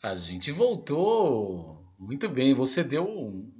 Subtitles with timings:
[0.00, 1.84] A gente voltou!
[1.98, 3.52] Muito bem, você deu um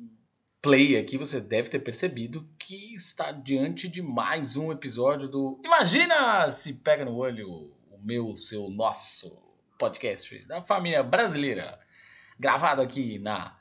[0.63, 6.49] play aqui, você deve ter percebido que está diante de mais um episódio do Imagina
[6.53, 9.37] se pega no olho, o meu, seu, nosso
[9.77, 11.77] podcast da família brasileira,
[12.39, 13.59] gravado aqui na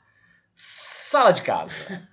[0.54, 2.08] sala de casa.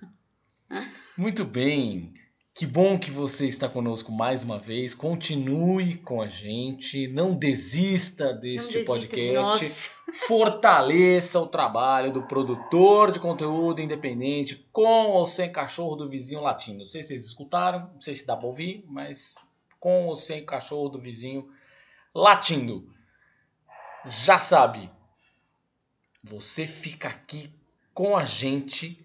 [1.16, 2.12] Muito bem.
[2.56, 4.94] Que bom que você está conosco mais uma vez.
[4.94, 7.06] Continue com a gente.
[7.08, 9.34] Não desista deste Não desista de podcast.
[9.34, 9.90] nós.
[10.26, 16.78] Fortaleça o trabalho do produtor de conteúdo independente com ou sem cachorro do vizinho latindo.
[16.78, 19.46] Não sei se vocês escutaram, não sei se dá para ouvir, mas
[19.78, 21.50] com ou sem cachorro do vizinho
[22.14, 22.90] latindo.
[24.06, 24.90] Já sabe,
[26.24, 27.52] você fica aqui
[27.92, 29.04] com a gente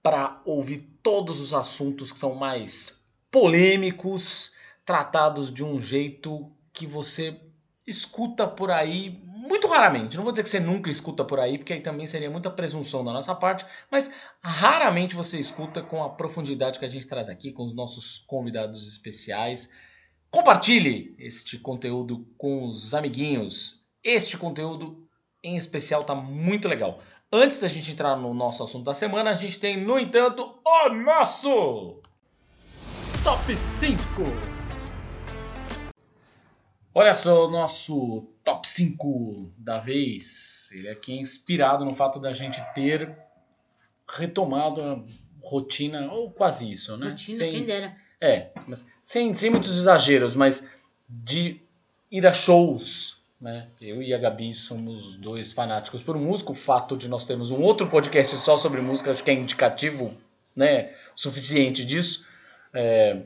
[0.00, 4.52] para ouvir todos os assuntos que são mais polêmicos,
[4.86, 7.38] tratados de um jeito que você
[7.86, 10.16] escuta por aí muito raramente.
[10.16, 13.04] Não vou dizer que você nunca escuta por aí, porque aí também seria muita presunção
[13.04, 14.10] da nossa parte, mas
[14.42, 18.88] raramente você escuta com a profundidade que a gente traz aqui, com os nossos convidados
[18.88, 19.70] especiais.
[20.30, 23.84] Compartilhe este conteúdo com os amiguinhos.
[24.02, 25.06] Este conteúdo
[25.42, 27.02] em especial tá muito legal.
[27.36, 30.88] Antes da gente entrar no nosso assunto da semana, a gente tem, no entanto, o
[30.90, 32.00] nosso
[33.24, 33.98] Top 5.
[36.94, 40.70] Olha só o nosso Top 5 da vez.
[40.70, 43.18] Ele aqui é inspirado no fato da gente ter
[44.08, 45.02] retomado a
[45.42, 47.08] rotina, ou quase isso, né?
[47.08, 47.96] Rotina, Sem- quem dera.
[48.20, 50.68] É, mas sem, sem muitos exageros, mas
[51.08, 51.60] de
[52.12, 53.68] ir a shows, né?
[53.80, 56.52] Eu e a Gabi somos dois fanáticos por música.
[56.52, 60.14] O fato de nós termos um outro podcast só sobre música, acho que é indicativo,
[60.54, 60.92] né?
[61.14, 62.26] Suficiente disso.
[62.72, 63.18] É,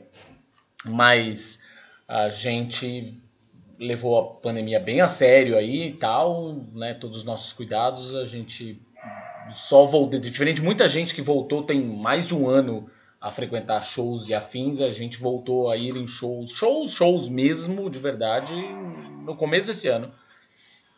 [0.85, 1.63] mas
[2.07, 3.17] a gente
[3.79, 6.93] levou a pandemia bem a sério aí e tal, né?
[6.93, 8.81] Todos os nossos cuidados, a gente
[9.53, 10.19] só voltou.
[10.19, 12.89] Diferente de muita gente que voltou tem mais de um ano
[13.21, 17.89] a frequentar shows e afins, a gente voltou a ir em shows, shows, shows mesmo,
[17.89, 18.55] de verdade,
[19.25, 20.09] no começo desse ano.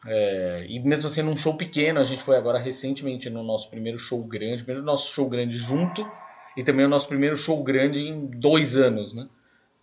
[0.06, 3.98] É, e mesmo assim, num show pequeno, a gente foi agora recentemente no nosso primeiro
[3.98, 6.10] show grande, primeiro nosso show grande junto,
[6.56, 9.28] e também o nosso primeiro show grande em dois anos, né?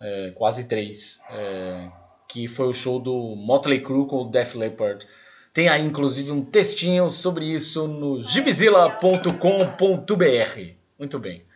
[0.01, 1.19] É, quase três.
[1.29, 1.83] É,
[2.27, 5.05] que foi o show do Motley Crue com o Def Leppard.
[5.51, 10.73] Tem aí, inclusive, um textinho sobre isso no gibzilla.com.br.
[10.97, 11.48] Muito bem.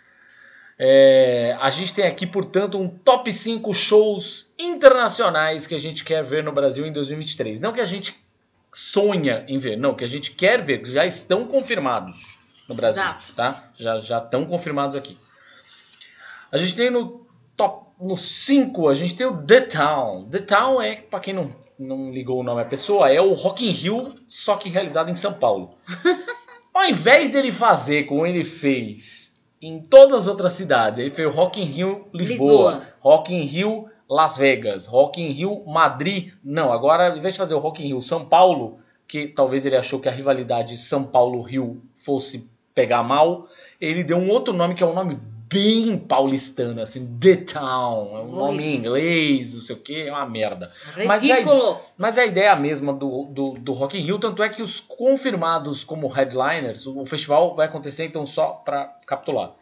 [0.78, 6.23] É, a gente tem aqui, portanto, um top 5 shows internacionais que a gente quer
[6.23, 7.59] ver no Brasil em 2023.
[7.59, 8.19] Não que a gente
[8.72, 13.03] sonha em ver, não, que a gente quer ver, que já estão confirmados no Brasil,
[13.03, 13.34] Exato.
[13.35, 13.69] tá?
[13.75, 15.17] Já já estão confirmados aqui.
[16.51, 20.28] A gente tem no top no 5, a gente tem o The Town.
[20.29, 23.66] The Town é, pra quem não, não ligou o nome à pessoa, é o Rock
[23.66, 25.78] in Rio, só que realizado em São Paulo.
[26.73, 29.33] Ao invés dele fazer como ele fez
[29.63, 32.88] em todas as outras cidades, ele fez o Rock in Rio Lisboa, Lisboa.
[33.00, 36.34] Rock in Rio Las Vegas, Rock in Rio Madrid.
[36.44, 39.78] Não, agora ao invés de fazer o Rock in Rio São Paulo, que talvez ele
[39.78, 43.47] achou que a rivalidade São Paulo-Rio fosse pegar mal,
[43.79, 45.18] ele deu um outro nome que é um nome
[45.53, 50.12] bem paulistano, assim, The Town, é um nome em inglês, não sei o que, é
[50.12, 50.72] uma merda.
[51.06, 51.80] Mas aí- Ridículo.
[51.97, 54.62] Mas a ideia é a mesma do, do, do Rock in Rio, tanto é que
[54.62, 59.53] os confirmados como headliners, o, o festival vai acontecer então só para capitular.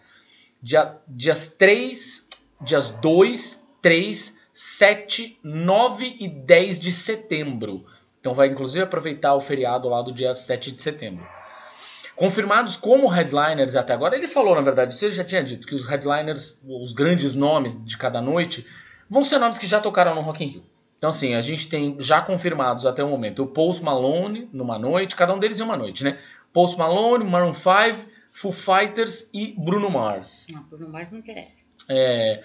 [0.63, 2.27] Dia, dias 3,
[2.61, 7.85] dias 2, 3, 7, 9 e 10 de setembro.
[8.19, 11.25] Então vai inclusive aproveitar o feriado lá do dia 7 de setembro.
[12.15, 15.85] Confirmados como headliners até agora, ele falou na verdade, você já tinha dito que os
[15.85, 18.65] headliners, os grandes nomes de cada noite,
[19.09, 20.63] vão ser nomes que já tocaram no Rock in Rio.
[20.97, 25.15] Então, assim, a gente tem já confirmados até o momento o Post Malone numa noite,
[25.15, 26.19] cada um deles em uma noite, né?
[26.53, 30.45] Post Malone, Maroon 5, Foo Fighters e Bruno Mars.
[30.51, 31.63] Não, Bruno Mars não interessa.
[31.89, 32.43] É,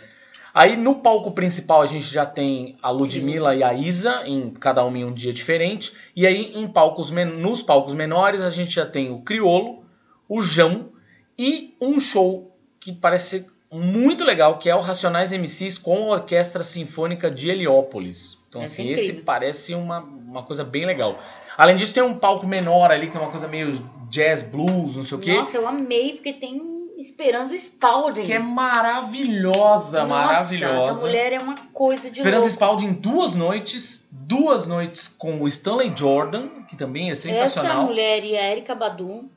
[0.57, 4.83] Aí no palco principal a gente já tem a Ludmilla e a Isa, em cada
[4.83, 5.93] uma em um dia diferente.
[6.17, 9.85] E aí em palcos nos palcos menores a gente já tem o Criolo,
[10.27, 10.93] o Jão
[11.39, 16.65] e um show que parece muito legal, que é o Racionais MCs com a Orquestra
[16.65, 18.39] Sinfônica de Heliópolis.
[18.49, 21.19] Então, Deve assim, esse parece uma, uma coisa bem legal.
[21.59, 23.73] Além disso, tem um palco menor ali, que é uma coisa meio
[24.09, 25.35] jazz, blues, não sei o quê.
[25.35, 28.25] Nossa, eu amei, porque tem Esperança Spalding.
[28.25, 30.91] Que é maravilhosa, Nossa, maravilhosa.
[30.91, 32.53] Essa mulher é uma coisa de Esperança louco.
[32.53, 37.85] Spalding, duas noites, duas noites com o Stanley Jordan, que também é Essa sensacional.
[37.85, 39.31] mulher e a Erika Badu.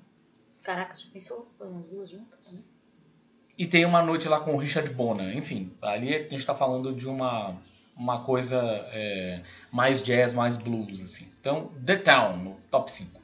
[0.64, 2.64] Caraca, já pensou as duas juntas também?
[3.58, 5.34] E tem uma noite lá com o Richard Bona.
[5.34, 7.58] Enfim, ali a gente tá falando de uma,
[7.96, 8.62] uma coisa
[8.94, 11.28] é, mais jazz, mais blues, assim.
[11.42, 13.22] Então, The Town, no top 5.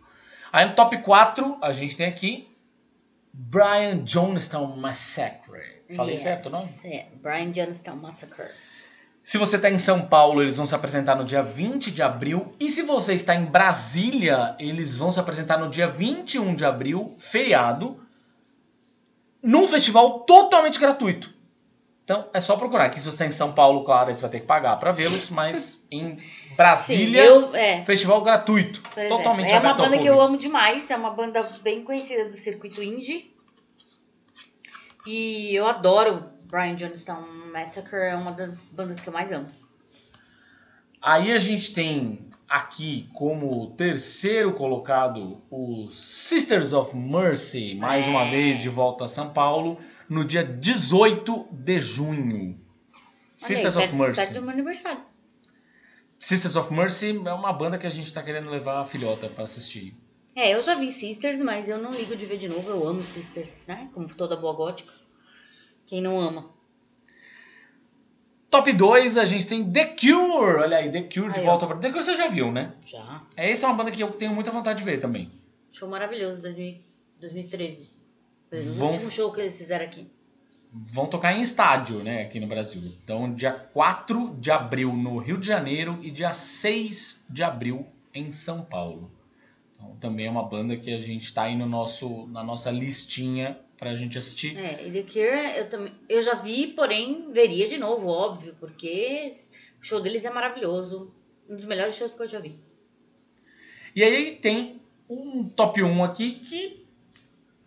[0.51, 2.49] Aí no top 4, a gente tem aqui
[3.37, 5.81] Brian Jonestown Massacre.
[5.93, 6.69] Falei Yes, certo o nome?
[6.85, 8.49] É, Brian Jonestown Massacre.
[9.25, 12.55] Se você está em São Paulo, eles vão se apresentar no dia 20 de abril.
[12.59, 17.13] E se você está em Brasília, eles vão se apresentar no dia 21 de abril,
[17.17, 17.99] feriado,
[19.43, 21.34] num festival totalmente gratuito.
[22.05, 22.85] Então é só procurar.
[22.85, 25.31] Aqui se você está em São Paulo, claro, você vai ter que pagar para vê-los,
[25.31, 26.17] mas em
[26.55, 28.79] Brasília, Sim, eu, é, festival gratuito.
[28.83, 30.89] por exemplo, totalmente É uma aberto ao banda que eu amo demais.
[30.91, 33.33] É uma banda bem conhecida do circuito indie.
[35.07, 37.97] E eu adoro Brian Jonestown Massacre.
[37.97, 39.49] É uma das bandas que eu mais amo.
[41.01, 48.29] Aí a gente tem aqui como terceiro colocado os Sisters of Mercy, mais uma É.
[48.29, 49.77] vez de volta a São Paulo,
[50.09, 52.59] no dia 18 de junho.
[53.35, 54.21] Sisters Olha of aí, perto- Mercy.
[54.21, 55.01] Perto do meu aniversário.
[56.17, 59.43] Sisters of Mercy é uma banda que a gente tá querendo levar a filhota pra
[59.43, 59.93] assistir.
[60.35, 62.69] É, eu já vi Sisters, mas eu não ligo de ver de novo.
[62.69, 63.89] Eu amo Sisters, né?
[63.93, 64.91] Como toda boa gótica.
[65.85, 66.49] Quem não ama?
[68.49, 70.61] Top 2, a gente tem The Cure.
[70.61, 71.51] Olha aí, The Cure de Aí, ó.
[71.51, 71.77] volta pra.
[71.77, 72.73] The Cure você já viu, né?
[72.85, 73.21] Já.
[73.35, 75.29] É, Essa é uma banda que eu tenho muita vontade de ver também.
[75.71, 76.77] Show maravilhoso, 2000
[77.19, 77.89] 2013.
[78.51, 80.07] O Vão- último show que eles fizeram aqui.
[80.71, 82.81] vão tocar em estádio, né, aqui no Brasil.
[83.03, 88.31] Então, dia 4 de abril no Rio de Janeiro e dia 6 de abril em
[88.31, 89.09] São Paulo.
[89.75, 93.57] Então, também é uma banda que a gente tá aí no nosso, na nossa listinha
[93.77, 94.57] pra gente assistir.
[94.57, 95.93] É, e The Cure eu também.
[96.09, 99.29] Eu já vi, porém, veria de novo, óbvio, porque
[99.81, 101.13] o show deles é maravilhoso.
[101.49, 102.57] Um dos melhores shows que eu já vi.
[103.95, 106.84] E aí tem um top 1 aqui que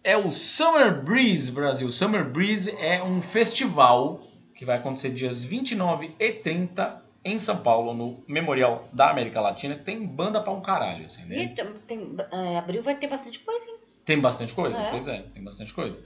[0.08, 1.90] é o Summer Breeze Brasil.
[1.92, 4.20] Summer Breeze é um festival
[4.54, 9.74] que vai acontecer dias 29 e 30 em São Paulo, no Memorial da América Latina,
[9.76, 11.42] que tem banda pra um caralho, assim, né?
[11.42, 13.76] E tem, tem- é, abril vai ter bastante coisa, hein?
[14.04, 14.80] Tem bastante coisa?
[14.80, 14.90] É.
[14.90, 16.00] Pois é, tem bastante coisa.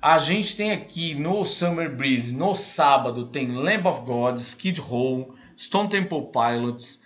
[0.00, 5.34] A gente tem aqui no Summer Breeze, no sábado, tem Lamb of God, Skid Row,
[5.56, 7.02] Stone Temple Pilots,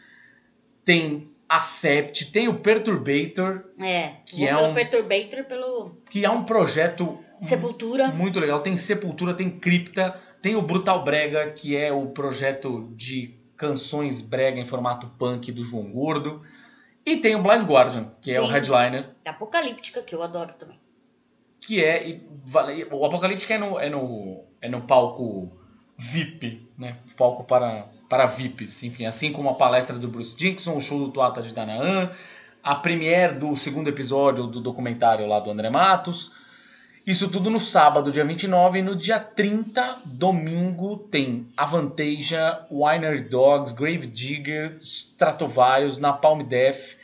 [0.84, 7.18] tem Acept, tem o Perturbator, É, Que é um- Perturbator, pelo que é um projeto
[7.40, 8.08] Sepultura.
[8.08, 8.60] muito legal.
[8.60, 14.60] Tem Sepultura, tem Cripta, tem o Brutal Brega, que é o projeto de canções brega
[14.60, 16.42] em formato punk do João Gordo.
[17.04, 18.52] E tem o Blind Guardian, que é o Tem.
[18.52, 19.10] headliner.
[19.24, 20.78] Apocalíptica, que eu adoro também.
[21.58, 22.22] que é e
[22.92, 25.50] o Apocalíptica é no, é no é no palco
[25.98, 26.96] VIP, né?
[27.16, 31.10] Palco para para VIPs, enfim, assim como a palestra do Bruce Dickinson, o show do
[31.10, 32.10] Tuata de Danaan,
[32.62, 36.32] a premiere do segundo episódio do documentário lá do André Matos.
[37.06, 43.72] Isso tudo no sábado, dia 29, e no dia 30, domingo, tem Avantasia, Winer Dogs,
[43.72, 46.96] Grave Digger, Stratovarius, Napalm Death,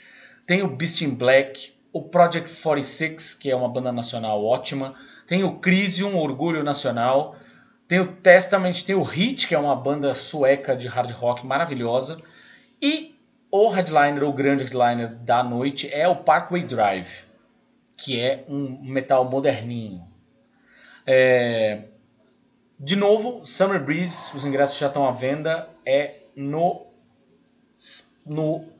[0.44, 5.44] tem o Beast in Black, o Project 46, que é uma banda nacional ótima, tem
[5.44, 7.36] o Crisium, Orgulho Nacional,
[7.92, 12.16] tem o Testament, tem o Hit, que é uma banda sueca de hard rock maravilhosa,
[12.80, 13.14] e
[13.50, 17.26] o headliner, o grande headliner da noite é o Parkway Drive,
[17.94, 20.08] que é um metal moderninho.
[21.06, 21.82] É,
[22.80, 26.86] De novo, Summer Breeze, os ingressos já estão à venda, é no
[28.24, 28.71] no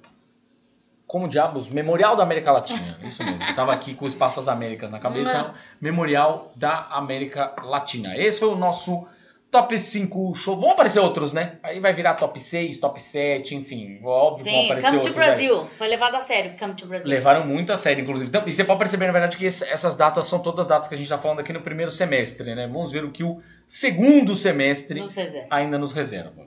[1.13, 1.69] como diabos?
[1.69, 2.97] Memorial da América Latina.
[3.03, 3.39] Isso mesmo.
[3.47, 5.43] Eu tava aqui com o Espaço das Américas na cabeça.
[5.43, 5.55] Não.
[5.79, 8.17] Memorial da América Latina.
[8.17, 9.07] Esse foi o nosso
[9.51, 10.59] top 5 show.
[10.59, 11.59] Vão aparecer outros, né?
[11.63, 14.01] Aí vai virar top 6, top 7, enfim.
[14.03, 15.23] Óbvio que vão aparecer Come to outros.
[15.23, 15.29] aí.
[15.29, 15.67] Brasil.
[15.77, 17.11] Foi levado a sério, Come to Brasil.
[17.11, 18.31] Levaram muito a sério, inclusive.
[18.31, 20.97] Então, e você pode perceber, na verdade, que essas datas são todas datas que a
[20.97, 22.67] gente está falando aqui no primeiro semestre, né?
[22.67, 25.47] Vamos ver o que o segundo semestre dizer.
[25.51, 26.47] ainda nos reserva.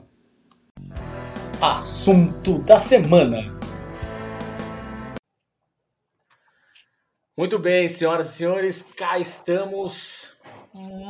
[1.62, 3.55] Assunto da semana.
[7.38, 10.34] Muito bem, senhoras e senhores, cá estamos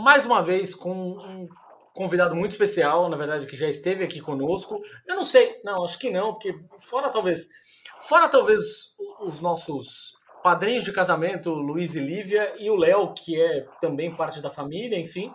[0.02, 1.49] mais uma vez com um
[1.95, 4.83] convidado muito especial, na verdade, que já esteve aqui conosco.
[5.06, 7.49] Eu não sei, não, acho que não, porque fora talvez,
[8.00, 13.64] fora talvez os nossos padrinhos de casamento, Luiz e Lívia, e o Léo, que é
[13.80, 15.33] também parte da família, enfim.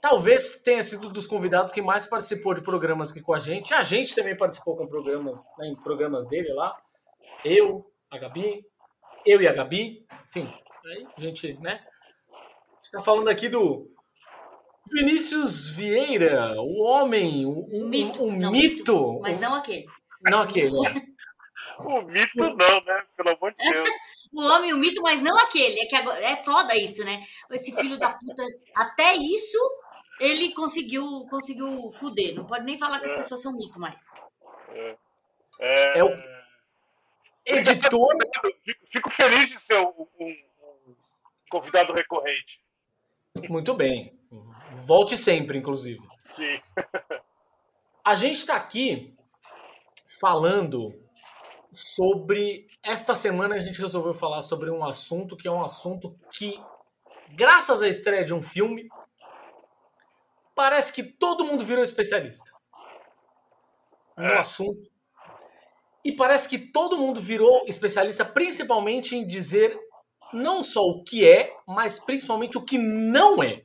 [0.00, 3.72] talvez tenha sido dos convidados que mais participou de programas aqui com a gente.
[3.72, 6.76] A gente também participou com programas, né, em programas dele lá.
[7.44, 8.64] Eu, a Gabi,
[9.30, 10.52] eu e a Gabi, enfim,
[10.86, 11.80] aí a gente, né?
[12.32, 13.90] A gente tá falando aqui do
[14.92, 18.22] Vinícius Vieira, o homem, o, Um mito.
[18.24, 19.20] um não, mito.
[19.20, 19.86] Mas não aquele.
[20.22, 20.74] Não aquele.
[20.86, 21.18] é.
[21.80, 23.04] O mito não, né?
[23.16, 23.88] Pelo amor de Deus.
[24.30, 25.80] O homem, o mito, mas não aquele.
[25.80, 27.22] É que agora é foda isso, né?
[27.50, 28.42] Esse filho da puta,
[28.74, 29.58] até isso
[30.20, 32.34] ele conseguiu, conseguiu fuder.
[32.34, 33.16] Não pode nem falar que as É.
[33.16, 33.98] pessoas são mito mais.
[35.58, 36.12] É, É o
[37.48, 38.08] Editor.
[38.86, 40.44] Fico- feliz de ser um, um-
[40.88, 40.96] um
[41.50, 42.60] convidado recorrente.
[43.48, 44.18] Muito bem.
[44.86, 46.00] Volte sempre, inclusive.
[46.24, 46.60] Sim.
[48.04, 49.14] A gente está aqui
[50.20, 50.94] falando
[51.70, 52.66] sobre.
[52.82, 56.58] Esta semana a gente resolveu falar sobre um assunto que é um assunto que,
[57.30, 58.88] graças à estreia de um filme,
[60.54, 62.50] parece que todo mundo virou especialista
[64.16, 64.38] no É.
[64.38, 64.90] assunto.
[66.04, 69.78] E parece que todo mundo virou especialista, principalmente em dizer
[70.32, 73.64] não só o que é, mas principalmente o que não é.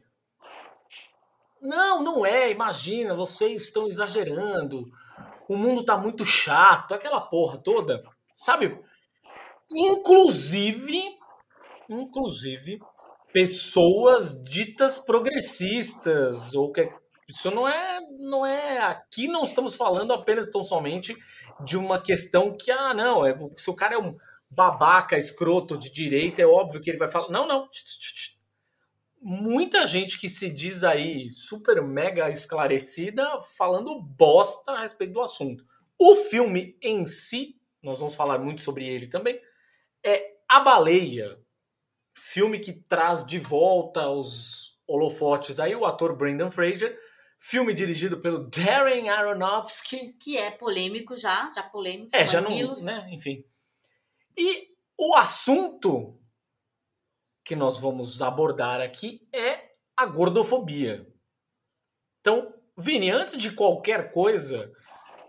[1.62, 2.52] Não, não é.
[2.52, 4.92] Imagina, vocês estão exagerando.
[5.48, 8.04] O mundo tá muito chato, aquela porra toda.
[8.34, 8.78] Sabe?
[9.74, 11.18] Inclusive,
[11.90, 12.80] inclusive,
[13.32, 16.92] pessoas ditas progressistas ou que
[17.28, 18.80] isso não é, não é.
[18.80, 21.16] Aqui não estamos falando apenas tão somente
[21.64, 24.18] de uma questão que ah não é se o cara é um
[24.50, 27.68] babaca escroto de direita é óbvio que ele vai falar não não
[29.22, 35.66] muita gente que se diz aí super mega esclarecida falando bosta a respeito do assunto
[35.98, 39.40] o filme em si nós vamos falar muito sobre ele também
[40.06, 41.40] é a baleia
[42.14, 47.00] filme que traz de volta os holofotes aí o ator Brendan Fraser
[47.46, 52.10] filme dirigido pelo Darren Aronofsky Que é polêmico já, já polêmico.
[52.14, 52.50] é, já não,
[52.82, 53.44] né, enfim.
[54.38, 56.20] E o assunto
[57.46, 61.06] que nós vamos abordar aqui é a gordofobia.
[62.22, 64.72] Então, Vini, antes de qualquer coisa,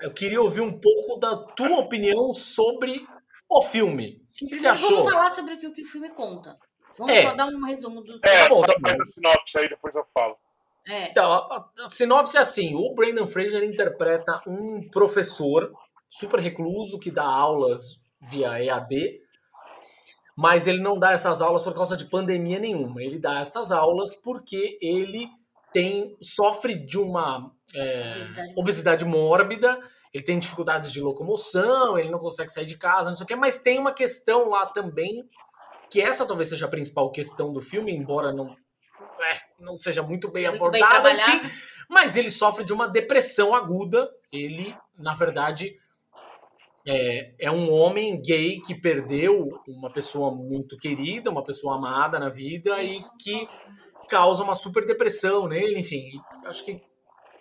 [0.00, 3.04] eu queria ouvir um pouco da tua opinião sobre
[3.48, 4.22] o filme.
[4.30, 4.98] O que, que você achou?
[4.98, 6.56] Vamos falar sobre o que o filme conta.
[6.96, 7.22] Vamos É.
[7.28, 9.02] só dar um resumo do É, Tá bom, tá faz bom.
[9.02, 10.36] a sinopse aí, depois eu falo.
[10.86, 11.10] É.
[11.10, 15.72] Então, a, a- sinopse é assim: o Brendan Fraser interpreta um professor
[16.08, 19.20] super recluso que dá aulas via EAD,
[20.36, 23.02] mas ele não dá essas aulas por causa de pandemia nenhuma.
[23.02, 25.28] Ele dá essas aulas porque ele
[25.72, 28.52] tem sofre de uma é, Obesidade.
[28.56, 29.80] obesidade mórbida,
[30.12, 33.34] ele tem dificuldades de locomoção, ele não consegue sair de casa, não sei o quê,
[33.36, 35.24] mas tem uma questão lá também,
[35.90, 38.54] que essa talvez seja a principal questão do filme, embora não,
[39.30, 41.46] é, não seja muito bem Muito bem abordada, trabalhado.
[41.46, 41.56] enfim,
[41.88, 44.10] mas ele sofre de uma depressão aguda.
[44.32, 45.76] Ele, na verdade,
[46.86, 52.28] é, é um homem gay que perdeu uma pessoa muito querida, uma pessoa amada na
[52.28, 53.10] vida Isso.
[53.18, 53.48] e que
[54.08, 56.20] causa uma super depressão nele, enfim.
[56.44, 56.80] Acho que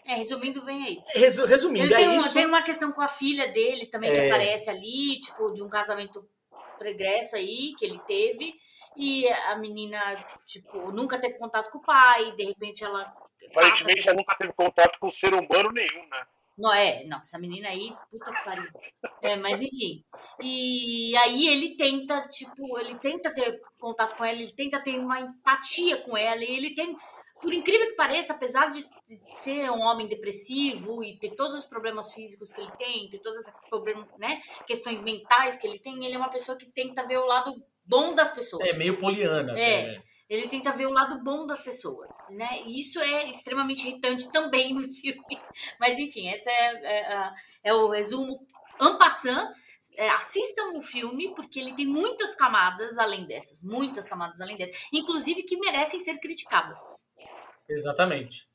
[0.05, 1.05] É, resumindo bem é isso.
[1.13, 2.33] resu- resumindo, Ele tem, é um- isso.
[2.33, 4.27] tem uma questão com a filha dele também que É.
[4.29, 6.25] aparece ali, tipo, de um casamento
[6.79, 8.53] pregresso aí que ele teve.
[8.95, 10.00] E a menina,
[10.45, 13.05] tipo, nunca teve contato com o pai, de repente ela.
[13.05, 16.25] passa Aparentemente, ela nunca teve contato com ser humano nenhum, né?
[16.57, 18.69] Não, é, não, essa menina aí, puta que pariu.
[19.21, 20.03] É, mas enfim.
[20.39, 25.19] E aí ele tenta, tipo, ele tenta ter contato com ela, ele tenta ter uma
[25.19, 26.95] empatia com ela, e ele tem,
[27.43, 28.81] por incrível que pareça, apesar de
[29.33, 33.45] ser um homem depressivo e ter todos os problemas físicos que ele tem, ter todas
[33.47, 33.53] as
[34.17, 37.62] né, questões mentais que ele tem, ele é uma pessoa que tenta ver o lado
[37.85, 38.65] bom das pessoas.
[38.67, 39.51] É meio poliana.
[39.59, 39.93] É.
[39.97, 40.03] né?
[40.29, 42.63] Ele tenta ver o lado bom das pessoas, né?
[42.65, 45.21] E isso é extremamente irritante também no filme.
[45.79, 47.33] Mas enfim, esse é, é, a-
[47.63, 48.39] é o resumo
[48.81, 49.51] en passant.
[49.95, 53.63] É, assistam o filme, porque ele tem muitas camadas além dessas.
[53.63, 54.75] Muitas camadas além dessas.
[54.91, 56.79] Inclusive que merecem ser criticadas.
[57.70, 58.48] Exatamente.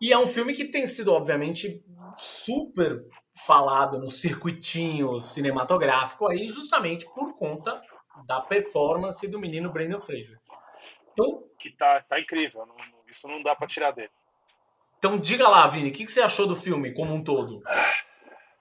[0.00, 1.82] E é um filme que tem sido, obviamente,
[2.16, 3.04] super
[3.46, 7.80] falado no circuitinho cinematográfico aí, justamente por conta
[8.26, 10.38] da performance do menino Brendan Fraser.
[11.12, 12.64] Então, Que tá, tá incrível.
[12.66, 12.76] não-
[13.08, 14.10] isso não dá pra tirar dele.
[14.98, 17.62] então diga lá, Vini, o que, que você achou do filme como um todo?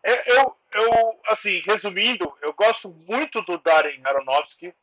[0.04, 4.74] Eu, eu, eu, assim, resumindo, eu gosto muito do Darren Aronofsky,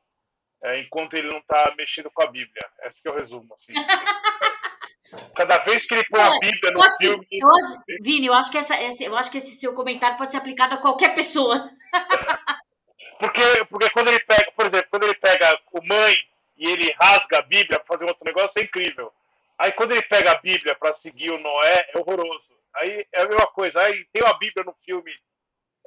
[0.64, 2.66] é, enquanto ele não tá mexendo com a Bíblia.
[2.84, 3.72] Esse que é o resumo, assim.
[5.36, 7.26] Cada vez que ele põe a Não, Bíblia Eu no que, filme.
[7.30, 10.32] eu acho, Vini, eu acho que essa, esse, eu acho que esse seu comentário pode
[10.32, 11.70] ser aplicado a qualquer pessoa.
[13.16, 16.14] Porque, porque quando ele pega, por exemplo, quando ele pega o mãe
[16.56, 19.12] e ele rasga a Bíblia pra fazer um outro negócio, é incrível.
[19.56, 22.52] Aí quando ele pega a Bíblia para seguir o Noé, é horroroso.
[22.74, 23.80] Aí é a mesma coisa.
[23.80, 25.12] Aí tem uma Bíblia no filme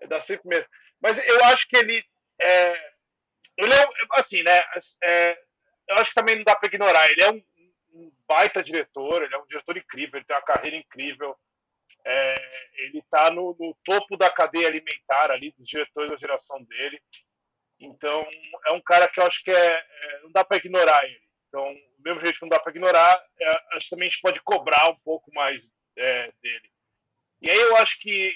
[0.07, 0.67] das cinco primeiras.
[1.01, 2.01] Mas eu acho que ele
[2.39, 2.91] é,
[3.57, 4.59] ele é assim, né?
[5.03, 5.39] É,
[5.87, 7.09] eu acho que também não dá para ignorar.
[7.09, 7.43] Ele é um,
[7.93, 11.35] um, baita diretor, ele é um diretor incrível, ele tem uma carreira incrível.
[12.05, 17.01] É, ele está no, no, topo da cadeia alimentar ali dos diretores da geração dele.
[17.79, 18.25] Então
[18.67, 21.27] é um cara que eu acho que é, é não dá para ignorar ele.
[21.47, 24.21] Então, do mesmo jeito que não dá para ignorar, é, acho que também a gente
[24.21, 26.71] pode cobrar um pouco mais é, dele.
[27.41, 28.33] E aí eu acho que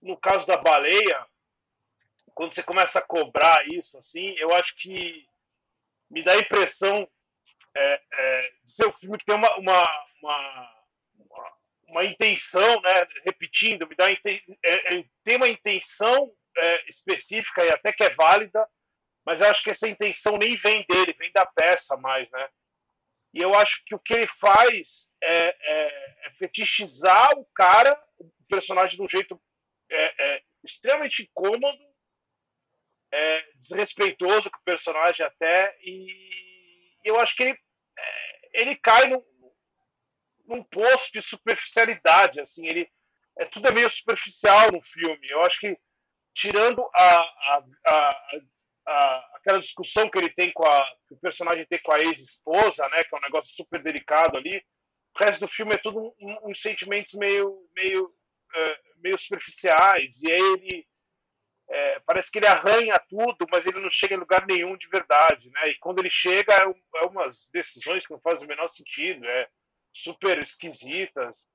[0.00, 1.26] no caso da baleia,
[2.34, 5.26] quando você começa a cobrar isso, assim, eu acho que
[6.10, 7.08] me dá a impressão
[7.76, 10.84] é, é, de ser um filme que tem uma, uma, uma,
[11.88, 14.18] uma intenção, né, repetindo, me dá é,
[14.64, 18.66] é, tem uma intenção é, específica e até que é válida,
[19.24, 22.48] mas eu acho que essa intenção nem vem dele, vem da peça mais, né?
[23.32, 28.28] E eu acho que o que ele faz é, é, é fetichizar o cara, o
[28.48, 29.40] personagem de um jeito
[30.64, 31.89] extremamente incômodo
[33.12, 36.06] é, desrespeitoso com o personagem até, e
[37.04, 37.58] eu acho que ele,
[37.98, 39.22] é, ele cai num,
[40.46, 42.90] num poço de superficialidade, assim, ele
[43.38, 45.28] é tudo é meio superficial no filme.
[45.28, 45.76] Eu acho que
[46.34, 48.22] tirando a, a, a,
[48.86, 52.86] a aquela discussão que ele tem com a que o personagem tem com a ex-esposa,
[52.90, 54.62] né, que é um negócio super delicado ali,
[55.14, 60.22] o resto do filme é tudo uns um, um sentimentos meio meio uh, meio superficiais
[60.22, 60.86] e aí ele
[61.70, 65.50] é, parece que ele arranha tudo, mas ele não chega em lugar nenhum de verdade,
[65.50, 65.68] né?
[65.68, 69.48] E quando ele chega, é, é umas decisões que não fazem o menor sentido, é
[69.92, 71.48] super esquisitas.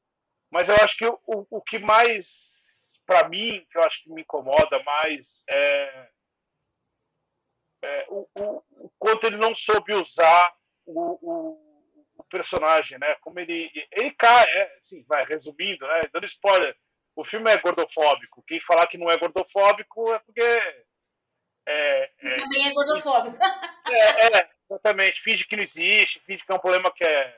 [0.50, 2.63] Mas eu acho que o, o que mais,
[3.05, 6.10] para mim, que eu acho que me incomoda mais é,
[7.84, 10.55] é o, o, o, quanto ele não soube usar
[10.86, 11.62] o,
[12.29, 13.15] personagem, né?
[13.22, 16.10] Como ele ele cai, é, assim, vai resumindo, né?
[16.12, 16.75] Dando spoiler
[17.15, 18.43] o filme é gordofóbico.
[18.45, 20.41] Quem falar que não é gordofóbico é porque.
[21.67, 23.38] É, é, também é gordofóbico.
[23.88, 25.22] É, é, exatamente.
[25.22, 27.38] Finge que não existe, finge que é um problema que é.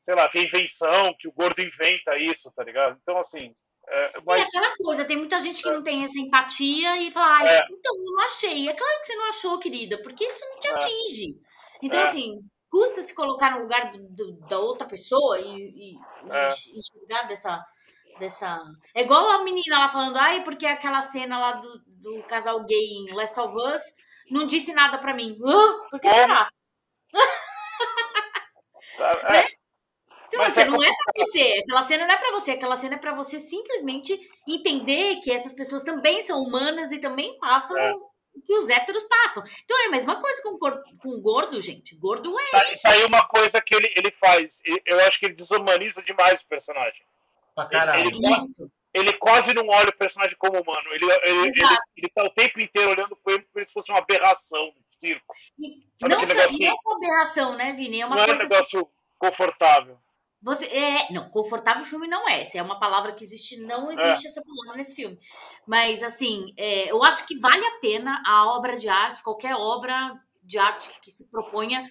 [0.00, 2.98] Sei lá, que é invenção, que o gordo inventa isso, tá ligado?
[3.02, 3.54] Então, assim.
[3.86, 4.40] É, mas...
[4.40, 7.94] é aquela coisa, tem muita gente que não tem essa empatia e fala, ah, então
[7.94, 8.66] eu não achei.
[8.66, 10.70] É claro que você não achou, querida, porque isso não te é.
[10.70, 11.40] atinge.
[11.82, 12.04] Então, é.
[12.04, 12.38] assim,
[12.70, 17.62] custa se colocar no lugar do, do, da outra pessoa e, e, e enxergar dessa
[18.18, 18.60] dessa.
[18.94, 22.78] É igual a menina lá falando, ai, porque aquela cena lá do, do casal gay
[22.78, 23.82] em Last of Us
[24.30, 25.38] não disse nada para mim.
[25.40, 26.12] Uh, por que é.
[26.12, 26.50] será?
[28.98, 29.32] É.
[29.32, 29.48] né?
[30.26, 32.98] Então, é não é pra você, aquela cena não é pra você, aquela cena é
[32.98, 37.92] pra você simplesmente entender que essas pessoas também são humanas e também passam é.
[37.92, 38.10] o
[38.44, 39.42] que os héteros passam.
[39.64, 41.96] Então é a mesma coisa com, com o gordo, gente.
[41.96, 42.86] Gordo é tá, isso.
[42.88, 44.60] aí uma coisa que ele, ele faz.
[44.84, 47.02] Eu acho que ele desumaniza demais o personagem.
[47.58, 48.06] Pra caralho.
[48.06, 48.70] Ele, Isso.
[48.94, 50.92] ele quase não olha o personagem como humano.
[50.92, 53.98] Ele, ele, ele, ele tá o tempo inteiro olhando para ele como se fosse uma
[53.98, 55.34] aberração no circo.
[55.96, 58.00] Sabe não, só, não é só aberração, né, Vini?
[58.00, 58.92] É uma não coisa é um negócio que...
[59.18, 59.98] confortável.
[60.40, 62.44] Você, é, não, confortável o filme não é.
[62.44, 64.30] Se é uma palavra que existe, não existe é.
[64.30, 65.18] essa palavra nesse filme.
[65.66, 70.16] Mas, assim, é, eu acho que vale a pena a obra de arte, qualquer obra
[70.44, 71.90] de arte que se proponha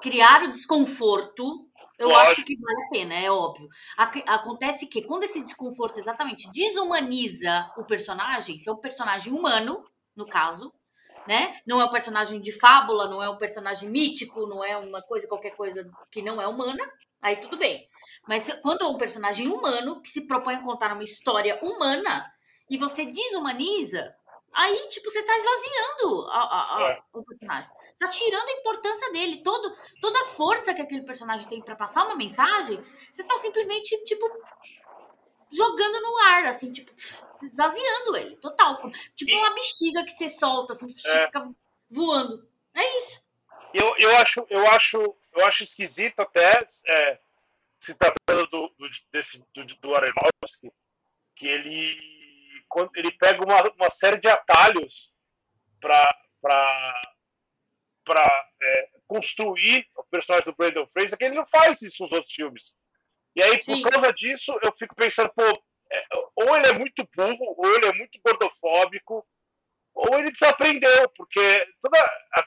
[0.00, 1.67] criar o desconforto
[1.98, 2.30] eu Lógico.
[2.30, 3.68] acho que vale a pena, é óbvio.
[4.26, 9.84] Acontece que quando esse desconforto exatamente desumaniza o personagem, se é um personagem humano,
[10.14, 10.72] no caso,
[11.26, 11.60] né?
[11.66, 15.28] Não é um personagem de fábula, não é um personagem mítico, não é uma coisa,
[15.28, 16.82] qualquer coisa que não é humana,
[17.20, 17.86] aí tudo bem.
[18.26, 22.30] Mas quando é um personagem humano que se propõe a contar uma história humana
[22.70, 24.14] e você desumaniza,
[24.58, 27.02] Aí, tipo, você tá esvaziando a, a, a, é.
[27.12, 27.70] o personagem.
[27.94, 29.40] Você tá tirando a importância dele.
[29.44, 33.96] Todo, toda a força que aquele personagem tem para passar uma mensagem, você tá simplesmente,
[34.04, 34.28] tipo,
[35.52, 36.90] jogando no ar, assim, tipo,
[37.40, 38.90] esvaziando ele, total.
[39.14, 41.26] Tipo uma bexiga que você solta, assim, é.
[41.26, 41.48] fica
[41.88, 42.44] voando.
[42.74, 43.22] É isso.
[43.72, 47.20] Eu, eu, acho, eu, acho, eu acho esquisito até, é,
[47.78, 50.72] se tratando do, do, desse, do, do Aronofsky,
[51.36, 52.17] que ele
[52.68, 55.12] quando ele pega uma, uma série de atalhos
[55.80, 56.14] para
[58.62, 62.74] é, construir o personagem do Brandon Fraser, que ele não faz isso nos outros filmes.
[63.34, 63.82] E aí, Sim.
[63.82, 65.42] por causa disso, eu fico pensando, pô,
[65.90, 66.04] é,
[66.36, 69.26] ou ele é muito burro, ou ele é muito gordofóbico,
[69.94, 71.98] ou ele desaprendeu, porque toda.
[72.34, 72.46] A,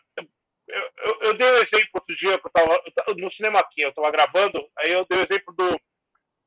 [0.67, 2.81] eu, eu, eu, dei um exemplo outro dia que eu tava,
[3.17, 5.79] no cinema aqui, eu estava gravando, aí eu dei o um exemplo do.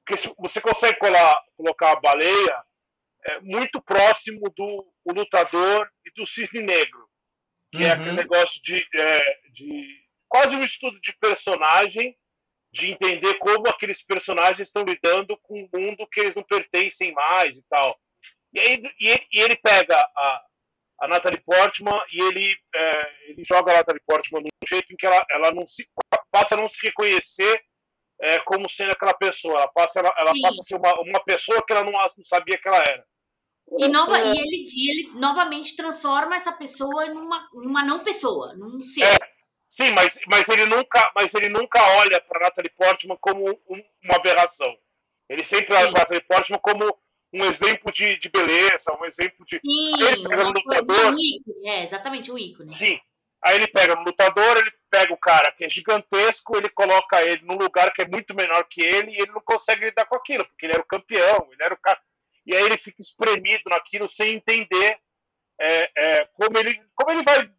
[0.06, 2.64] que você consegue colar, colocar a baleia
[3.26, 7.08] é, muito próximo do lutador e do cisne negro,
[7.72, 7.84] que uhum.
[7.84, 8.16] é aquele uhum.
[8.16, 12.16] negócio de, é, de quase um estudo de personagem
[12.72, 17.56] de entender como aqueles personagens estão lidando com um mundo que eles não pertencem mais
[17.56, 17.96] e tal.
[18.52, 20.44] E aí e ele, e ele pega a,
[21.02, 24.96] a Natalie Portman e ele, é, ele joga a Natalie Portman de um jeito em
[24.96, 25.88] que ela, ela não se,
[26.32, 27.62] passa a não se reconhecer
[28.20, 29.56] é, como sendo aquela pessoa.
[29.56, 32.58] Ela passa, ela, ela passa a ser uma, uma pessoa que ela não, não sabia
[32.58, 33.06] que ela era.
[33.78, 34.26] E, nova, é.
[34.26, 39.04] e, ele, ele novamente transforma essa pessoa numa, numa não pessoa, num ser.
[39.04, 39.18] É,
[39.68, 44.16] sim, mas, mas, ele nunca, mas ele nunca olha para Natalie Portman como um, uma
[44.16, 44.72] aberração.
[45.28, 46.96] Ele sempre olha para Natalie Portman como
[47.32, 49.60] um exemplo de, de beleza, um exemplo de.
[49.64, 51.12] Sim, ele pega no lutador.
[51.12, 52.72] Um ícone, é, exatamente, um ícone.
[52.72, 53.00] Sim.
[53.42, 57.42] Aí ele pega no lutador, ele pega o cara que é gigantesco, ele coloca ele
[57.44, 60.46] num lugar que é muito menor que ele e ele não consegue lidar com aquilo,
[60.46, 62.00] porque ele era o campeão, ele era o cara.
[62.46, 64.98] E aí ele fica espremido naquilo sem entender
[65.60, 67.50] é, é, como, ele, como ele vai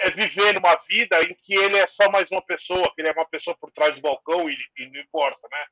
[0.00, 3.12] é, viver numa vida em que ele é só mais uma pessoa, que ele é
[3.12, 5.66] uma pessoa por trás do balcão e, e não importa, né?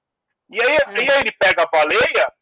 [0.51, 1.05] E aí, é.
[1.05, 2.33] e aí ele pega a baleia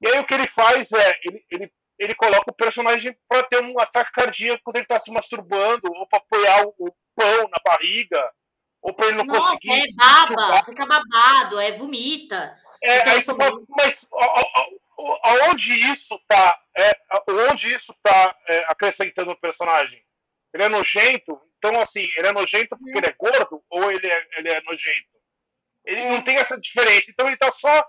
[0.00, 3.62] e aí o que ele faz é, ele, ele, ele coloca o personagem para ter
[3.62, 7.58] um ataque cardíaco quando ele está se masturbando, ou para apoiar o, o, pão na
[7.64, 8.30] barriga,
[8.82, 9.80] ou para ele não Nossa, conseguir.
[9.80, 12.58] É baba, fica babado, é vomita.
[12.82, 14.06] É, então, aí você fala, mas
[15.22, 16.92] aonde isso está é,
[17.50, 20.02] onde isso tá é, acrescentando o personagem?
[20.52, 24.26] Ele é nojento, então assim, ele é nojento porque ele é gordo ou ele é,
[24.38, 25.14] ele é nojento?
[25.84, 26.10] Ele é.
[26.10, 27.82] não tem essa diferença, então ele está só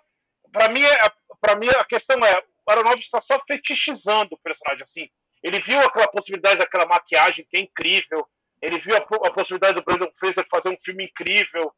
[0.56, 4.84] para mim, é, para mim, a questão é: o Aronofsky está só fetichizando o personagem.
[4.84, 5.10] assim.
[5.44, 8.26] Ele viu aquela possibilidade daquela maquiagem que é incrível,
[8.62, 11.72] ele viu a, a possibilidade do Brandon Fraser fazer um filme incrível.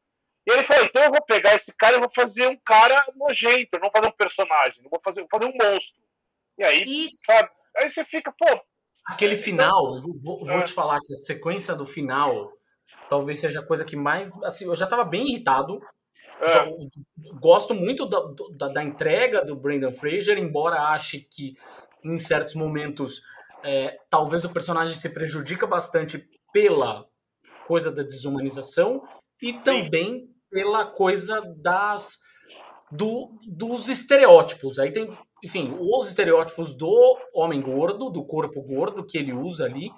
[0.48, 3.70] E ele falou: então eu vou pegar esse cara e vou fazer um cara nojento,
[3.74, 6.02] não vou fazer um personagem, não vou fazer, vou fazer um monstro.
[6.58, 7.18] E aí, Isso.
[7.26, 7.50] sabe?
[7.76, 8.60] Aí você fica, pô.
[9.06, 10.64] Aquele então, final, vou, vou é.
[10.64, 12.52] te falar que a sequência do final
[13.10, 14.42] talvez seja a coisa que mais.
[14.44, 15.82] Assim, eu já estava bem irritado
[16.40, 17.34] é.
[17.40, 18.20] Gosto muito da,
[18.52, 21.58] da, da, entrega do Brendan Fraser, embora ache que
[22.04, 23.24] em certos momentos
[23.64, 27.08] é, talvez o personagem se prejudica bastante pela
[27.66, 29.04] coisa da desumanização
[29.42, 29.60] e Sim.
[29.62, 32.20] também pela coisa das
[32.92, 34.80] do, dos estereótipos.
[34.80, 35.10] Aí tem,
[35.44, 39.92] enfim, os estereótipos do homem gordo, do corpo gordo que ele usa ali,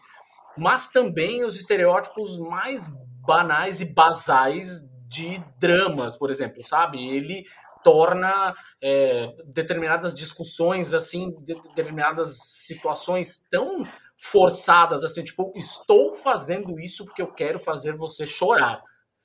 [0.57, 2.88] mas também os estereótipos mais
[3.25, 7.03] banais e basais de dramas, por exemplo, sabe?
[7.03, 7.45] Ele
[7.83, 13.88] torna é, determinadas discussões, assim, de, determinadas situações tão
[14.21, 18.81] forçadas, assim, tipo, estou fazendo isso porque eu quero fazer você chorar.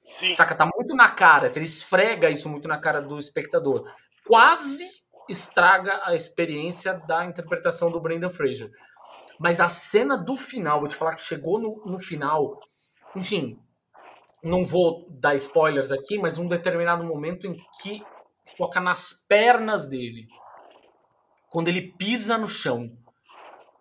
[0.06, 0.32] Sim.
[0.32, 0.54] Saca?
[0.54, 3.90] Tá muito na cara, ele esfrega isso muito na cara do espectador.
[4.26, 4.86] Quase
[5.28, 8.70] estraga a experiência da interpretação do Brendan Fraser.
[9.38, 12.60] Mas a cena do final, vou te falar que chegou no, no final,
[13.16, 13.58] enfim,
[14.42, 18.02] não vou dar spoilers aqui, mas um determinado momento em que
[18.56, 20.28] foca nas pernas dele.
[21.48, 22.92] Quando ele pisa no chão.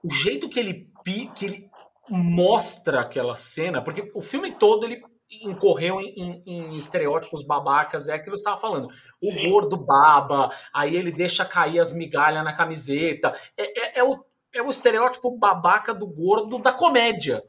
[0.04, 0.90] O jeito que ele,
[1.36, 1.70] que ele
[2.10, 5.02] mostra aquela cena, porque o filme todo ele
[5.42, 8.88] incorreu em, em, em estereótipos babacas, é aquilo que eu estava falando.
[9.22, 9.50] O Sim.
[9.50, 13.34] gordo baba, aí ele deixa cair as migalhas na camiseta.
[13.58, 17.44] É, é, é, o, é o estereótipo babaca do gordo da comédia.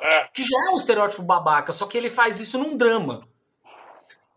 [0.00, 0.28] É.
[0.28, 3.26] Que já é um estereótipo babaca, só que ele faz isso num drama.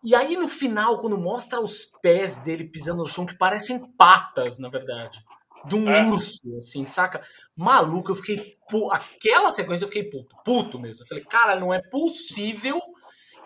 [0.04, 4.58] E aí no final, quando mostra os pés dele pisando no chão, que parecem patas,
[4.58, 5.22] na verdade.
[5.64, 6.04] De um é.
[6.06, 7.22] urso, assim, saca?
[7.56, 8.56] Maluco, eu fiquei.
[8.68, 8.90] Pu...
[8.90, 10.36] Aquela sequência eu fiquei puto.
[10.44, 11.04] Puto mesmo.
[11.04, 12.80] Eu falei, cara, não é possível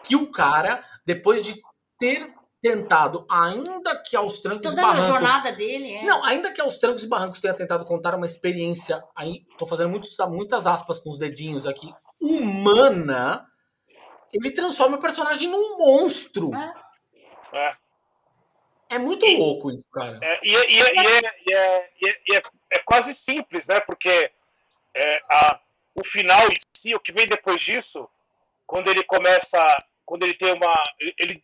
[0.03, 1.61] que o cara, depois de
[1.99, 5.05] ter tentado, ainda que aos trancos Toda e barrancos.
[5.05, 6.05] a jornada dele, é.
[6.05, 9.03] Não, ainda que aos trancos e barrancos tenha tentado contar uma experiência.
[9.15, 13.47] Aí, tô fazendo muitos, muitas aspas com os dedinhos aqui humana,
[14.33, 16.51] ele transforma o personagem num monstro.
[16.55, 16.87] É.
[17.53, 17.73] É,
[18.91, 20.19] é muito e, louco isso, cara.
[20.23, 23.81] É, e, é, é, é, quase simples, né?
[23.81, 24.31] Porque
[25.31, 25.61] a,
[25.95, 28.09] o final em si, o que vem depois disso,
[28.67, 29.59] quando ele começa.
[30.05, 30.75] Quando ele tem uma.
[31.19, 31.43] Ele,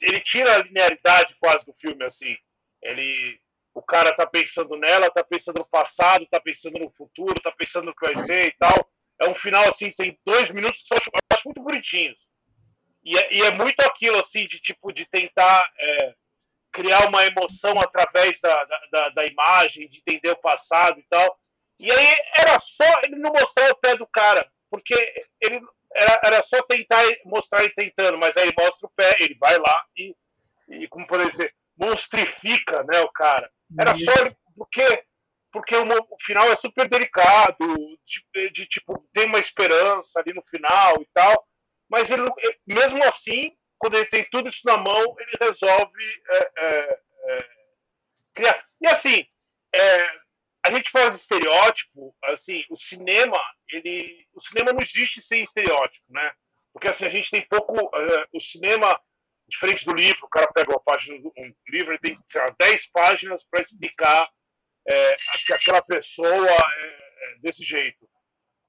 [0.00, 2.36] ele tira a linearidade quase do filme, assim.
[2.82, 3.38] Ele.
[3.74, 7.86] O cara tá pensando nela, tá pensando no passado, tá pensando no futuro, tá pensando
[7.86, 8.88] no que vai ser e tal
[9.20, 12.26] é um final assim, tem dois minutos que eu acho, eu acho muito bonitinhos.
[13.04, 16.14] E é, e é, muito aquilo assim de tipo de tentar é,
[16.74, 21.38] criar uma emoção através da, da, da, imagem, de entender o passado e tal.
[21.78, 24.94] E aí era só ele não mostrar o pé do cara, porque
[25.40, 25.60] ele
[25.94, 29.84] era, era só tentar mostrar ele tentando, mas aí mostra o pé, ele vai lá
[29.96, 30.14] e,
[30.68, 33.48] e como por exemplo, monstrifica, né, o cara.
[33.78, 34.04] Era Isso.
[34.04, 35.04] só porque
[35.52, 37.64] porque o, o, final é super delicado,
[38.04, 41.46] de, de, tipo, tem uma esperança ali no final e tal,
[41.88, 42.24] mas ele,
[42.66, 43.52] mesmo assim,
[43.84, 47.48] quando ele tem tudo isso na mão, ele resolve é, é, é,
[48.32, 48.66] criar.
[48.80, 49.26] E assim,
[49.74, 50.02] é,
[50.64, 56.06] a gente fala de estereótipo, assim, o cinema, ele, o cinema não existe sem estereótipo,
[56.08, 56.32] né?
[56.72, 58.98] Porque assim a gente tem pouco, uh, o cinema
[59.46, 62.56] diferente do livro, o cara pega uma página do um livro, ele tem sei lá,
[62.58, 64.30] 10 páginas para explicar
[64.88, 68.08] é, que aquela pessoa é, é, desse jeito.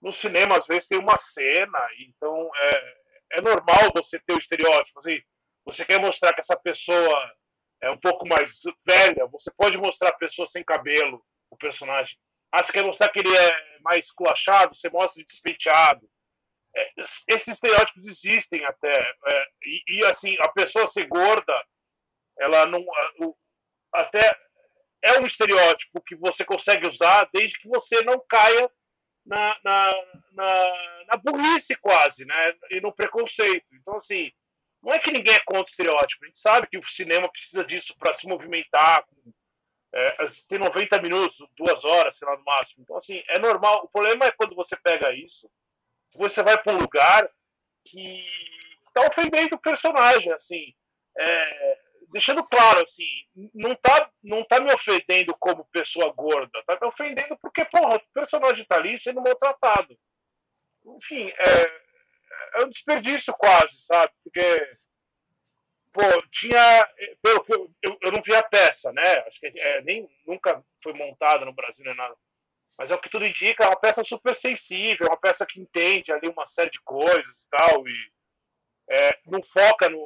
[0.01, 4.99] No cinema, às vezes, tem uma cena, então é, é normal você ter o estereótipo.
[4.99, 5.21] Assim,
[5.65, 7.35] você quer mostrar que essa pessoa
[7.81, 12.17] é um pouco mais velha, você pode mostrar a pessoa sem cabelo, o personagem.
[12.51, 16.09] Ah, você quer mostrar que ele é mais culachado, você mostra ele despenteado.
[16.75, 16.91] É,
[17.29, 18.91] esses estereótipos existem até.
[18.91, 21.53] É, e, e, assim, a pessoa ser gorda,
[22.39, 22.83] ela não.
[23.93, 24.37] Até
[25.01, 28.69] é um estereótipo que você consegue usar desde que você não caia
[29.25, 29.93] na, na,
[30.31, 32.53] na, na burrice quase, né?
[32.71, 33.65] E no preconceito.
[33.73, 34.31] Então, assim,
[34.83, 36.23] não é que ninguém é contra o estereótipo.
[36.23, 39.03] A gente sabe que o cinema precisa disso para se movimentar.
[39.93, 42.83] É, tem 90 minutos, duas horas, sei lá, no máximo.
[42.83, 43.85] Então, assim, é normal.
[43.85, 45.49] O problema é quando você pega isso,
[46.15, 47.27] você vai para um lugar
[47.83, 48.25] que
[48.87, 50.73] está ofendendo o personagem, assim.
[51.17, 53.07] É, deixando claro, assim,
[53.53, 58.13] não tá, não tá me ofendendo como pessoa gorda, tá me ofendendo porque, porra, o
[58.13, 59.97] personagem tá ali sendo maltratado.
[60.85, 64.13] Enfim, é, é um desperdício quase, sabe?
[64.23, 64.77] Porque,
[65.91, 66.87] pô, tinha.
[67.21, 69.19] Pelo que eu, eu, eu não vi a peça, né?
[69.25, 72.15] Acho que é, nem nunca foi montada no Brasil nem nada.
[72.77, 75.61] Mas é o que tudo indica, é uma peça super sensível, é uma peça que
[75.61, 78.11] entende ali uma série de coisas e tal, e
[78.89, 79.97] é, não foca no,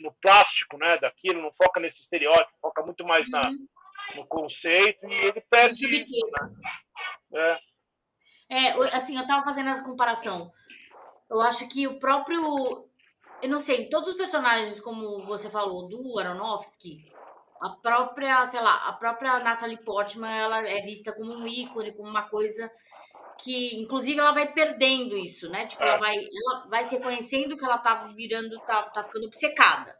[0.00, 3.66] no plástico né, daquilo, não foca nesse estereótipo, foca muito mais na, uhum.
[4.16, 6.26] no conceito e ele perde isso.
[7.30, 7.58] Né?
[8.48, 8.66] É.
[8.68, 10.52] é, assim, eu estava fazendo essa comparação.
[11.28, 12.88] Eu acho que o próprio.
[13.42, 17.12] Eu não sei, todos os personagens, como você falou, do Aronofsky,
[17.60, 22.08] a própria, sei lá, a própria Natalie Portman, ela é vista como um ícone, como
[22.08, 22.70] uma coisa
[23.38, 25.66] que inclusive ela vai perdendo isso, né?
[25.66, 25.88] Tipo, é.
[25.88, 29.96] ela vai ela vai se reconhecendo que ela tá virando, tá, tá ficando obcecada.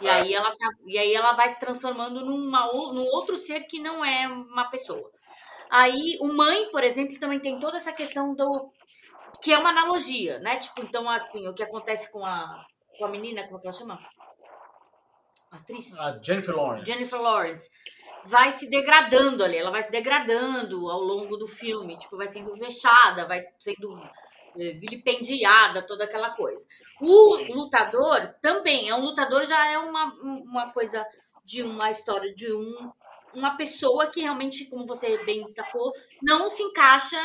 [0.00, 0.10] E é.
[0.10, 4.04] aí ela tá, e aí ela vai se transformando numa num outro ser que não
[4.04, 5.10] é uma pessoa.
[5.70, 8.70] Aí o mãe, por exemplo, também tem toda essa questão do
[9.42, 10.58] que é uma analogia, né?
[10.58, 12.64] Tipo, então assim, o que acontece com a
[12.98, 13.98] com a menina, como é que ela chama?
[15.50, 15.98] A atriz?
[15.98, 16.92] A Jennifer Lawrence.
[16.92, 17.70] Jennifer Lawrence
[18.26, 22.54] vai se degradando ali, ela vai se degradando ao longo do filme, tipo, vai sendo
[22.56, 23.98] vexada, vai sendo
[24.56, 26.66] é, vilipendiada, toda aquela coisa.
[27.00, 31.06] O lutador também, é um lutador já é uma, uma coisa
[31.44, 32.90] de uma história de um,
[33.34, 37.20] uma pessoa que realmente, como você bem destacou, não se encaixa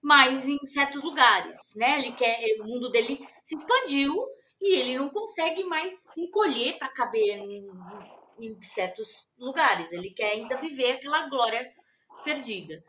[0.00, 1.98] mais em certos lugares, né?
[1.98, 4.14] Ele quer, o mundo dele se expandiu
[4.60, 7.42] e ele não consegue mais se encolher para caber
[8.38, 9.92] em certos lugares.
[9.92, 11.70] Ele quer ainda viver aquela glória
[12.24, 12.82] perdida.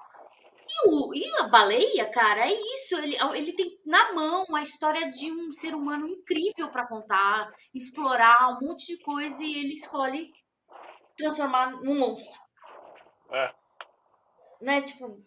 [0.67, 2.95] E, o, e a baleia, cara, é isso.
[2.97, 8.49] Ele, ele tem na mão a história de um ser humano incrível para contar, explorar
[8.49, 10.31] um monte de coisa e ele escolhe
[11.15, 12.39] transformar num monstro.
[13.31, 13.53] É.
[14.62, 14.81] Né?
[14.81, 15.21] Tipo,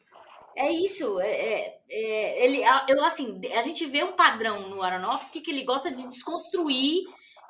[0.56, 1.20] é isso.
[1.20, 5.64] É, é, é, ele, eu, assim, a gente vê um padrão no Aronofsky que ele
[5.64, 7.04] gosta de desconstruir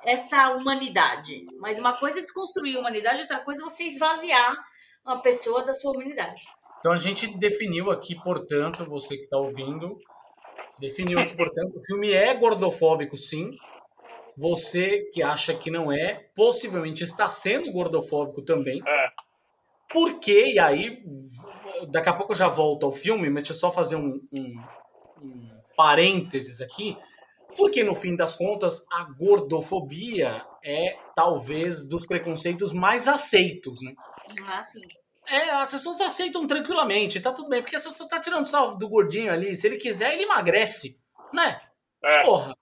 [0.04, 1.46] essa humanidade.
[1.58, 4.56] Mas uma coisa é desconstruir a humanidade, outra coisa é você esvaziar
[5.04, 6.46] uma pessoa da sua humanidade.
[6.78, 9.98] Então a gente definiu aqui, portanto, você que está ouvindo,
[10.78, 13.50] definiu que, portanto, o filme é gordofóbico, sim.
[14.36, 18.80] Você que acha que não é, possivelmente está sendo gordofóbico também.
[18.86, 19.08] É.
[19.92, 20.52] Por quê?
[20.52, 21.02] E aí,
[21.88, 24.62] daqui a pouco eu já volto ao filme, mas deixa eu só fazer um, um,
[25.20, 26.96] um parênteses aqui.
[27.58, 33.94] Porque, no fim das contas, a gordofobia é talvez dos preconceitos mais aceitos, né?
[34.46, 34.80] Ah, sim.
[35.28, 37.60] É, as pessoas aceitam tranquilamente, tá tudo bem.
[37.60, 40.96] Porque se você tá tirando sarro do gordinho ali, se ele quiser, ele emagrece,
[41.34, 41.60] né?
[42.02, 42.22] É.
[42.22, 42.56] Porra,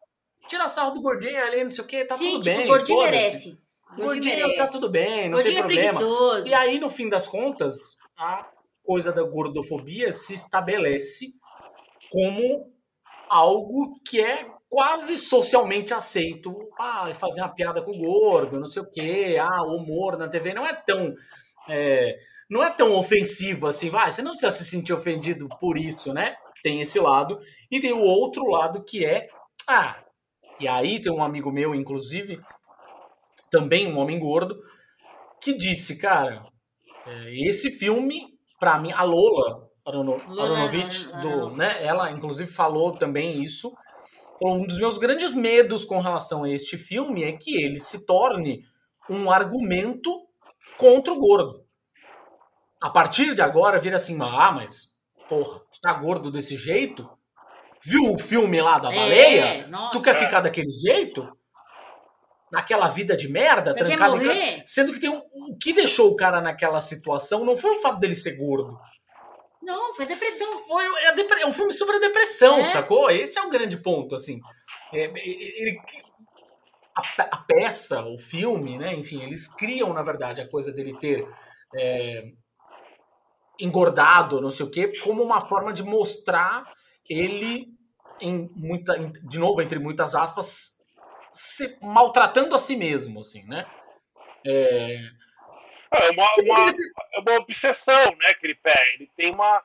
[0.49, 2.65] tira sarro do gordinho ali, não sei o que, tá Sim, tudo bem.
[2.65, 3.61] O gordinho merece.
[3.93, 6.41] O gordinho, gordinho tá tudo bem, não gordinho tem é problema.
[6.43, 8.49] É e aí, no fim das contas, a
[8.83, 11.35] coisa da gordofobia se estabelece
[12.11, 12.73] como
[13.29, 16.55] algo que é quase socialmente aceito.
[16.79, 19.39] Ah, fazer uma piada com o gordo, não sei o quê.
[19.41, 21.15] Ah, o humor na TV não é tão.
[21.67, 22.15] É,
[22.51, 23.89] não é tão ofensivo assim.
[23.89, 26.37] Vai, você não precisa se sentir ofendido por isso, né?
[26.63, 27.39] Tem esse lado.
[27.71, 29.29] E tem o outro lado que é.
[29.67, 29.97] Ah,
[30.61, 32.39] e aí tem um amigo meu, inclusive,
[33.51, 34.59] também um homem gordo,
[35.41, 36.45] que disse, cara,
[37.07, 38.27] é, esse filme,
[38.61, 43.73] para mim, a Lola Aronovich, do, né, ela inclusive falou também isso,
[44.45, 48.65] um dos meus grandes medos com relação a este filme é que ele se torne
[49.09, 50.11] um argumento
[50.79, 51.65] contra o gordo.
[52.83, 54.95] A partir de agora vira assim, ah, mas
[55.29, 57.09] porra, tu tá gordo desse jeito?
[57.83, 59.45] Viu o filme lá da baleia?
[59.45, 61.29] É, tu quer ficar daquele jeito?
[62.53, 64.63] Naquela vida de merda, trancado em?
[64.67, 65.21] Sendo que tem um,
[65.51, 68.79] o que deixou o cara naquela situação não foi o fato dele ser gordo.
[69.67, 70.65] Não, foi depressão.
[70.65, 72.71] Foi, é, a depre- é um filme sobre a depressão, É.
[72.71, 73.11] sacou?
[73.11, 74.41] Esse é o grande ponto, assim.
[74.95, 75.81] É, ele-
[77.19, 78.95] a peça, o filme, né?
[78.95, 81.27] Enfim, eles criam, na verdade, a coisa dele ter
[81.75, 82.23] é,
[83.61, 86.65] engordado, não sei o quê, como uma forma de mostrar
[87.09, 87.67] ele
[88.21, 90.77] em muita, em- de novo, entre muitas aspas,
[91.33, 93.67] se maltratando a si mesmo, assim, né?
[94.47, 94.97] É,
[95.93, 96.71] É uma, uma,
[97.15, 98.81] é uma obsessão, né, que ele pega.
[98.95, 99.63] Ele tem uma,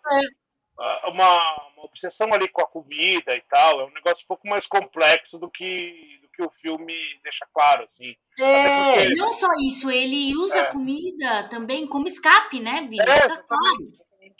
[0.79, 3.81] ah, uma, uma obsessão ali com a comida e tal.
[3.81, 7.83] É um negócio um pouco mais complexo do que, do que o filme deixa claro,
[7.85, 8.15] assim.
[8.39, 10.61] é, porque- Não só isso, ele usa É.
[10.61, 12.99] a comida também como escape, né, Vini?
[13.01, 13.87] É, Fica claro.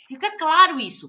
[0.08, 1.08] Fica claro isso.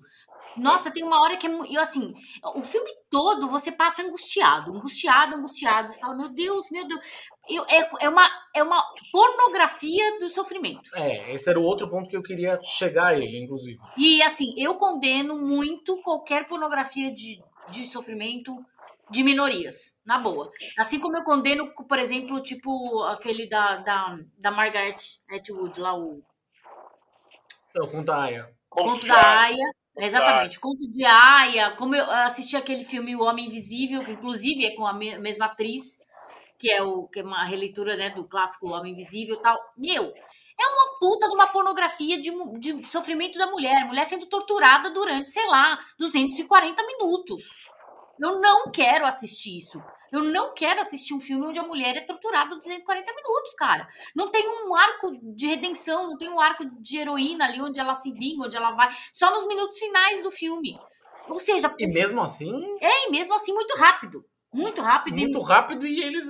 [0.55, 1.49] Nossa, tem uma hora que é.
[1.49, 2.13] Eu, assim,
[2.55, 5.91] o filme todo você passa angustiado, angustiado, angustiado.
[5.91, 7.03] Você fala, meu Deus, meu Deus.
[7.49, 8.25] Eu- é, é, uma,
[8.55, 10.89] é uma pornografia do sofrimento.
[10.95, 13.79] é, esse era o outro ponto que eu queria chegar a ele, inclusive.
[13.97, 18.55] E, assim, eu condeno muito qualquer pornografia de, de sofrimento
[19.09, 20.49] de minorias, na boa.
[20.79, 24.95] Assim como eu condeno, por exemplo, tipo, aquele da, da, da Margaret
[25.29, 26.23] Atwood, lá, o
[27.75, 28.49] Eu conto a Aya.
[28.69, 29.73] Conto da Aya.
[29.95, 31.71] Exatamente, Conto de Aya.
[31.71, 35.45] Como eu assisti aquele filme O Homem Invisível, que inclusive é com a me- mesma
[35.45, 35.97] atriz,
[36.63, 39.59] que é, o, que é uma releitura né, do clássico Homem Invisível e tal.
[39.75, 43.85] Meu, é uma puta de uma pornografia de, de sofrimento da mulher.
[43.85, 47.65] Mulher sendo torturada durante, sei lá, 240 minutos.
[48.17, 49.83] Eu não quero assistir isso.
[50.09, 53.85] Eu não quero assistir um filme onde a mulher é torturada 240 minutos, cara.
[54.15, 57.93] Não tem um arco de redenção, não tem um arco de heroína ali onde ela
[57.93, 58.89] se vinga, onde ela vai.
[59.11, 60.79] Só nos minutos finais do filme.
[61.27, 64.23] Ou seja, E mesmo assim, é, e mesmo assim, muito rápido.
[64.53, 65.15] Muito rápido.
[65.17, 66.29] muito rápido, e eles,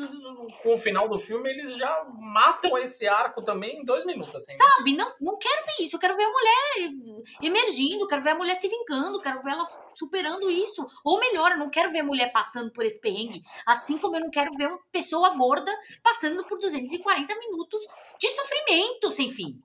[0.62, 4.36] com o final do filme, eles já matam esse arco também em dois minutos.
[4.36, 4.54] Assim.
[4.54, 4.96] Sabe?
[4.96, 5.98] Não, não quero ver isso.
[5.98, 9.66] Eu quero ver a mulher emergindo, quero ver a mulher se vingando, quero ver ela
[9.94, 10.86] superando isso.
[11.04, 13.42] Ou melhor, eu não quero ver a mulher passando por esse perrengue.
[13.66, 17.82] Assim como eu não quero ver uma pessoa gorda passando por 240 minutos
[18.18, 19.62] de sofrimento sem fim.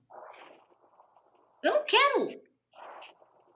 [1.63, 2.48] Eu não quero.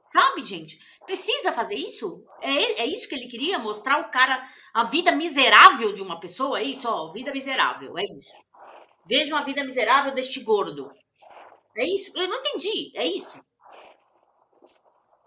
[0.06, 0.80] Sabe, gente?
[1.06, 2.26] Precisa fazer isso?
[2.42, 3.58] É, é isso que ele queria?
[3.58, 4.42] Mostrar o cara,
[4.74, 6.60] a vida miserável de uma pessoa?
[6.60, 8.34] É isso, ó, vida miserável, é isso.
[9.06, 10.94] Vejam a vida miserável deste gordo.
[11.76, 12.12] É isso?
[12.16, 13.40] Eu não entendi, é isso.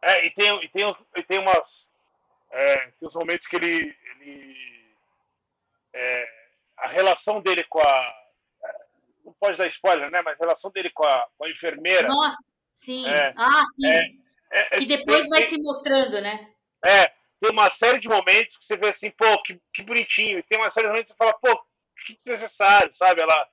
[0.02, 1.90] É, e tem, e tem, e tem umas.
[2.50, 3.96] É, tem uns momentos que ele.
[4.20, 4.94] ele
[5.92, 6.28] é,
[6.76, 8.14] a relação dele com a.
[8.62, 8.72] é,
[9.24, 10.22] Não pode dar spoiler, né?
[10.22, 12.06] Mas a relação dele com a, com a enfermeira.
[12.06, 13.08] Nossa, sim.
[13.08, 14.25] É, ah, sim.
[14.50, 16.52] É, é, que depois tem- vai se mostrando, né?
[16.84, 17.06] É,
[17.38, 20.38] tem uma série de momentos que você vê assim, pô, que, que bonitinho.
[20.38, 21.64] E tem uma série de momentos que você fala, pô,
[22.06, 23.20] que desnecessário, sabe?
[23.22, 23.48] Ela,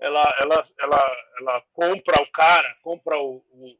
[0.00, 3.78] ela, ela, ela, ela compra o cara, compra o, o,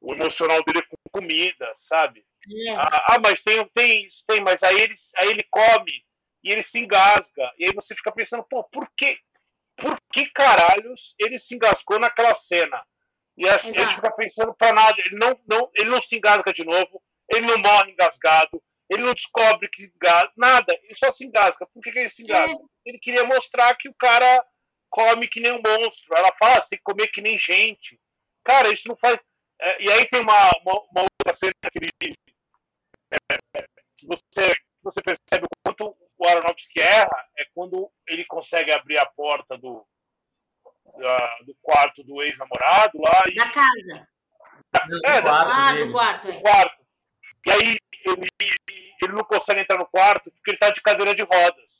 [0.00, 2.24] o emocional dele com comida, sabe?
[2.68, 2.74] É.
[2.74, 6.04] Ah, ah, mas tem, tem isso, tem, mas aí ele, aí ele come
[6.42, 7.52] e ele se engasga.
[7.58, 9.18] E aí você fica pensando, pô, por que,
[9.76, 12.82] por que caralhos ele se engasgou naquela cena?
[13.40, 13.94] E assim, Exato.
[13.94, 17.56] fica pensando pra nada, ele não, não, ele não se engasga de novo, ele não
[17.56, 21.66] morre engasgado, ele não descobre que engasga, nada, ele só se engasga.
[21.72, 22.54] Por que, que ele se engasga?
[22.84, 24.44] Ele queria mostrar que o cara
[24.90, 26.14] come que nem um monstro.
[26.14, 27.98] Ela fala, ah, você tem que comer que nem gente.
[28.44, 29.18] Cara, isso não faz.
[29.58, 32.14] É, e aí tem uma, uma, uma outra cena que, ele,
[33.10, 33.64] é,
[33.96, 39.06] que você, você percebe o quanto o Aronofsky erra, é quando ele consegue abrir a
[39.06, 39.86] porta do,
[40.98, 44.08] da- do quarto do ex-namorado lá e Da casa.
[45.04, 46.28] É, do quarto ah, do quarto.
[46.28, 46.40] no É.
[46.40, 46.86] quarto.
[47.46, 47.76] E aí
[48.06, 48.28] ele,
[49.02, 51.78] ele não consegue entrar no quarto porque ele tá de cadeira de rodas.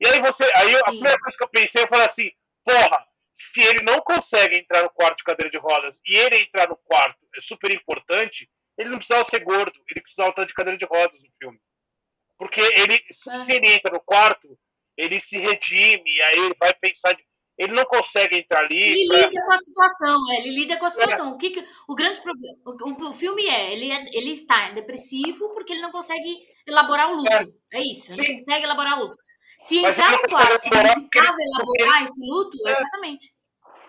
[0.00, 0.44] E aí você.
[0.56, 2.30] Aí a primeira coisa que eu pensei, eu falei assim,
[2.64, 6.68] porra, se ele não consegue entrar no quarto de cadeira de rodas e ele entrar
[6.68, 10.78] no quarto é super importante, ele não precisava ser gordo, ele precisava estar de cadeira
[10.78, 11.60] de rodas no filme.
[12.38, 13.36] Porque ele, se É.
[13.36, 14.58] se ele entra no quarto,
[14.96, 17.12] ele se redime, aí ele vai pensar.
[17.12, 17.24] de-
[17.56, 18.82] Ele não consegue entrar ali.
[18.82, 21.32] Ele pra- lida com a situação, é, ele lida com a situação.
[21.32, 22.56] O, que que- o grande problema.
[22.64, 26.36] O, o- filme é ele, é, ele está depressivo porque ele não consegue
[26.66, 27.54] elaborar o luto.
[27.72, 28.32] É, isso, ele Sim.
[28.32, 29.16] não consegue elaborar o luto.
[29.60, 32.70] Se Mas entrar ele no não consegue quarto elaborar porque ele- elaborar esse luto, É.
[32.72, 33.34] exatamente.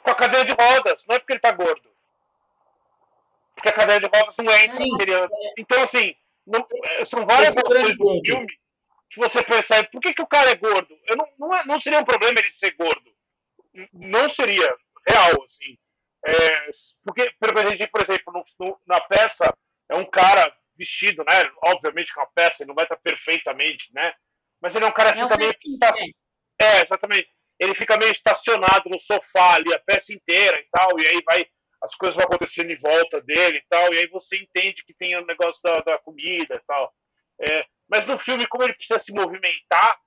[0.04, 1.90] com a cadeira de rodas, não é porque ele tá gordo.
[3.56, 4.96] Porque a cadeira de rodas não entra Sim.
[4.98, 5.28] seria...
[5.58, 6.14] Então, assim,
[6.46, 8.48] não- é, são várias é ações do filme
[9.10, 10.94] que você percebe, por que, que o cara é gordo?
[11.08, 13.15] Eu não, não, é, não seria um problema ele ser gordo.
[13.94, 14.68] Não seria
[15.08, 15.78] real, assim.
[16.26, 16.70] É,
[17.04, 17.32] porque,
[17.92, 19.54] por exemplo, no, no, na peça,
[19.90, 21.50] é um cara vestido, né?
[21.64, 24.14] Obviamente que é uma peça ele não vai estar perfeitamente, né?
[24.62, 25.54] Mas ele é um cara que é fica meio.
[26.62, 27.30] É, exatamente.
[27.60, 31.46] Ele fica meio estacionado no sofá ali a peça inteira e tal, e aí vai.
[31.84, 35.16] As coisas vão acontecendo em volta dele e tal, e aí você entende que tem
[35.18, 36.92] o negócio da, da comida e tal.
[37.40, 40.00] É, mas no filme, como ele precisa se movimentar,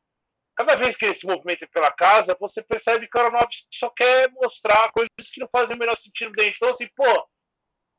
[0.58, 4.28] cada vez que ele se movimenta pela casa, você percebe que o Aronofsky só quer
[4.32, 6.54] mostrar coisas que não fazem o menor sentido dentro.
[6.56, 7.28] Então, assim, pô,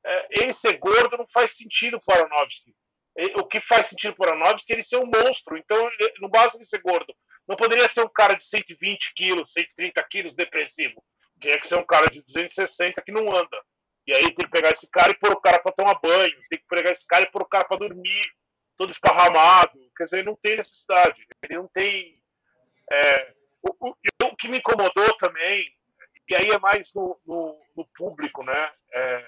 [0.05, 2.75] é, ele ser gordo não faz sentido para o Aronofsky.
[3.37, 5.57] O que faz sentido para o Aronofsky é ele ser um monstro.
[5.57, 5.89] Então,
[6.19, 7.13] não basta ele ser gordo.
[7.47, 11.01] Não poderia ser um cara de 120 quilos, 130 quilos depressivo.
[11.39, 13.57] Tinha que ser um cara de 260 que não anda.
[14.05, 16.35] E aí tem que pegar esse cara e pôr o cara para tomar banho.
[16.49, 18.29] Tem que pegar esse cara e pôr o cara para dormir
[18.75, 19.79] todo esparramado.
[19.95, 21.25] Quer dizer, não tem necessidade.
[21.43, 22.18] Ele não tem.
[22.91, 25.71] É, o, o, o, que me incomodou também,
[26.27, 28.71] e aí é mais no, no, no público, né?
[28.91, 29.25] É,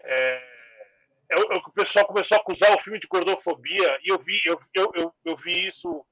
[0.00, 0.56] é,
[1.30, 4.58] é, é, o pessoal começou a acusar o filme de gordofobia, e eu vi, eu,
[4.74, 6.04] eu, eu, eu vi isso.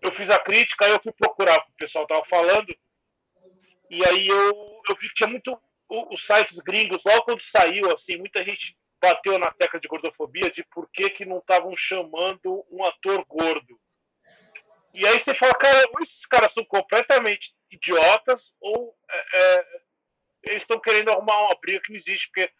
[0.00, 2.74] Eu fiz a crítica, eu fui procurar o que o pessoal estava falando,
[3.88, 5.56] e aí eu, eu vi que tinha muito.
[6.10, 10.64] Os sites gringos, logo quando saiu, assim, muita gente bateu na tecla de gordofobia de
[10.64, 13.78] por que, que não estavam chamando um ator gordo.
[14.94, 19.66] E aí você fala, cara, ou esses caras são completamente idiotas, ou é, é,
[20.42, 22.28] eles estão querendo arrumar uma briga que não existe.
[22.28, 22.50] Porque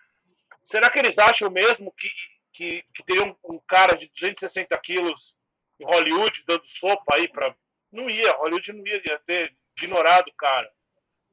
[0.62, 2.08] será que eles acham mesmo que,
[2.52, 5.36] que, que teria um, um cara de 260 quilos
[5.78, 7.54] em Hollywood dando sopa aí para.
[7.90, 10.70] Não ia, Hollywood não ia, ia ter ignorado o cara.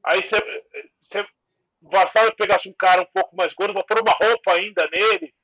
[0.04, 0.36] Aí você,
[1.00, 1.26] você
[1.80, 5.34] bastava pegasse um cara um pouco mais gordo, para pôr uma roupa ainda nele,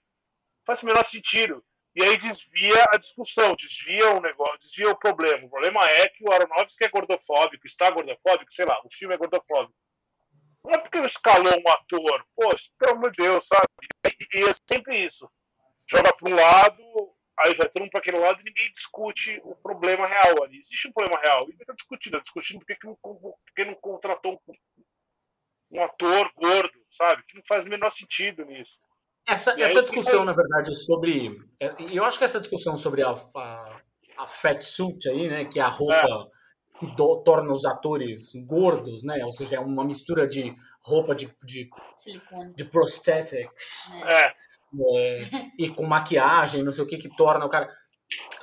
[0.67, 1.65] faz o menor sentido.
[1.97, 5.47] E aí desvia a discussão, desvia o negócio, desvia o problema.
[5.47, 9.17] O problema é que o Aronofsky é gordofóbico, está gordofóbico, sei lá, o filme é
[9.17, 9.75] gordofóbico.
[10.63, 13.67] Não é porque escalou um ator, poxa, pelo amor de Deus, sabe?
[14.35, 15.27] E é sempre isso.
[15.89, 16.83] Joga para um lado,
[17.39, 20.59] aí vai todo para aquele lado e ninguém discute o problema real ali.
[20.59, 24.55] Existe um problema real, e está discutindo, discutindo porque, que não, porque não contratou um
[25.71, 27.23] um ator gordo, sabe?
[27.25, 28.79] Que não faz o menor sentido nisso.
[29.27, 31.37] Essa, essa discussão, na verdade, sobre.
[31.61, 33.81] É, eu acho que essa discussão sobre a, a,
[34.19, 35.45] a fat suit aí, né?
[35.45, 36.79] Que é a roupa é.
[36.79, 39.25] que do, torna os atores gordos, né?
[39.25, 41.69] Ou seja, é uma mistura de roupa de, de,
[42.55, 43.91] de prosthetics.
[44.05, 44.47] É.
[44.99, 45.21] É,
[45.59, 47.71] e com maquiagem, não sei o que, que torna o cara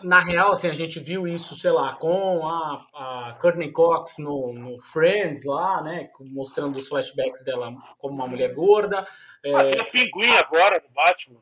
[0.01, 4.51] na real, assim, a gente viu isso, sei lá, com a, a Courtney Cox no,
[4.53, 6.09] no Friends lá, né?
[6.19, 9.07] Mostrando os flashbacks dela como uma mulher gorda.
[9.43, 9.53] É...
[9.53, 11.39] Ah, tem o Pinguim agora no Batman.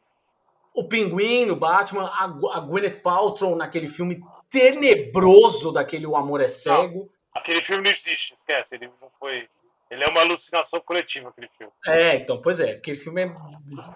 [0.73, 6.47] O Pinguim no Batman, a, a Gwyneth Paltrow naquele filme tenebroso daquele O Amor é
[6.47, 6.99] Cego.
[6.99, 7.09] Não,
[7.41, 9.47] aquele filme não existe, esquece, ele não foi...
[9.89, 11.73] Ele é uma alucinação coletiva, aquele filme.
[11.85, 13.33] É, então, pois é, aquele filme é...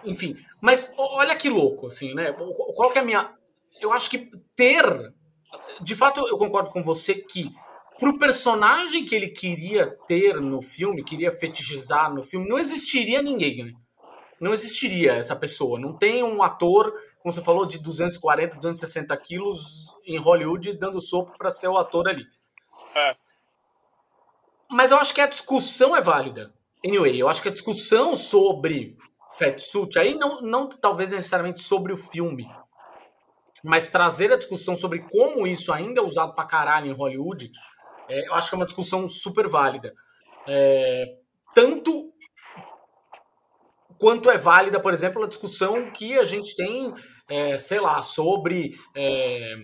[0.04, 2.34] Enfim, mas olha que louco, assim, né?
[2.76, 3.34] Qual que é a minha
[3.80, 5.14] eu acho que ter.
[5.82, 7.50] De fato, eu concordo com você que
[7.98, 13.64] pro personagem que ele queria ter no filme, queria fetichizar no filme, não existiria ninguém,
[13.64, 13.74] né?
[14.40, 15.80] Não existiria essa pessoa.
[15.80, 21.34] Não tem um ator, como você falou, de 240, 260 quilos em Hollywood dando sopa
[21.38, 22.26] para ser o ator ali.
[22.96, 23.16] É.
[24.70, 26.54] Mas eu acho que a discussão é válida.
[26.86, 28.98] Anyway, eu acho que a discussão sobre
[29.38, 32.48] Fatsuit, aí não, não talvez necessariamente sobre o filme,
[33.64, 37.52] mas trazer a discussão sobre como isso ainda é usado pra caralho em Hollywood,
[38.08, 39.94] é, eu acho que é uma discussão super válida.
[40.48, 41.18] É,
[41.54, 42.14] tanto
[44.00, 46.94] quanto é válida, por exemplo, a discussão que a gente tem,
[47.30, 49.56] é, sei lá, sobre é,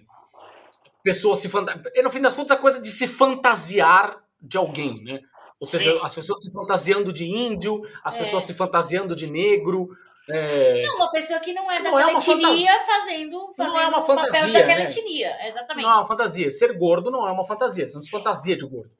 [1.03, 2.03] pessoas se fantasiar.
[2.03, 5.19] No fim das contas, a coisa de se fantasiar de alguém, né?
[5.59, 5.99] Ou seja, Sim.
[6.01, 8.19] as pessoas se fantasiando de índio, as é.
[8.19, 9.89] pessoas se fantasiando de negro,
[10.29, 10.84] é...
[10.84, 14.01] Não, uma pessoa que não é daquela não é etnia fazendo, fazendo não é uma
[14.01, 14.84] fantasia, papel daquela né?
[14.86, 15.47] etnia.
[15.47, 15.84] Exatamente.
[15.84, 16.51] Não é uma fantasia.
[16.51, 17.86] Ser gordo não é uma fantasia.
[17.86, 18.91] Você não se fantasia de gordo.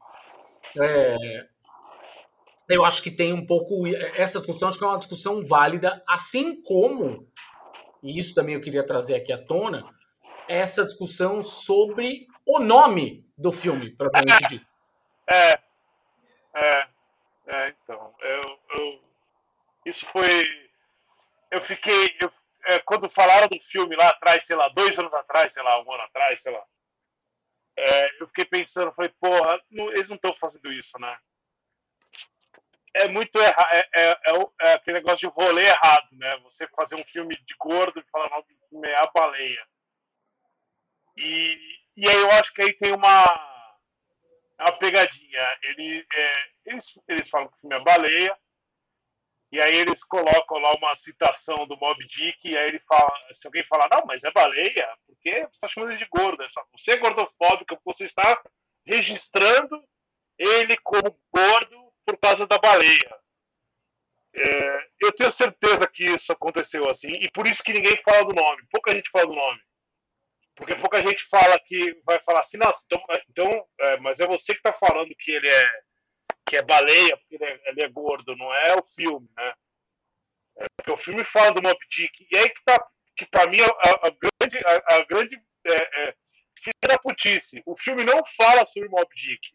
[0.80, 1.16] É...
[2.74, 3.86] Eu acho que tem um pouco.
[4.16, 7.28] Essa discussão acho que é uma discussão válida, assim como,
[8.04, 9.84] e isso também eu queria trazer aqui à tona,
[10.48, 14.66] essa discussão sobre o nome do filme, propriamente dito.
[15.28, 15.60] É.
[16.54, 16.88] É.
[17.48, 18.14] É, então.
[18.22, 19.00] Eu, eu,
[19.86, 20.44] isso foi
[21.52, 22.16] eu fiquei.
[22.20, 22.32] Eu,
[22.66, 25.92] é, quando falaram do filme lá atrás, sei lá, dois anos atrás, sei lá, um
[25.92, 26.64] ano atrás, sei lá.
[27.78, 31.18] É, eu fiquei pensando, falei, porra, não, eles não estão fazendo isso, né?
[32.94, 34.18] É muito errado, é, é, é,
[34.62, 36.38] é, aquele negócio de rolê errado, né?
[36.44, 39.66] Você fazer um filme de gordo e falar, não, o filme é a baleia.
[41.18, 41.58] E,
[41.96, 43.26] e aí eu acho que aí tem uma,
[44.60, 45.58] uma pegadinha.
[45.64, 48.38] Ele, é, eles, eles falam que o filme é baleia,
[49.52, 53.46] e aí eles colocam lá uma citação do Mob Dick, e aí ele fala, se
[53.46, 56.42] alguém falar, não, mas é baleia, porque você está chamando ele de gordo.
[56.78, 58.42] Você é gordofóbico, você está
[58.86, 59.84] registrando
[60.38, 63.20] ele como gordo por causa da baleia.
[64.34, 68.34] É, eu tenho certeza que isso aconteceu assim, e por isso que ninguém fala do
[68.34, 69.60] nome, pouca gente fala do nome.
[70.56, 74.54] Porque pouca gente fala que vai falar assim, nossa, então, então é, mas é você
[74.54, 75.70] que está falando que ele é
[76.48, 79.54] que é baleia, porque ele é, ele é, gordo, não é o filme, né?
[80.58, 82.78] É, porque o filme fala do Mob Dick, e aí que tá,
[83.16, 86.16] que pra mim a, a grande, a, a grande é, é,
[86.62, 89.52] filha da putice, o filme não fala sobre Mob Dick,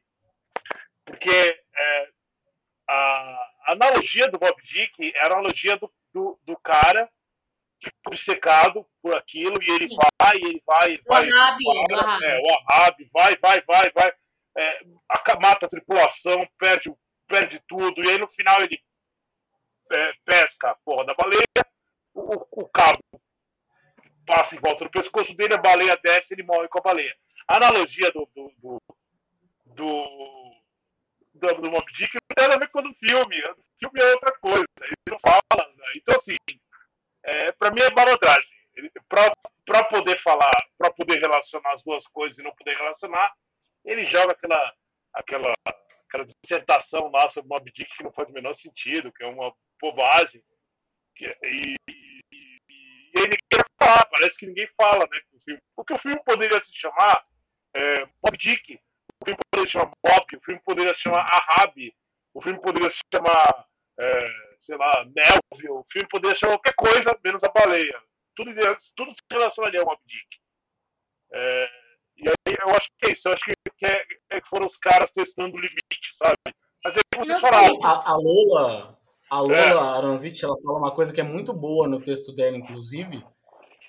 [1.04, 2.15] porque é,
[2.89, 7.11] a, analogia do Mob Dick era a analogia do, do, do cara
[7.78, 11.28] que foi obcecado por aquilo e ele vai, ele vai, ele vai.
[11.28, 11.59] O Ahab,
[12.24, 14.12] é, o Ahab, vai, vai, vai, vai.
[14.57, 14.80] É,
[15.41, 16.91] mata a tripulação, perde,
[17.28, 18.80] perde tudo, e aí no final ele
[19.93, 21.45] é, pesca a porra da baleia,
[22.14, 23.03] o, o cabo
[24.26, 27.14] passa em volta do pescoço dele, a baleia desce ele morre com a baleia.
[27.47, 28.82] A analogia do, do, do,
[29.66, 30.55] do
[31.37, 33.41] do, do Mob Dick não tem nada a ver com o filme.
[33.45, 34.66] O filme é outra coisa.
[34.82, 35.74] Ele não fala.
[35.74, 35.84] Né?
[35.97, 36.37] Então, assim,
[37.24, 38.57] é, para mim é malandragem.
[39.09, 43.32] Para poder falar, para poder relacionar as duas coisas e não poder relacionar,
[43.84, 44.74] ele joga aquela,
[45.14, 45.55] aquela,
[46.09, 49.53] aquela dissertação lá sobre Mob Dick que não faz o menor sentido, que é uma
[49.80, 50.43] bobagem.
[51.16, 52.20] Que, e, e,
[52.70, 55.20] e, aí ninguém quer falar, parece que ninguém fala, né?
[55.74, 57.26] Porque o filme poderia se chamar
[57.74, 58.78] é, Mob Dick,
[59.20, 61.94] o filme poderia se chamar Bob, o filme poderia se chamar Ahab,
[62.34, 63.66] o filme poderia se chamar,
[63.98, 67.98] é, sei lá, Melville, o filme poderia se chamar qualquer coisa menos a baleia.
[68.34, 68.50] Tudo,
[68.94, 70.26] tudo se relacionaria ao Mob Dick.
[71.32, 71.68] É,
[72.18, 74.66] e aí eu acho que é isso, eu acho que, que, é, é que foram
[74.66, 76.36] os caras testando o limite, sabe?
[76.84, 77.74] Mas aí vocês falaram.
[77.84, 78.98] A, a Lola,
[79.30, 79.96] a Lola é.
[79.96, 83.24] Aronovich, ela fala uma coisa que é muito boa no texto dela, inclusive,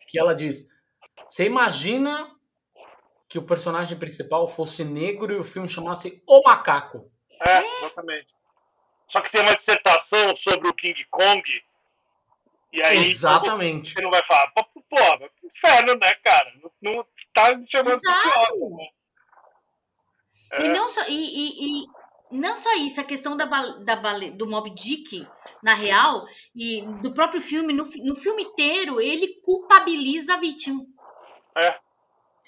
[0.08, 0.70] que ela diz:
[1.28, 2.37] Você imagina
[3.28, 7.12] que o personagem principal fosse negro e o filme chamasse O Macaco.
[7.42, 8.28] É, exatamente.
[9.08, 11.44] Só que tem uma dissertação sobre o King Kong.
[12.72, 13.94] E aí Exatamente.
[13.94, 14.98] Você não vai falar, pô, pô
[15.44, 16.54] inferno, né, cara?
[16.62, 18.88] Não, não tá me chamando de né?
[20.54, 20.66] É.
[20.66, 21.88] E, não só, e, e, e,
[22.32, 25.28] não só isso, a questão da, da, do Mob Dick,
[25.62, 26.26] na real,
[26.56, 30.86] e do próprio filme, no, no filme inteiro, ele culpabiliza a vítima.
[31.58, 31.87] É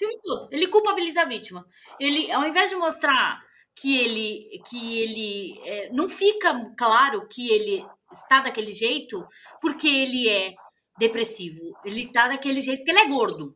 [0.00, 0.48] filme todo.
[0.50, 1.66] Ele culpabiliza a vítima.
[1.98, 3.40] Ele, ao invés de mostrar
[3.76, 9.26] que ele, que ele é, não fica claro que ele está daquele jeito
[9.60, 10.54] porque ele é
[10.98, 11.78] depressivo.
[11.84, 13.54] Ele está daquele jeito porque ele é gordo.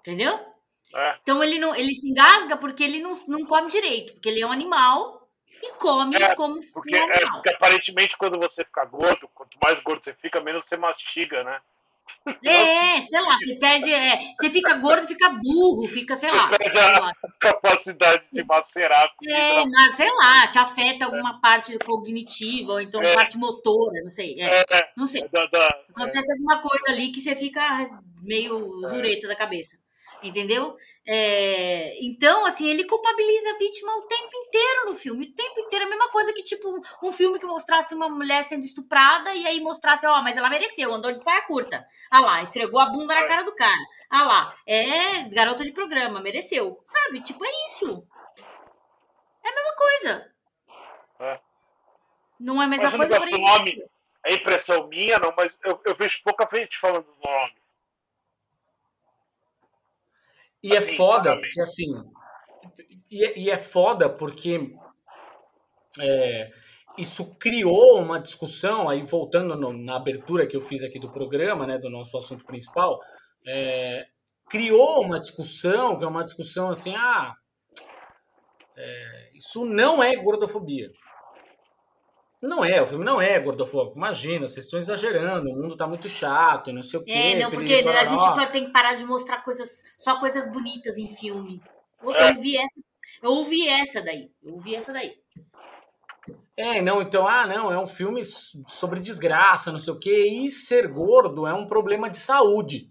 [0.00, 0.38] Entendeu?
[0.94, 1.18] É.
[1.22, 4.46] Então ele não, ele se engasga porque ele não, não come direito, porque ele é
[4.46, 5.28] um animal
[5.62, 9.78] e come é, como porque, um é, porque aparentemente quando você fica gordo, quanto mais
[9.80, 11.60] gordo você fica, menos você mastiga, né?
[12.44, 13.92] É, sei lá, você perde.
[13.92, 16.48] É, você fica gordo, fica burro, fica, sei lá.
[16.48, 19.10] Você perde a capacidade de macerar.
[19.26, 23.14] É, mas, sei lá, te afeta alguma parte cognitiva, ou então é.
[23.14, 24.40] parte motora, não sei.
[24.40, 24.90] É, é.
[24.96, 25.26] não sei.
[25.28, 27.88] Da, da, Acontece alguma coisa ali que você fica
[28.22, 28.88] meio é.
[28.88, 29.78] zureta da cabeça.
[30.22, 30.76] Entendeu?
[31.10, 35.24] É, então, assim, ele culpabiliza a vítima o tempo inteiro no filme.
[35.24, 35.86] O tempo inteiro.
[35.86, 39.58] A mesma coisa que, tipo, um filme que mostrasse uma mulher sendo estuprada e aí
[39.60, 41.86] mostrasse, ó, oh, mas ela mereceu, andou de saia curta.
[42.10, 43.82] Ah lá, esfregou a bunda na cara do cara.
[44.10, 46.78] Ah lá, é garota de programa, mereceu.
[46.84, 47.22] Sabe?
[47.22, 48.06] Tipo, é isso.
[49.42, 50.34] É a mesma coisa.
[51.20, 51.40] É.
[52.38, 53.40] Não é a mesma mas coisa, porém.
[53.40, 53.82] Nome,
[54.26, 57.57] é impressão minha, não, mas eu, eu vejo pouca gente falando do nome.
[60.62, 61.86] E é assim, é foda, porque assim.
[63.10, 64.72] E é, e é foda porque
[66.00, 66.50] é,
[66.96, 71.66] isso criou uma discussão, aí voltando no, na abertura que eu fiz aqui do programa,
[71.66, 73.00] né, do nosso assunto principal,
[73.46, 74.06] é,
[74.48, 77.34] criou uma discussão, que é uma discussão assim, ah,
[78.76, 80.90] é, isso não é gordofobia.
[82.40, 83.96] Não é, o filme não é gordofóbico.
[83.96, 87.12] Imagina, vocês estão exagerando, o mundo tá muito chato, não sei o quê.
[87.12, 91.08] É, não, porque a gente tem que parar de mostrar coisas, só coisas bonitas em
[91.08, 91.60] filme.
[92.00, 92.80] Eu, eu ouvi essa,
[93.22, 94.30] eu ouvi essa daí.
[94.42, 95.16] Eu ouvi essa daí.
[96.56, 100.50] É, não, então, ah, não, é um filme sobre desgraça, não sei o quê, e
[100.50, 102.90] ser gordo é um problema de saúde.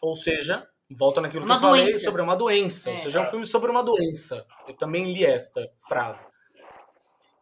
[0.00, 1.84] Ou seja, volta naquilo uma que eu doença.
[1.84, 2.90] falei sobre uma doença.
[2.90, 2.92] É.
[2.92, 4.46] Ou seja, é um filme sobre uma doença.
[4.68, 6.24] Eu também li esta frase.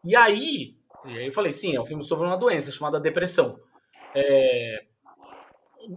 [0.03, 0.75] E aí,
[1.05, 3.59] e aí eu falei, sim, é um filme sobre uma doença chamada depressão.
[4.13, 4.85] É...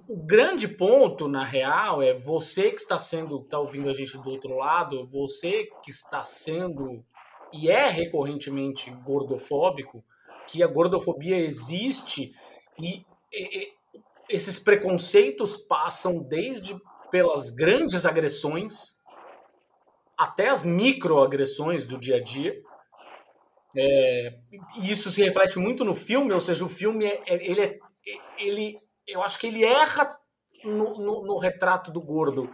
[0.09, 4.31] o grande ponto, na real, é você que está sendo, está ouvindo a gente do
[4.31, 7.05] outro lado, você que está sendo
[7.53, 10.05] e é recorrentemente gordofóbico,
[10.47, 12.33] que a gordofobia existe
[12.79, 13.73] e, e
[14.29, 16.79] esses preconceitos passam desde
[17.11, 18.99] pelas grandes agressões
[20.17, 22.61] até as microagressões do dia a dia.
[23.81, 24.35] É,
[24.83, 27.79] isso se reflete muito no filme, ou seja, o filme é, é ele, é,
[28.39, 28.76] ele,
[29.07, 30.18] eu acho que ele erra
[30.64, 32.51] no, no, no retrato do gordo,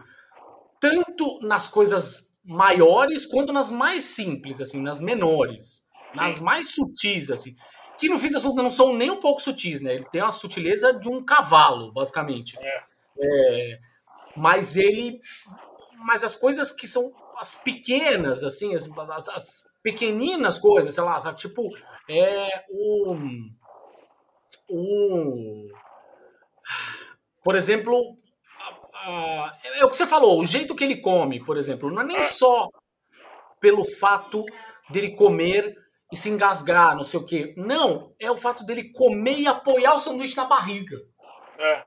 [0.80, 5.82] tanto nas coisas maiores quanto nas mais simples, assim, nas menores,
[6.14, 7.56] nas mais sutis, assim
[7.98, 9.94] que no fim das contas não são nem um pouco sutis, né?
[9.94, 12.58] Ele tem a sutileza de um cavalo, basicamente.
[12.58, 12.82] É.
[13.18, 13.78] É,
[14.36, 15.20] mas ele.
[16.04, 21.20] Mas as coisas que são as pequenas, assim, as, as, as pequeninas coisas, sei lá,
[21.20, 21.38] sabe?
[21.38, 21.70] Tipo,
[22.08, 23.14] é o.
[24.68, 25.68] O.
[27.44, 28.16] Por exemplo,
[29.76, 32.24] é o que você falou, o jeito que ele come, por exemplo, não é nem
[32.24, 32.70] só
[33.60, 34.42] pelo fato
[34.88, 35.74] dele comer
[36.10, 37.54] e se engasgar, não sei o quê.
[37.56, 40.96] Não, é o fato dele comer e apoiar o sanduíche na barriga.
[41.58, 41.84] É,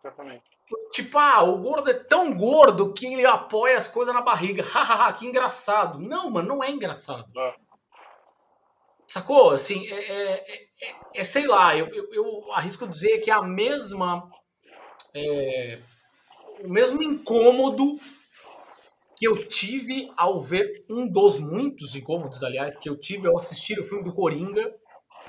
[0.00, 0.53] exatamente.
[0.92, 4.62] Tipo, ah, o gordo é tão gordo que ele apoia as coisas na barriga.
[4.64, 5.98] Hahaha, que engraçado.
[5.98, 7.28] Não, mano, não é engraçado.
[7.36, 7.54] É.
[9.06, 9.50] Sacou?
[9.50, 14.28] Assim, é, é, é, é sei lá, eu, eu, arrisco dizer que é a mesma.
[15.14, 15.80] É,
[16.60, 17.98] o mesmo incômodo
[19.16, 23.78] que eu tive ao ver um dos muitos incômodos, aliás, que eu tive ao assistir
[23.78, 24.74] o filme do Coringa,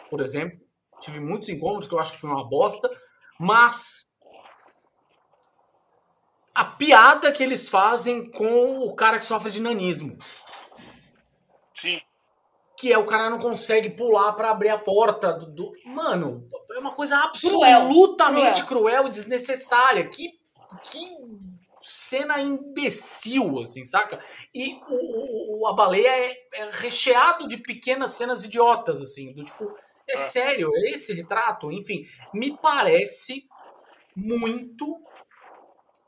[0.09, 0.59] por exemplo.
[0.99, 2.89] Tive muitos incômodos, que eu acho que foi uma bosta,
[3.39, 4.04] mas
[6.55, 10.17] a piada que eles fazem com o cara que sofre de nanismo.
[11.75, 11.99] Sim.
[12.77, 16.79] Que é o cara não consegue pular para abrir a porta do, do, Mano, é
[16.79, 20.07] uma coisa absolutamente cruel, cruel e desnecessária.
[20.07, 20.39] Que,
[20.83, 21.09] que
[21.81, 24.19] cena imbecil, assim, saca?
[24.53, 29.75] E o, o a baleia é, é, recheado de pequenas cenas idiotas, assim, do tipo,
[30.07, 31.71] é, é sério, é esse retrato?
[31.71, 33.45] Enfim, me parece
[34.15, 35.01] muito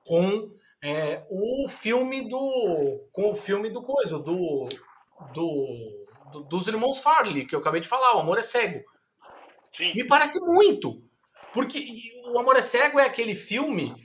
[0.08, 0.50] com
[0.82, 3.10] é, o filme do.
[3.12, 4.70] com o filme do coisa, do,
[5.34, 8.84] do, do, dos irmãos Farley, que eu acabei de falar, o Amor é Cego.
[9.72, 9.94] Sim.
[9.94, 11.04] Me parece muito.
[11.54, 11.86] Porque
[12.34, 13.96] o Amor é Cego é aquele filme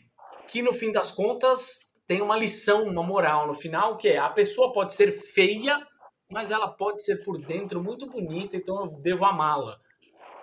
[0.48, 4.28] que no fim das contas tem uma lição, uma moral no final, que é a
[4.28, 5.86] pessoa pode ser feia,
[6.28, 9.78] mas ela pode ser por dentro muito bonita, então eu devo amá-la.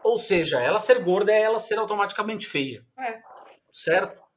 [0.03, 2.85] Ou seja, ela ser gorda é ela ser automaticamente feia.
[2.97, 3.19] É.
[3.71, 4.28] Certo?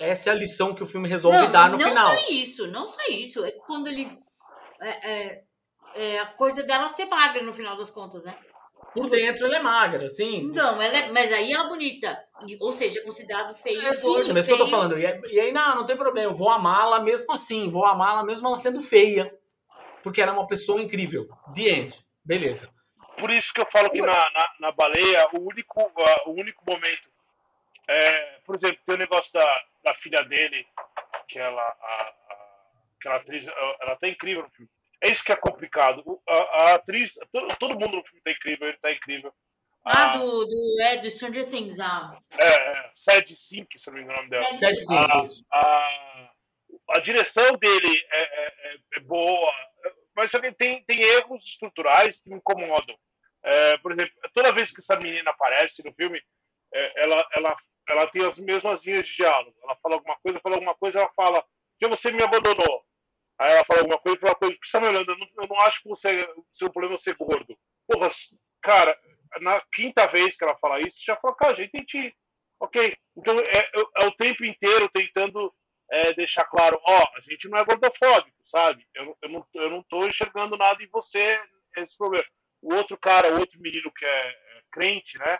[0.00, 2.08] Essa é a lição que o filme resolve não, dar no não final.
[2.08, 3.44] Não só isso, não só isso.
[3.44, 4.10] É quando ele.
[4.80, 5.42] É, é,
[5.94, 8.34] é a coisa dela ser magra no final das contas, né?
[8.94, 10.50] Por dentro ela é magra, sim.
[10.52, 12.18] Não, ela é, mas aí ela é bonita.
[12.60, 13.86] Ou seja, considerado feio.
[13.86, 14.98] É, sim, mas que eu tô falando.
[14.98, 16.32] E, aí, não, não tem problema.
[16.32, 17.70] Eu vou amá-la mesmo assim.
[17.70, 19.32] Vou amá-la mesmo ela sendo feia.
[20.02, 21.28] Porque ela é uma pessoa incrível.
[21.54, 22.00] The end.
[22.24, 22.70] Beleza.
[23.18, 26.64] Por isso que eu falo que na, na, na baleia, o único, uh, o único
[26.66, 27.08] momento.
[27.86, 29.46] É, por exemplo, tem o negócio da,
[29.82, 30.66] da filha dele,
[31.28, 31.62] que ela.
[31.62, 32.44] A, a,
[32.98, 34.70] aquela atriz, ela tá incrível no filme
[35.02, 36.20] é isso que é complicado.
[36.28, 39.32] A, a atriz, todo, todo, mundo no filme tá incrível, ele tá incrível.
[39.82, 42.18] Ah, do, do, é, do Stranger Things, ah.
[42.38, 44.44] É, é Sad Sink, se não me engano o nome dela.
[44.44, 46.30] Sad Sink, a, a,
[46.90, 49.52] a, direção dele é, é, é, é boa,
[50.14, 52.94] mas só que tem, tem erros estruturais que me incomodam.
[53.42, 56.22] É, por exemplo, toda vez que essa menina aparece no filme,
[56.72, 57.56] é, ela, ela,
[57.88, 59.56] ela tem as mesmas linhas de diálogo.
[59.62, 61.44] Ela fala alguma coisa, fala alguma coisa, ela fala
[61.78, 62.84] que você me abandonou.
[63.38, 65.12] Aí ela fala alguma coisa e fala coisa, que você tá me olhando?
[65.12, 67.58] Eu não, eu não acho que você, o seu problema é ser gordo.
[67.86, 68.08] Porra,
[68.60, 68.98] cara,
[69.40, 72.14] na quinta vez que ela fala isso, já fala, cara, já entendi.
[72.60, 72.94] Ok.
[73.16, 75.52] Então é, é o tempo inteiro tentando
[75.90, 78.86] é, deixar claro, ó, a gente não é gordofóbico, sabe?
[78.94, 81.40] Eu, eu, não, eu não tô enxergando nada em você,
[81.76, 82.26] esse problema.
[82.62, 85.38] O outro cara, o outro menino que é, é crente, né?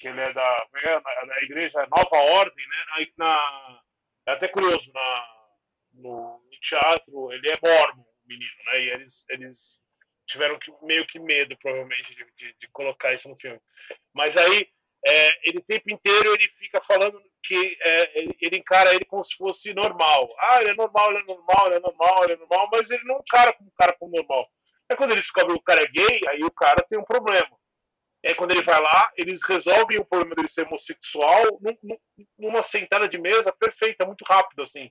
[0.00, 3.06] Que ele é da, é, da igreja Nova Ordem, né?
[3.18, 3.80] Na,
[4.26, 5.26] é até curioso, na,
[5.94, 8.80] no, teatro, ele é mormon, o menino, né?
[8.80, 9.80] E eles, eles
[10.26, 13.60] tiveram que, meio que medo, provavelmente, de, de, de colocar isso no filme.
[14.14, 14.68] Mas aí,
[15.06, 19.24] é, ele o tempo inteiro ele fica falando que é, ele, ele, encara ele como
[19.24, 20.34] se fosse normal.
[20.38, 23.04] Ah, ele é normal, ele é normal, ele é normal, ele é normal, mas ele
[23.04, 24.46] não encara como cara como normal.
[24.88, 27.59] É quando ele descobre que o cara é gay, aí o cara tem um problema.
[28.22, 31.96] É quando ele vai lá, eles resolvem o problema dele ser homossexual num,
[32.38, 34.90] numa sentada de mesa perfeita, muito rápido, assim.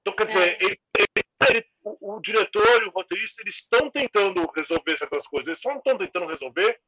[0.00, 0.64] Então, quer dizer, é.
[0.64, 0.80] ele,
[1.48, 5.70] ele, o, o, diretor e o roteirista eles estão tentando resolver certas coisas, eles só
[5.70, 6.80] não estão tentando resolver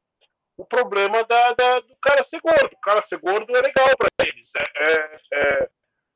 [0.57, 2.73] o problema da, da, do cara ser gordo.
[2.73, 4.51] O cara ser gordo é legal para eles.
[4.55, 5.69] É, é, é,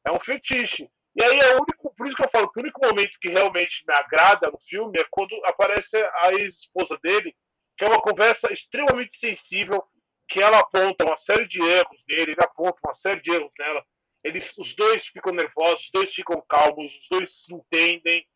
[0.06, 0.90] é, um fetiche.
[1.16, 3.30] E aí é o único, por isso que eu falo que o único momento que
[3.30, 7.36] realmente me agrada no filme é quando aparece a ex-esposa dele,
[7.78, 9.84] que é uma conversa extremamente sensível,
[10.28, 13.86] que ela aponta uma série de erros nele, ele aponta uma série de erros nela.
[14.24, 18.28] Eles, os dois ficam nervosos, os dois ficam calmos, os dois se entendem.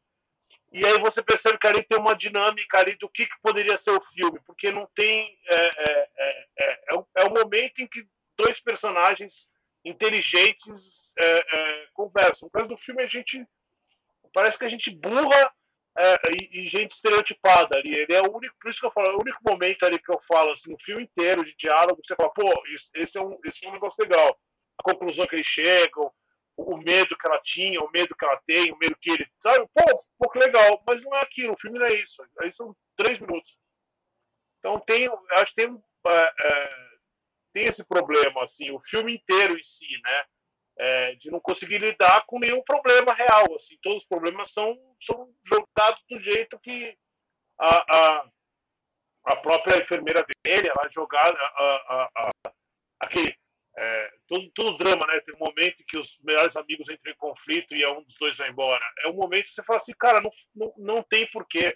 [0.72, 3.92] E aí você percebe que ali tem uma dinâmica ali do que, que poderia ser
[3.92, 5.38] o filme, porque não tem.
[5.50, 9.50] É, é, é, é, é o momento em que dois personagens
[9.84, 12.46] inteligentes é, é, conversam.
[12.46, 13.46] No caso do filme, a gente.
[14.34, 15.52] Parece que a gente burra
[15.98, 17.94] é, e, e, gente estereotipada ali.
[17.94, 20.12] Ele é o único, por isso que eu falo, é o único momento ali que
[20.12, 22.50] eu falo, assim, no filme inteiro de diálogo, você fala, pô,
[22.96, 24.40] esse é um, esse é um negócio legal.
[24.80, 26.12] A conclusão que eles chegam,
[26.58, 29.28] o medo que ela tinha, o medo que ela tem, o medo que ele.
[29.40, 29.68] Sabe?
[30.18, 30.82] Pô, que legal.
[30.88, 32.24] Mas não é aquilo, o filme não é isso.
[32.40, 33.58] Aí são três minutos.
[34.60, 36.92] Então tem, acho que tem, é, é,
[37.54, 40.26] tem esse problema, assim, o filme inteiro em si, né?
[40.84, 43.54] É, de não conseguir lidar com nenhum problema real.
[43.56, 46.98] Assim, todos os problemas são, são jogados do jeito que
[47.60, 48.30] a, a,
[49.26, 51.38] a própria enfermeira dele, ela é jogada,
[53.00, 53.36] aquele,
[53.78, 54.12] é,
[54.56, 55.20] todo, drama, né?
[55.22, 58.50] Tem um momento que os melhores amigos entram em conflito e um dos dois vai
[58.50, 58.84] embora.
[59.00, 61.76] É um momento que você fala assim, cara, não, não, não tem porquê.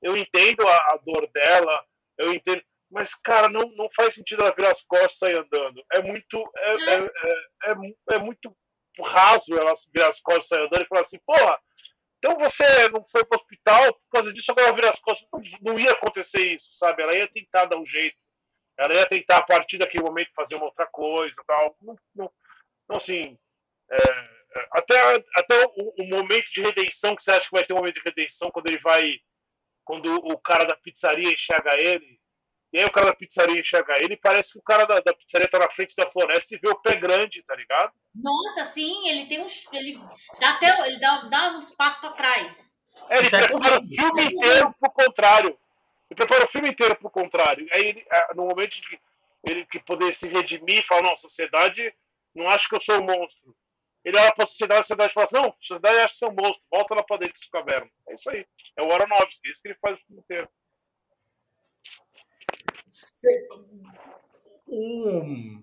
[0.00, 1.84] Eu entendo a, a dor dela,
[2.18, 2.62] eu entendo.
[2.92, 5.82] Mas, cara, não, não faz sentido ela virar as costas e sair andando.
[5.92, 6.38] É muito.
[6.56, 8.54] É, é, é, é, é muito
[9.00, 11.58] raso ela virar as costas e sair andando e falar assim, porra,
[12.18, 15.26] então você não foi pro hospital por causa disso, agora virar as costas.
[15.32, 17.02] Não, não ia acontecer isso, sabe?
[17.02, 18.16] Ela ia tentar dar um jeito
[18.78, 21.42] ela ia tentar, a partir daquele momento, fazer uma outra coisa.
[21.46, 21.76] Tal.
[21.80, 22.32] Não, não,
[22.88, 23.38] não assim,
[23.90, 27.74] é, é, até, até o, o, momento de redenção, que você acha que vai ter
[27.74, 29.18] um momento de redenção, quando ele vai.
[29.84, 32.20] Quando o cara da pizzaria enxerga ele,
[32.72, 35.48] e aí o cara da pizzaria enxerga ele, parece que o cara da, da pizzaria
[35.48, 37.92] tá na frente da floresta e vê o pé grande, tá ligado?
[38.14, 39.66] Nossa, sim, ele tem uns.
[39.72, 40.00] Ele
[40.40, 40.88] dá até.
[40.88, 42.72] Ele dá, dá uns passos pra trás.
[43.10, 45.58] É, ele prepara o filme inteiro pro contrário.
[46.10, 47.66] Ele prepara o filme inteiro pro contrário.
[47.72, 49.00] Aí, ele, no momento de
[49.44, 51.92] ele que poder se redimir e falar, não, a sociedade
[52.34, 53.54] não acha que eu sou um monstro.
[54.04, 56.28] Ele olha pra sociedade, a sociedade fala assim, não, a sociedade acha que você é
[56.28, 57.90] um monstro, volta lá pra dentro desse caverna.
[58.08, 58.46] É isso aí.
[58.76, 60.48] É o Aronofsky, é isso que ele faz o filme inteiro.
[64.68, 65.62] Um...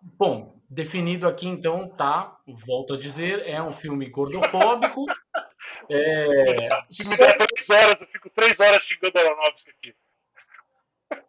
[0.00, 5.04] Bom, definido aqui então, tá, volto a dizer, é um filme gordofóbico.
[5.90, 9.94] É, Se me der três horas, eu fico três horas xingando Aronofsky aqui.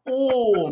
[0.05, 0.69] O...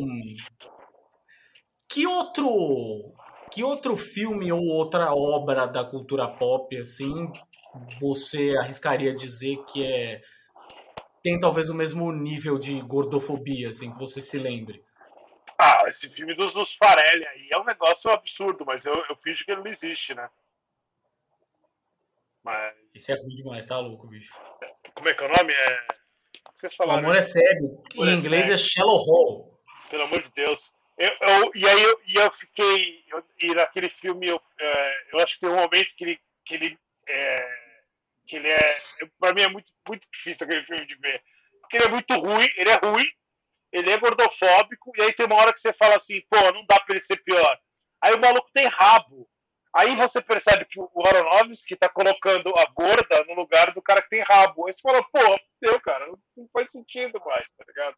[1.88, 3.14] Que outro
[3.50, 7.32] que outro filme ou outra obra da cultura pop assim
[8.00, 10.22] você arriscaria dizer que é
[11.28, 14.82] tem talvez o mesmo nível de gordofobia assim que você se lembre?
[15.60, 19.44] Ah, esse filme dos, dos Farelli aí é um negócio absurdo, mas eu, eu finge
[19.44, 20.30] que ele não existe, né?
[22.42, 22.76] Mas...
[22.96, 24.40] Esse é ruim demais, tá louco, bicho.
[24.96, 25.52] Como é que é o nome?
[25.52, 25.88] É...
[26.56, 27.84] Vocês falaram, o amor é cego.
[27.96, 29.52] Em é inglês é, é Shallow Hole.
[29.90, 30.72] Pelo amor de Deus.
[30.98, 33.04] Eu, eu, e aí eu, e eu fiquei.
[33.10, 36.20] Eu, e naquele filme, eu, é, eu acho que tem um momento que ele.
[36.46, 37.67] Que ele, é,
[38.28, 38.78] que ele é.
[39.20, 41.22] Pra mim é muito, muito difícil aquele filme de ver.
[41.62, 43.06] Porque ele é muito ruim, ele é ruim,
[43.72, 46.80] ele é gordofóbico, e aí tem uma hora que você fala assim, pô, não dá
[46.80, 47.58] pra ele ser pior.
[48.02, 49.28] Aí o maluco tem rabo.
[49.76, 54.10] Aí você percebe que o Aronofsky está colocando a gorda no lugar do cara que
[54.10, 54.66] tem rabo.
[54.66, 57.96] Aí você fala, pô, deu, cara, não faz sentido mais, tá ligado?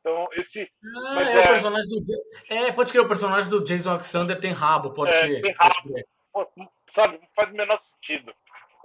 [0.00, 0.62] Então, esse.
[0.62, 1.40] Ah, mas é, é...
[1.40, 2.04] O personagem do.
[2.48, 5.42] É, pode crer, o personagem do Jason Alexander tem rabo, pode é, crer.
[5.42, 5.94] Tem rabo.
[6.32, 6.48] Pô,
[6.94, 8.32] sabe, não faz o menor sentido.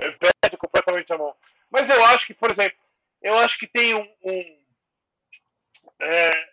[0.02, 1.36] Ele perde completamente a mão.
[1.70, 2.78] Mas eu acho que, por exemplo,
[3.22, 4.16] eu acho que tem um.
[4.24, 4.62] um
[6.02, 6.50] é,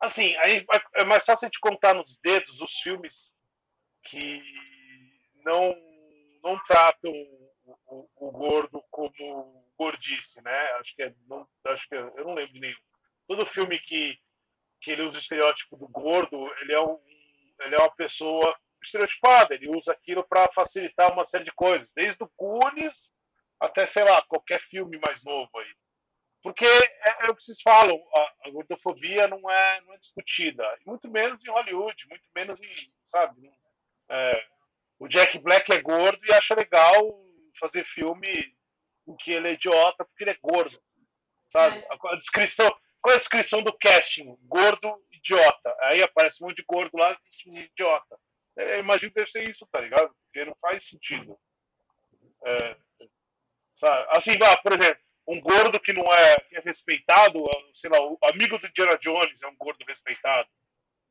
[0.00, 3.32] assim, aí é mais fácil gente contar nos dedos os filmes
[4.02, 4.42] que
[5.44, 5.76] não,
[6.42, 10.72] não tratam o, o, o gordo como gordice, né?
[10.80, 12.78] Acho que é, não, acho que é, eu não lembro nenhum.
[13.28, 14.18] Todo filme que,
[14.80, 16.98] que ele usa o estereótipo do gordo, ele é, um,
[17.60, 18.56] ele é uma pessoa
[18.86, 23.12] estereotipada, ele usa aquilo para facilitar uma série de coisas, desde o Goonies
[23.60, 25.74] até, sei lá, qualquer filme mais novo aí.
[26.42, 30.64] Porque é, é o que vocês falam, a, a, gordofobia não é, não é discutida,
[30.86, 33.50] muito menos em Hollywood, muito menos em, sabe,
[34.08, 34.46] é,
[34.98, 36.94] o Jack Black é gordo e acha legal
[37.58, 38.54] fazer filme
[39.06, 40.78] em que ele é idiota porque ele é gordo.
[41.50, 41.78] Sabe?
[41.78, 41.86] É.
[41.90, 42.68] A, descrição.
[43.00, 44.36] Qual é a descrição do casting?
[44.42, 45.76] Gordo, idiota.
[45.82, 47.16] Aí aparece um monte de gordo lá
[47.46, 48.18] e idiota.
[48.56, 50.14] Eu imagino que deve ser isso, tá ligado?
[50.24, 51.38] Porque não faz sentido.
[52.44, 52.76] É,
[53.74, 54.06] sabe?
[54.10, 54.32] Assim,
[54.62, 56.36] por exemplo, um gordo que não é.
[56.64, 57.44] respeitado,
[57.74, 60.48] sei lá, o amigo do Indiana Jones é um gordo respeitado,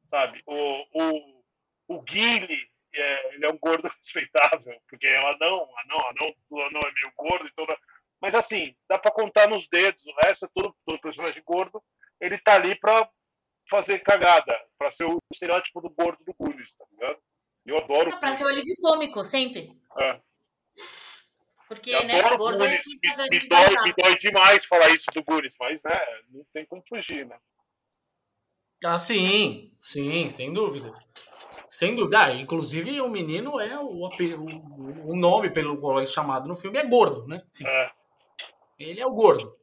[0.06, 0.42] sabe?
[0.46, 1.44] O, o,
[1.88, 6.36] o Guile, é, ele é um gordo respeitável, porque é um anão, anão, anão,
[6.68, 7.66] anão é meio gordo, então...
[8.22, 11.84] Mas assim, dá para contar nos dedos, o resto é todo, todo personagem gordo,
[12.20, 13.08] ele tá ali pra
[13.70, 17.22] fazer cagada, pra ser o estereótipo do gordo do Goonies, tá ligado?
[17.66, 18.12] Eu adoro.
[18.14, 19.76] Ah, pra ser o alívio cômico, sempre.
[19.98, 20.20] É.
[21.68, 22.84] Porque, Eu né, adoro gordo Goonies.
[22.86, 26.00] é Me, me dói, me dói demais falar isso do Goonies, mas né,
[26.30, 27.38] não tem como fugir, né?
[28.86, 30.94] Ah, sim, sim, sem dúvida.
[31.68, 32.26] Sem dúvida.
[32.26, 36.78] Ah, inclusive, o menino é o, o, o nome pelo qual é chamado no filme
[36.78, 37.42] é gordo, né?
[37.52, 37.92] Sim, É,
[38.78, 39.58] ele é o gordo.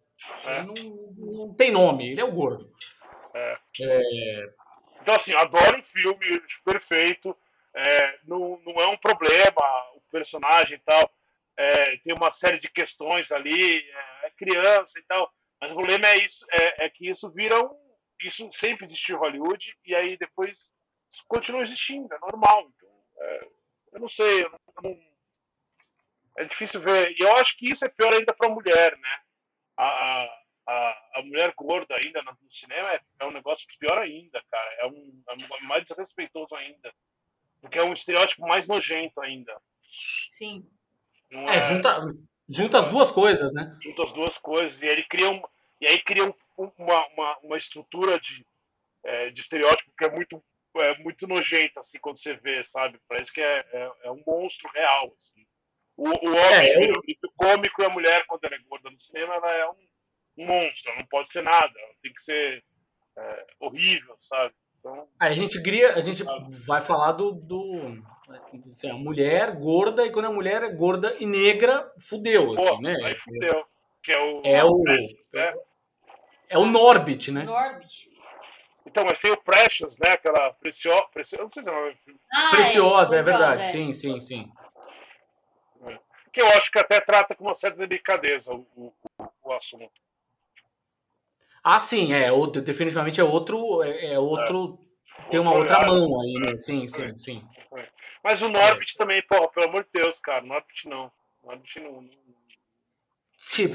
[0.44, 0.58] É.
[0.58, 2.72] Ele não, não tem nome, ele é o gordo.
[3.34, 3.58] é.
[3.80, 4.52] É,
[5.00, 7.36] Então, assim, adoro um filme perfeito.
[7.74, 9.62] É, não, não é um problema
[9.94, 11.10] o personagem e tal.
[11.56, 15.30] É, tem uma série de questões ali, é, é criança e tal.
[15.60, 17.82] Mas o problema é isso, é, é que isso vira um.
[18.22, 20.72] Isso sempre existiu em Hollywood e aí depois
[21.28, 22.68] continua existindo, é normal.
[22.74, 23.48] Então, é,
[23.94, 25.12] eu não sei, eu não- eu não-
[26.38, 27.14] é difícil ver.
[27.18, 29.20] E eu acho que isso é pior ainda para a mulher, né?
[29.76, 29.86] A,
[30.66, 34.74] a, a, mulher gorda ainda no cinema é, é um negócio pior ainda, cara.
[34.80, 36.92] É um, é mais desrespeitoso ainda.
[37.62, 39.56] Porque é um estereótipo mais nojento ainda.
[40.32, 40.68] Sim.
[41.30, 41.96] Não é, junta,
[42.48, 43.74] junta as duas coisas, né?
[43.82, 45.40] junta as duas coisas e ele cria um,
[45.80, 46.34] e aí cria um-
[46.76, 48.44] uma, uma, uma estrutura de,
[49.04, 50.44] é, de estereótipo que é muito
[50.74, 52.98] é muito nojenta assim quando você vê, sabe?
[53.06, 55.12] Parece que é, é, é um monstro real.
[55.18, 55.46] Assim.
[55.98, 57.02] O, o homem É, eu-
[57.36, 59.86] cômico e a mulher, quando ela é gorda no cinema, ela é um,
[60.38, 62.64] um monstro, ela não pode ser nada, ela tem que ser
[63.18, 64.54] é, horrível, sabe?
[65.18, 66.24] Aí a gente cria, a gente
[66.66, 68.02] vai falar do, do
[68.68, 72.82] assim, a mulher gorda, e quando a mulher é gorda e negra, fudeu, pô, assim,
[72.82, 72.96] né?
[73.04, 73.64] aí fudeu.
[74.02, 74.42] Que é o.
[74.44, 74.82] É o-
[75.32, 75.54] né?
[76.48, 77.44] É o Norbit, né?
[77.44, 78.10] Norbit.
[78.84, 80.10] Então, mas tem o Precious, né?
[80.10, 81.06] Aquela preciosa.
[81.12, 81.38] Precio...
[81.38, 81.96] Eu não sei se é o nome.
[82.34, 83.62] Ah, Preciosa, é, verdade.
[83.62, 83.66] é.
[83.66, 84.52] Sim, sim, sim.
[86.32, 88.92] Que eu acho que até trata com uma certa delicadeza o, o,
[89.44, 89.92] o assunto.
[91.64, 94.78] Ah, sim, é outro, definitivamente é outro, é, é outro,
[95.30, 96.58] tem uma outra mão aí, né?
[96.58, 97.44] Sim, sim, sim.
[98.22, 100.44] Mas o Norbit também, porra, pelo amor de Deus, cara.
[100.44, 101.10] Norbit não.
[101.42, 102.08] Norbit não.
[103.38, 103.68] Sim,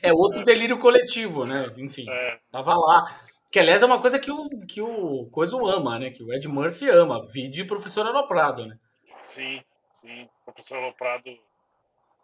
[0.00, 1.70] é outro delírio coletivo, né?
[1.76, 3.04] Enfim, É, tava lá.
[3.50, 6.10] Que aliás é uma coisa que o, que o Coisa ama, né?
[6.10, 7.20] Que o Ed Murphy ama.
[7.22, 8.78] Vide professor Aloprado, né?
[9.22, 9.62] sim,
[9.94, 10.26] sim.
[10.44, 11.24] Professor Aloprado.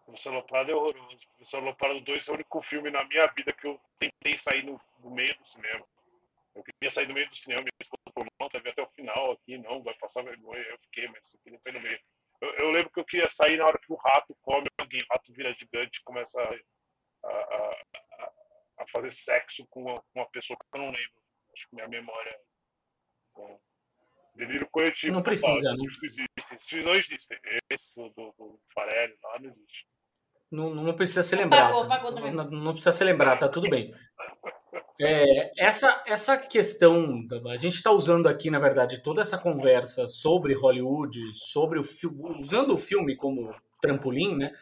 [0.08, 1.26] Professor Aloprado é horroroso.
[1.36, 4.80] Professor Aloprado 2 é o único filme na minha vida que eu tentei sair no,
[5.00, 5.86] no meio do cinema.
[6.54, 8.88] Eu queria sair no meio do cinema, minha esposa falou, não, tá vendo até o
[8.88, 10.62] final aqui, não, vai passar vergonha.
[10.62, 12.00] Eu fiquei, mas eu queria sair no meio.
[12.40, 15.06] Eu, eu lembro que eu queria sair na hora que o rato come alguém, o
[15.12, 18.32] rato vira gigante, começa a, a, a-
[18.78, 21.22] a- fazer sexo com uma, uma pessoa que eu não lembro.
[21.54, 22.40] Acho que minha memória.
[23.40, 23.58] é
[24.34, 25.12] delírio coletivo.
[25.12, 25.76] Não precisa, total.
[25.76, 25.92] né?
[26.38, 26.82] Isso existe.
[26.82, 27.38] Não existem.
[27.70, 29.86] Esse do, do Farelli lá não existe.
[30.50, 31.70] Não, não precisa ser lembrado.
[31.70, 32.32] Pagou, pagou também.
[32.32, 33.94] Não, não precisa ser lembrado, tá tudo bem.
[35.00, 40.54] É, essa, essa questão, a gente está usando aqui, na verdade, toda essa conversa sobre
[40.54, 41.84] Hollywood, sobre o
[42.38, 44.52] usando o filme como trampolim, né?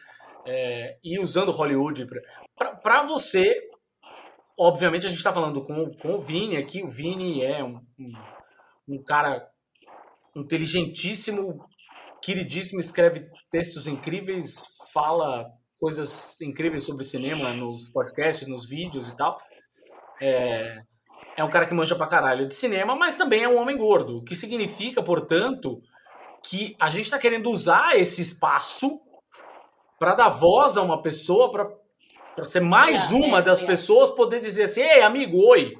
[0.45, 2.05] É, e usando Hollywood
[2.83, 3.59] para você.
[4.59, 6.83] Obviamente, a gente está falando com, com o Vini aqui.
[6.83, 8.13] O Vini é um, um,
[8.87, 9.47] um cara
[10.35, 11.65] inteligentíssimo,
[12.21, 19.39] queridíssimo, escreve textos incríveis, fala coisas incríveis sobre cinema nos podcasts, nos vídeos e tal.
[20.21, 20.81] É,
[21.37, 24.17] é um cara que manja pra caralho de cinema, mas também é um homem gordo.
[24.17, 25.81] O que significa, portanto,
[26.43, 29.01] que a gente está querendo usar esse espaço
[29.99, 33.65] para dar voz a uma pessoa, para ser mais É, uma é, das é.
[33.65, 35.73] pessoas poder dizer assim: ei, amigo, oi.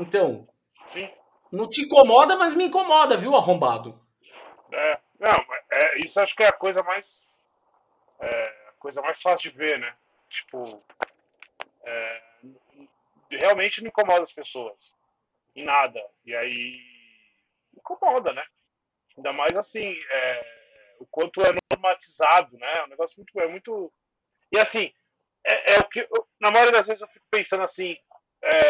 [0.00, 0.46] Então,
[0.92, 1.08] Sim.
[1.52, 4.00] não te incomoda, mas me incomoda, viu, arrombado?
[4.72, 5.36] É, não,
[5.70, 7.26] é, isso acho que é a coisa mais.
[8.20, 9.96] É, coisa mais fácil de ver, né?
[10.30, 10.80] Tipo.
[11.84, 12.22] é,
[13.30, 14.94] realmente não incomoda as pessoas.
[15.56, 16.00] Em nada.
[16.24, 16.80] E aí.
[17.76, 18.44] Incomoda, né?
[19.16, 19.92] Ainda mais assim.
[20.10, 22.78] é, o quanto é normatizado, né?
[22.78, 23.40] É um negócio muito.
[23.40, 23.92] É muito.
[24.52, 24.92] E assim.
[25.44, 26.00] É, é o que.
[26.02, 27.96] eu- na maioria das vezes eu fico pensando assim.
[28.40, 28.68] é,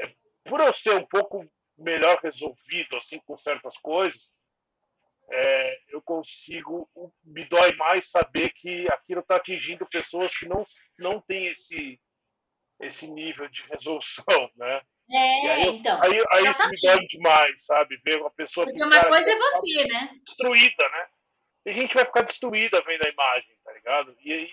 [0.00, 0.14] é,
[0.44, 4.32] por eu ser um pouco melhor resolvido assim com certas coisas
[5.30, 6.88] é, eu consigo
[7.24, 10.64] me dói mais saber que aquilo está atingindo pessoas que não
[10.98, 12.00] não têm esse
[12.80, 14.24] esse nível de resolução
[14.56, 16.02] né e É, aí, eu- então.
[16.02, 19.36] aí, aí isso me dói demais sabe ver uma pessoa Porque uma cara coisa é
[19.36, 20.10] você, né?
[20.24, 21.06] destruída né
[21.66, 24.50] e a gente vai ficar destruída vendo a imagem tá ligado e aí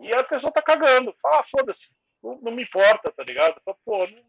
[0.00, 1.90] e a pessoa tá cagando fala ah, foda-se
[2.22, 3.60] não, não me importa, tá ligado?
[3.64, 4.22] Falo, Pô, não,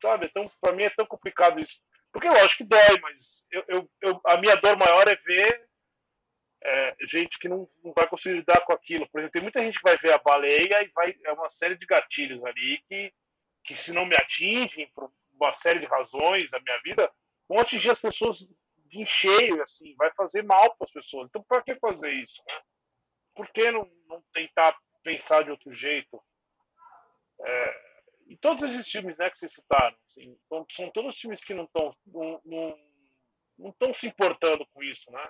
[0.00, 0.26] sabe?
[0.26, 1.80] Então, pra mim é tão complicado isso.
[2.14, 5.68] Porque acho que dói, mas eu, eu, eu a minha dor maior é ver
[6.62, 9.08] é, gente que não, não vai conseguir lidar com aquilo.
[9.10, 11.12] Por exemplo, tem muita gente que vai ver a baleia e vai.
[11.24, 13.12] É uma série de gatilhos ali que,
[13.64, 17.12] que se não me atingem por uma série de razões da minha vida,
[17.48, 18.48] vão atingir as pessoas
[18.92, 21.28] em cheio, assim, vai fazer mal para as pessoas.
[21.28, 22.40] Então, para que fazer isso?
[22.46, 22.60] Né?
[23.34, 26.22] Por que não, não tentar pensar de outro jeito?
[27.44, 27.93] É,
[28.26, 30.36] e todos esses filmes né, que vocês citaram, assim,
[30.70, 32.78] são todos filmes que não estão não, não,
[33.58, 35.28] não estão se importando com isso, né?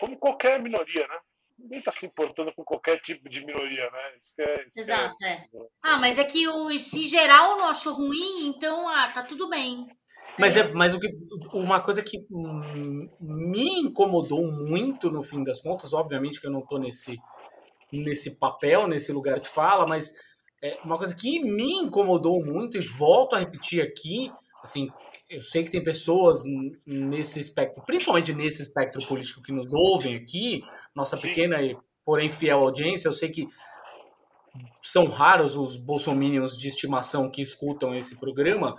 [0.00, 1.18] como qualquer minoria, né?
[1.58, 4.16] Ninguém está se importando com qualquer tipo de minoria, né?
[4.18, 5.32] Isso é, isso Exato, é...
[5.32, 5.46] é.
[5.82, 9.86] Ah, mas é que o, se geral não achou ruim, então ah, tá tudo bem.
[10.38, 11.08] Mas, é, mas o que,
[11.52, 12.16] uma coisa que
[13.20, 17.18] me incomodou muito no fim das contas, obviamente que eu não estou nesse,
[17.92, 20.14] nesse papel, nesse lugar de fala, mas
[20.62, 24.32] é uma coisa que me incomodou muito, e volto a repetir aqui,
[24.62, 24.90] assim,
[25.28, 26.42] eu sei que tem pessoas
[26.84, 30.62] nesse espectro, principalmente nesse espectro político que nos ouvem aqui,
[30.94, 33.48] nossa pequena e porém fiel audiência, eu sei que
[34.82, 38.76] são raros os bolsominions de estimação que escutam esse programa,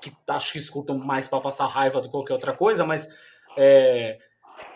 [0.00, 3.08] que acho que escutam mais para passar raiva do que qualquer outra coisa, mas
[3.56, 4.18] é,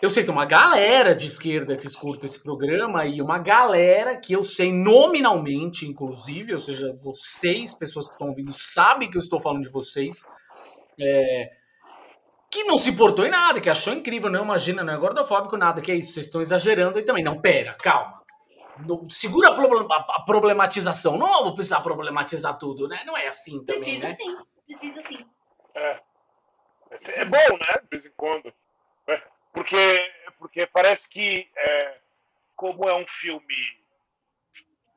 [0.01, 4.19] eu sei que tem uma galera de esquerda que escuta esse programa e uma galera
[4.19, 9.21] que eu sei nominalmente, inclusive, ou seja, vocês, pessoas que estão ouvindo, sabem que eu
[9.21, 10.29] estou falando de vocês,
[10.99, 11.51] é,
[12.51, 15.81] que não se importou em nada, que achou incrível, não imagina, não é gordofóbico, nada,
[15.81, 17.23] que é isso, vocês estão exagerando aí também.
[17.23, 18.23] Não, pera, calma.
[18.87, 21.17] Não, segura a, problematização.
[21.17, 23.03] Não vamos precisar problematizar tudo, né?
[23.05, 24.13] Não é assim também, Precisa né?
[24.13, 25.25] sim, precisa sim.
[25.73, 25.99] É.
[27.15, 27.81] É bom, né?
[27.81, 28.53] De vez em quando.
[29.47, 29.53] É.
[29.53, 31.99] Porque, porque parece que, é,
[32.55, 33.55] como é um filme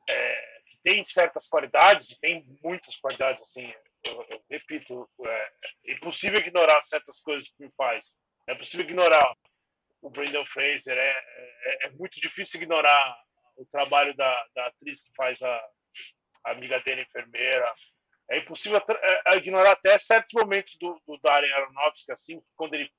[0.07, 3.73] é, que tem certas qualidades, e tem muitas qualidades, assim,
[4.03, 5.51] eu, eu repito, é,
[5.87, 8.15] é impossível ignorar certas coisas que me faz.
[8.47, 9.35] É possível ignorar
[10.01, 13.15] o Brendan Fraser, é, é, é, muito difícil ignorar
[13.55, 15.69] o trabalho da, da atriz que faz a,
[16.45, 17.71] a amiga dele, enfermeira.
[18.29, 18.81] É impossível
[19.27, 22.91] é, ignorar até certos momentos do, do Darren Aronofsky, assim, quando ele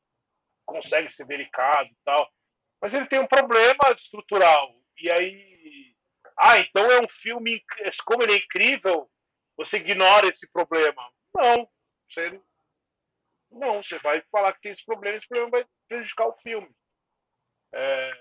[0.65, 2.31] consegue ser delicado e tal.
[2.81, 4.75] Mas ele tem um problema estrutural.
[4.99, 5.95] E aí.
[6.39, 7.63] Ah, então é um filme.
[8.05, 9.11] Como ele é incrível,
[9.57, 11.11] você ignora esse problema.
[11.35, 11.69] Não,
[12.09, 12.41] você
[13.53, 16.71] não, você vai falar que tem esse problema, esse problema vai prejudicar o filme.
[17.75, 18.13] É,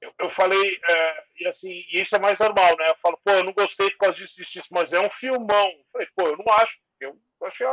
[0.00, 2.88] eu, eu, falei, é, e assim, e isso é mais normal, né?
[2.88, 5.68] Eu falo, pô, eu não gostei por causa disso, disso, disso mas é um filmão.
[5.68, 7.66] Eu falei, pô, eu não acho, eu achei,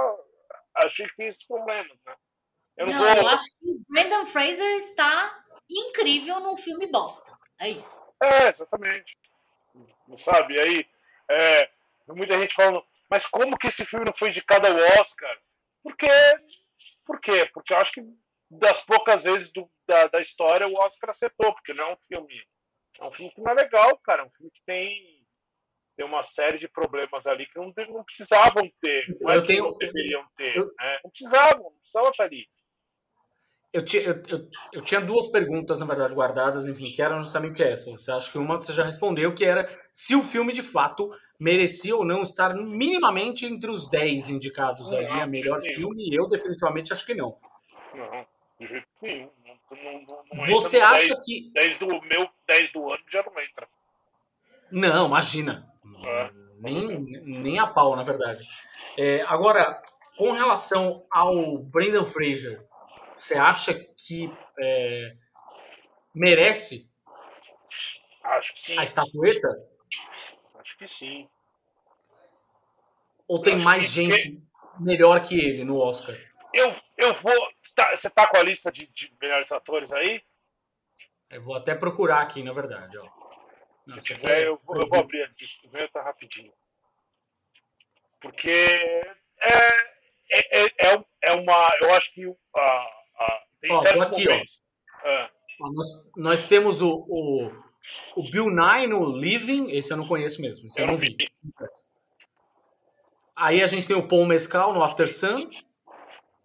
[0.76, 2.16] achei que tem esses problemas, né?
[2.78, 3.16] Eu não, não vou...
[3.16, 7.38] eu acho que o Brendan Fraser está incrível num filme bosta.
[7.60, 8.02] É isso.
[8.22, 9.18] É, exatamente.
[10.08, 10.56] Não sabe?
[10.56, 10.90] E aí,
[11.30, 11.70] é,
[12.08, 15.38] muita gente falando, mas como que esse filme não foi indicado ao Oscar?
[15.82, 16.08] Porque,
[17.06, 17.50] por quê?
[17.54, 18.02] Porque eu acho que
[18.50, 22.44] das poucas vezes do, da, da história o Oscar acertou, porque não é um filme.
[23.00, 24.22] É um filme que não é legal, cara.
[24.22, 25.26] É um filme que tem,
[25.98, 29.18] tem uma série de problemas ali que não, não precisavam ter.
[29.20, 30.56] Não é eu tenho, não deveriam ter.
[30.56, 31.00] Eu, né?
[31.04, 32.48] Não precisavam, não precisavam estar ali.
[33.74, 37.64] Eu, tinha, eu, eu, eu, tinha duas perguntas, na verdade, guardadas, enfim, que eram justamente
[37.64, 38.08] essas.
[38.08, 41.10] Acho que uma você já respondeu, que era se o filme de fato
[41.40, 46.14] merecia ou não estar minimamente entre os 10 indicados não, ali a melhor filme, e
[46.14, 47.36] eu definitivamente acho que não.
[47.96, 48.26] Não,
[48.60, 49.30] de jeito nenhum.
[49.72, 51.52] Não, não, você acha 10, que.
[51.54, 53.68] 10 do meu 10 do ano já não entra.
[54.72, 55.68] Não, imagina.
[56.06, 56.30] É.
[56.60, 58.48] Nem, nem a pau, na verdade.
[58.98, 59.82] É, agora,
[60.16, 62.64] com relação ao Brendan Fraser,
[63.16, 65.16] você acha que é,
[66.14, 66.92] merece
[68.24, 68.80] Acho que sim.
[68.80, 69.48] a estatueta?
[70.56, 71.30] Acho que sim.
[73.28, 74.42] Ou tem mais gente
[74.80, 76.16] melhor que ele no Oscar?
[76.54, 77.34] Eu, eu vou.
[77.76, 80.24] Tá, você tá com a lista de, de, melhores atores aí?
[81.30, 82.98] Eu vou até procurar aqui, na verdade.
[82.98, 83.10] Ó.
[83.88, 85.46] Não, Se tiver, eu, vou, eu vou abrir aqui.
[85.70, 86.54] Vou tá rapidinho.
[88.22, 89.78] Porque é,
[90.32, 91.76] é, é, é uma.
[91.82, 92.26] Eu acho que.
[92.26, 93.03] Uh,
[93.64, 95.08] tem ó, certos aqui, ó.
[95.08, 95.30] É.
[95.62, 97.52] ó nós, nós temos o, o,
[98.16, 101.16] o, Bill Nye no Living, esse eu não conheço mesmo, esse eu, eu não vi.
[101.18, 101.30] vi.
[103.36, 105.50] Aí a gente tem o Paul Mescal no After Sun.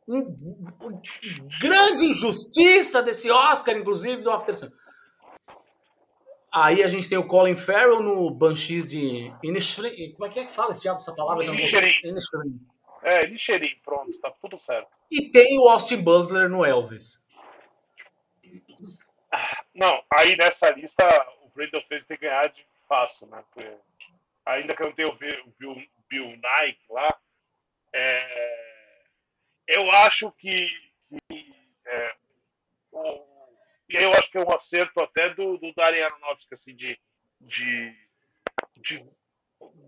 [0.09, 1.03] Um, um,
[1.61, 4.71] grande injustiça desse Oscar, inclusive, do After Sun.
[6.51, 10.13] Aí a gente tem o Colin Farrell no Banshees de Inisherin.
[10.13, 11.45] Como é que é que fala esse diabo, essa palavra?
[11.45, 12.59] Inisherin.
[13.09, 14.91] É, lixeirinho, pronto, tá tudo certo.
[15.11, 17.25] E tem o Austin Butler no Elvis.
[19.75, 21.05] Não, aí nessa lista
[21.41, 23.43] o Brandon fez ter ganhado de fácil, né?
[23.51, 23.67] Porque
[24.45, 25.17] ainda que eu não tenha o
[25.59, 27.19] Bill, Bill Nike lá,
[27.95, 29.05] é,
[29.69, 30.69] eu acho que,
[31.07, 31.55] que
[31.87, 32.15] é,
[32.93, 33.25] o,
[33.89, 37.01] e aí eu acho que é um acerto até do, do Darren Aronofsky, assim, de,
[37.41, 37.97] de,
[38.77, 39.18] de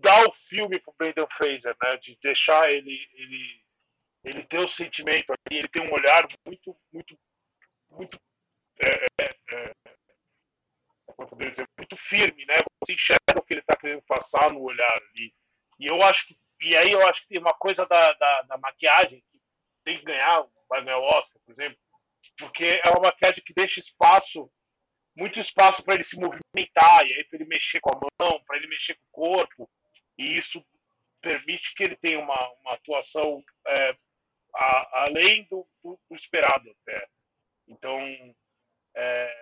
[0.01, 1.97] dar o filme pro Brendan Fraser, né?
[1.97, 3.63] De deixar ele, ele,
[4.23, 7.19] ele ter o sentimento ali, ele tem um olhar muito, muito,
[7.93, 8.19] muito,
[8.79, 9.73] é, é, é,
[11.49, 12.55] dizer, muito firme, né?
[12.83, 15.33] Você enxerga o que ele está querendo passar no olhar ali.
[15.79, 18.57] E eu acho que, e aí eu acho que tem uma coisa da, da, da
[18.57, 19.41] maquiagem que
[19.83, 21.77] tem que ganhar, vai ganhar o Oscar, por exemplo,
[22.37, 24.51] porque é uma maquiagem que deixa espaço
[25.15, 28.57] muito espaço para ele se movimentar, e aí para ele mexer com a mão, para
[28.57, 29.69] ele mexer com o corpo,
[30.17, 30.65] e isso
[31.21, 33.95] permite que ele tenha uma, uma atuação é,
[34.55, 37.07] a, além do, do, do, esperado até.
[37.67, 37.99] Então,
[38.95, 39.35] é,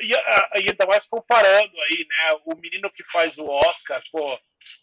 [0.00, 4.38] e, e, ainda mais comparando aí, né, o menino que faz o Oscar, pô,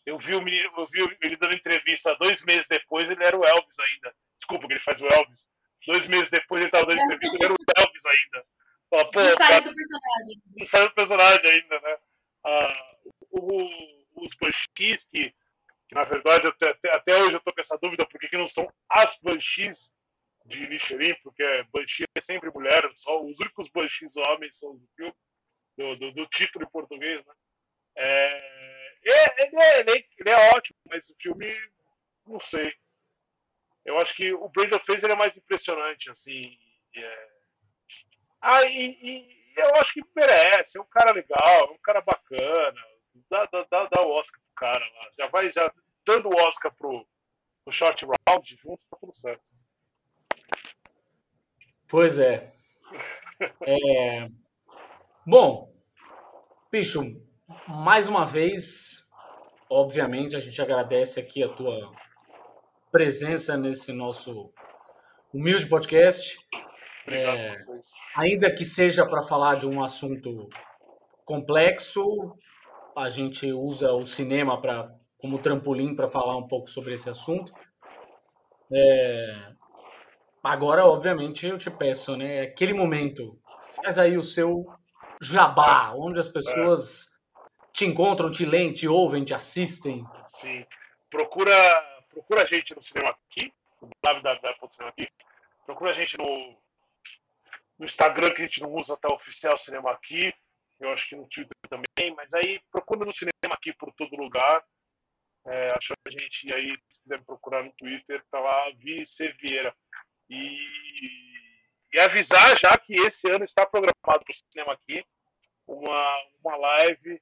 [0.06, 3.46] eu vi o menino, eu vi ele dando entrevista dois meses depois, ele era o
[3.46, 4.16] Elvis ainda.
[4.38, 5.50] Desculpa que ele faz o Elvis.
[5.88, 8.46] Dois meses depois ele estava dando entrevista, ele era o Elvis ainda.
[8.90, 10.42] Fala, Pô, não saiu do personagem.
[10.58, 11.98] Não saiu do personagem ainda, né?
[12.46, 12.96] Ah,
[13.32, 15.34] o, os Banshees, que,
[15.88, 18.72] que na verdade até, até hoje eu tô com essa dúvida, por que não são
[18.90, 19.92] as Banshees
[20.46, 25.14] de Nichirin, porque Banshee é sempre mulher, só os únicos Banshees homens são do filme,
[25.78, 27.34] do, do, do título em português, né?
[27.98, 28.66] É,
[29.08, 31.48] é, ele, é, ele, é, ele é ótimo, mas o filme,
[32.26, 32.74] não sei.
[33.84, 36.58] Eu acho que o Brandon Fraser é mais impressionante, assim.
[36.96, 37.35] É,
[38.46, 40.78] ah, e, e, eu acho que merece.
[40.78, 42.80] É um cara legal, é um cara bacana.
[43.30, 45.10] Dá, dá, dá, dá o Oscar pro cara lá.
[45.18, 45.74] Já vai já
[46.06, 47.08] dando o Oscar pro,
[47.64, 49.44] pro short round junto, tá tudo certo.
[51.88, 52.54] Pois é.
[53.66, 54.30] é...
[55.26, 55.74] Bom,
[56.72, 57.02] bicho,
[57.68, 59.08] mais uma vez,
[59.68, 61.92] obviamente, a gente agradece aqui a tua
[62.92, 64.54] presença nesse nosso
[65.34, 66.38] humilde podcast.
[67.08, 67.54] É,
[68.16, 70.50] ainda que seja para falar de um assunto
[71.24, 72.36] complexo,
[72.96, 77.54] a gente usa o cinema para como trampolim para falar um pouco sobre esse assunto.
[78.72, 79.52] É,
[80.44, 82.42] agora, obviamente, eu te peço, né?
[82.42, 83.40] Aquele momento,
[83.84, 84.66] faz aí o seu
[85.22, 87.16] jabá, onde as pessoas
[87.74, 90.06] te encontram, te leem, te ouvem, te assistem.
[90.28, 90.66] Sim.
[91.10, 91.54] Procura,
[92.10, 93.52] procura a gente no cinema aqui,
[94.02, 95.08] www.cinema aqui.
[95.66, 96.56] Procura a gente no
[97.78, 100.34] no Instagram, que a gente não usa até oficial Cinema Aqui,
[100.80, 104.64] eu acho que no Twitter também, mas aí procura no Cinema Aqui por todo lugar.
[105.48, 109.76] É, acha a gente aí, se quiser procurar no Twitter, tá lá, Vice Vieira.
[110.30, 110.58] E,
[111.94, 115.06] e avisar já que esse ano está programado para o Cinema Aqui
[115.68, 117.22] uma, uma live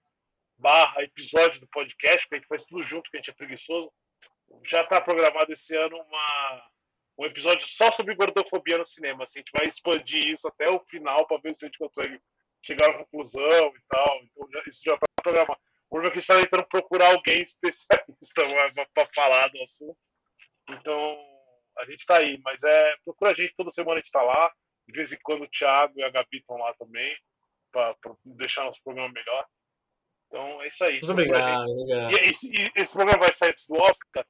[0.58, 3.92] barra episódio do podcast, porque a gente faz tudo junto, que a gente é preguiçoso.
[4.66, 6.72] Já está programado esse ano uma
[7.18, 9.24] um episódio só sobre gordofobia no cinema.
[9.24, 12.20] Assim, a gente vai expandir isso até o final para ver se a gente consegue
[12.64, 13.42] chegar à conclusão
[13.76, 14.24] e tal.
[14.24, 15.60] Então, já, isso já está programado.
[15.88, 18.44] O problema é que a gente está tentando procurar alguém especialista
[18.94, 19.98] para falar do assunto.
[20.70, 21.18] Então,
[21.78, 22.40] a gente está aí.
[22.44, 24.52] Mas é, procura a gente, toda semana a gente está lá.
[24.88, 27.16] De vez em quando o Thiago e a Gabi estão lá também,
[27.72, 27.96] para
[28.26, 29.46] deixar nosso programa melhor.
[30.28, 30.94] Então, é isso aí.
[30.94, 32.12] Muito obrigado, obrigado.
[32.12, 34.26] E, esse, e esse programa vai sair antes do Oscar,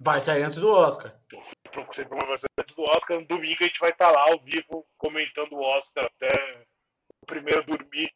[0.00, 1.12] Vai sair antes do Oscar.
[1.72, 4.86] Programa vai sair antes do Oscar, no domingo a gente vai estar lá ao vivo
[4.96, 6.66] comentando o Oscar até
[7.22, 8.12] o primeiro dormir.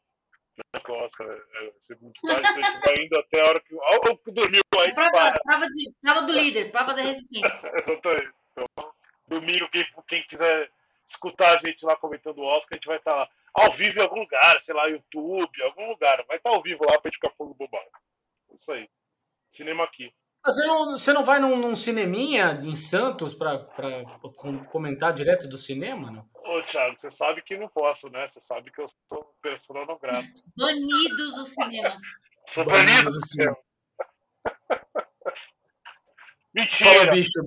[0.57, 3.41] Né, que o Oscar é, é ser muito tarde, então a gente vai indo até
[3.41, 3.75] a hora que.
[3.75, 4.91] Ao, dormiu aí.
[4.91, 7.61] É prova, prova, de, prova do líder, prova da resistência.
[7.81, 8.33] Exatamente.
[8.53, 8.93] Então,
[9.27, 10.71] domingo, quem, quem quiser
[11.07, 13.29] escutar a gente lá comentando o Oscar, a gente vai estar lá.
[13.55, 16.25] Ao vivo em algum lugar, sei lá, YouTube, algum lugar.
[16.29, 17.91] Vai estar ao vivo lá pra gente ficar falando bobagem.
[18.55, 18.89] Isso aí.
[19.51, 20.13] Cinema aqui.
[20.45, 23.65] Você não, você não vai num, num cineminha em Santos para
[24.71, 26.29] comentar direto do cinema, não?
[26.35, 28.27] Ô, Thiago, você sabe que não posso, né?
[28.27, 30.27] Você sabe que eu sou pessoa não grata.
[30.57, 31.97] Banido do cinema.
[32.49, 33.57] Sou banido do cinema.
[36.53, 36.91] Mentira.
[36.91, 37.41] Fala, bicho.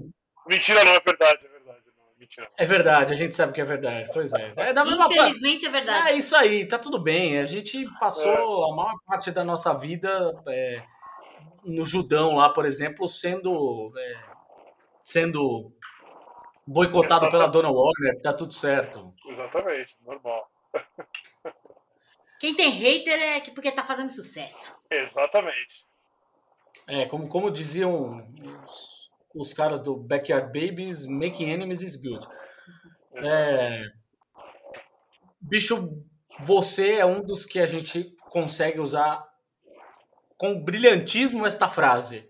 [0.47, 1.81] Mentira não, é verdade, é verdade.
[1.97, 2.49] Não, mentira.
[2.57, 4.09] É verdade, a gente sabe que é verdade.
[4.13, 4.53] Pois é.
[4.55, 6.09] é da Infelizmente é verdade.
[6.09, 7.39] É isso aí, tá tudo bem.
[7.39, 8.72] A gente passou é.
[8.72, 10.34] a maior parte da nossa vida.
[10.47, 10.94] É
[11.65, 14.15] no Judão lá, por exemplo, sendo é,
[15.01, 15.71] sendo
[16.65, 19.13] boicotado pela Dona Warner, tá tudo certo.
[19.27, 20.49] Exatamente, normal.
[22.39, 24.75] Quem tem hater é porque tá fazendo sucesso.
[24.89, 25.85] Exatamente.
[26.87, 28.27] É, como, como diziam
[28.63, 32.25] os, os caras do Backyard Babies, making enemies is good.
[33.15, 33.89] É,
[35.39, 36.03] bicho,
[36.39, 39.25] você é um dos que a gente consegue usar
[40.38, 42.30] com brilhantismo esta frase.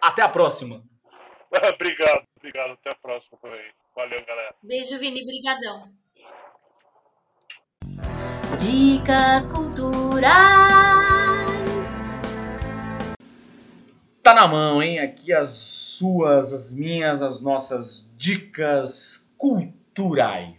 [0.00, 0.82] Até a próxima.
[1.74, 2.72] obrigado, obrigado.
[2.72, 3.72] Até a próxima também.
[3.94, 4.54] Valeu, galera.
[4.62, 5.24] Beijo, Vini.
[5.24, 5.92] Brigadão.
[8.58, 10.24] Dicas culturais.
[14.22, 14.98] Tá na mão, hein?
[15.00, 19.83] Aqui as suas, as minhas, as nossas dicas culturais.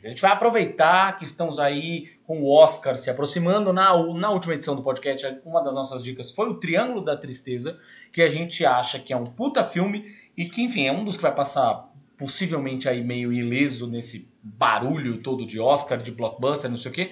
[0.06, 3.74] A gente vai aproveitar que estamos aí com o Oscar se aproximando.
[3.74, 7.78] Na, na última edição do podcast, uma das nossas dicas foi o Triângulo da Tristeza,
[8.12, 10.06] que a gente acha que é um puta filme
[10.38, 15.22] e que, enfim, é um dos que vai passar possivelmente aí meio ileso nesse barulho
[15.22, 17.12] todo de Oscar, de blockbuster, não sei o quê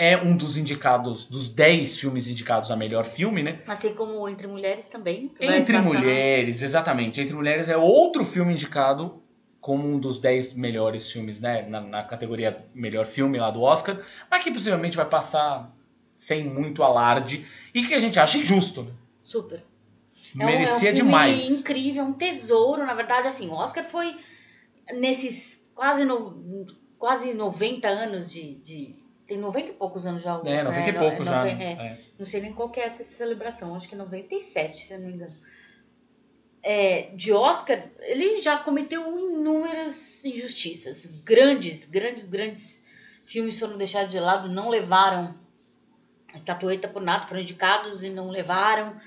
[0.00, 3.60] é um dos indicados, dos 10 filmes indicados a melhor filme, né?
[3.66, 5.32] Assim como Entre Mulheres também.
[5.40, 7.20] Entre Mulheres, exatamente.
[7.20, 9.20] Entre Mulheres é outro filme indicado
[9.68, 11.60] como um dos 10 melhores filmes, né?
[11.68, 14.00] Na, na, categoria melhor filme lá do Oscar,
[14.30, 15.66] mas que possivelmente vai passar
[16.14, 18.92] sem muito alarde e que a gente acha injusto, né?
[19.22, 19.62] Super.
[20.34, 21.50] Merecia é um, é um demais.
[21.50, 22.86] incrível, um tesouro.
[22.86, 24.16] Na verdade, assim, o Oscar foi
[24.94, 26.64] nesses quase, no,
[26.98, 28.96] quase 90 anos de, de
[29.26, 30.40] tem 90 e poucos anos já.
[30.46, 30.88] É, 90 né?
[30.88, 31.46] e poucos já.
[31.46, 32.00] É, é.
[32.18, 35.08] Não sei nem qual que é essa celebração, acho que é 97, se eu não
[35.08, 35.36] me engano.
[36.62, 41.06] É, de Oscar, ele já cometeu inúmeras injustiças.
[41.24, 42.82] Grandes, grandes, grandes
[43.24, 45.34] filmes foram deixados de lado, não levaram
[46.32, 49.00] a estatueta por nada, foram indicados e não levaram.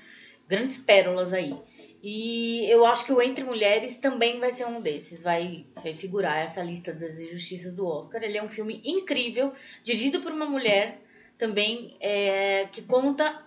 [0.48, 1.56] Grandes pérolas aí.
[2.02, 6.36] E eu acho que o Entre Mulheres também vai ser um desses, vai, vai figurar
[6.38, 8.22] essa lista das injustiças do Oscar.
[8.24, 9.52] Ele é um filme incrível,
[9.84, 11.00] dirigido por uma mulher
[11.38, 13.44] também, é, que conta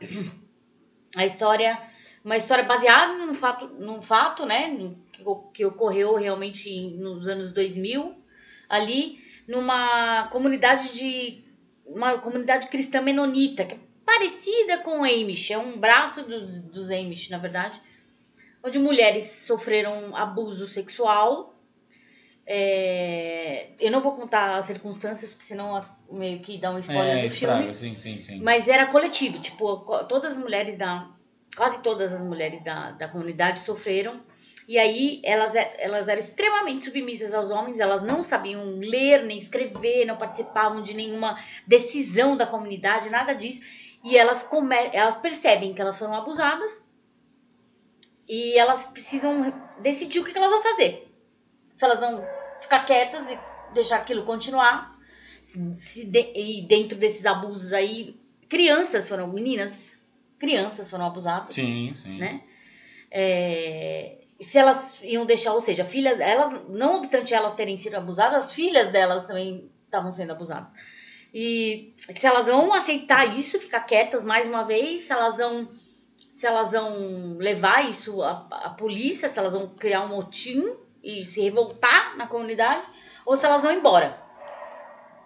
[1.15, 1.77] a história,
[2.25, 4.75] uma história baseada num fato, num fato né,
[5.13, 5.23] que,
[5.53, 8.13] que ocorreu realmente nos anos 2000,
[8.67, 11.45] ali numa comunidade de
[11.85, 16.89] uma comunidade cristã menonita, que é parecida com o Amish, é um braço do, dos
[16.89, 17.79] Amish, na verdade
[18.65, 21.53] onde mulheres sofreram abuso sexual.
[22.47, 23.69] É...
[23.79, 25.79] Eu não vou contar as circunstâncias, porque senão
[26.11, 27.75] meio que dá um spoiler é, do estraga, filme.
[27.75, 28.41] Sim, sim, sim.
[28.41, 31.11] Mas era coletivo, tipo, todas as mulheres da.
[31.55, 34.19] Quase todas as mulheres da, da comunidade sofreram.
[34.67, 40.05] E aí elas, elas eram extremamente submissas aos homens, elas não sabiam ler nem escrever,
[40.05, 41.37] não participavam de nenhuma
[41.67, 43.61] decisão da comunidade, nada disso.
[44.03, 46.83] E elas, come, elas percebem que elas foram abusadas
[48.27, 51.11] e elas precisam decidir o que elas vão fazer.
[51.75, 52.25] Se elas vão
[52.59, 53.39] ficar quietas e
[53.73, 54.95] deixar aquilo continuar.
[55.53, 58.19] De, e dentro desses abusos aí,
[58.49, 59.94] crianças foram, meninas,
[60.39, 61.55] crianças foram abusadas.
[61.55, 62.17] Sim, sim.
[62.17, 62.41] Né?
[63.11, 68.45] É, se elas iam deixar, ou seja, filhas, elas, não obstante elas terem sido abusadas,
[68.45, 70.71] as filhas delas também estavam sendo abusadas.
[71.33, 75.67] E se elas vão aceitar isso, ficar quietas mais uma vez, se elas vão
[76.35, 80.65] se elas vão levar isso à, à polícia, se elas vão criar um motim
[81.01, 82.85] e se revoltar na comunidade,
[83.25, 84.21] ou se elas vão embora.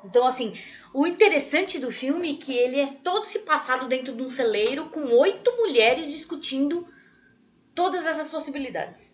[0.05, 0.53] Então, assim,
[0.93, 4.85] o interessante do filme é que ele é todo se passado dentro de um celeiro
[4.89, 6.87] com oito mulheres discutindo
[7.75, 9.13] todas essas possibilidades.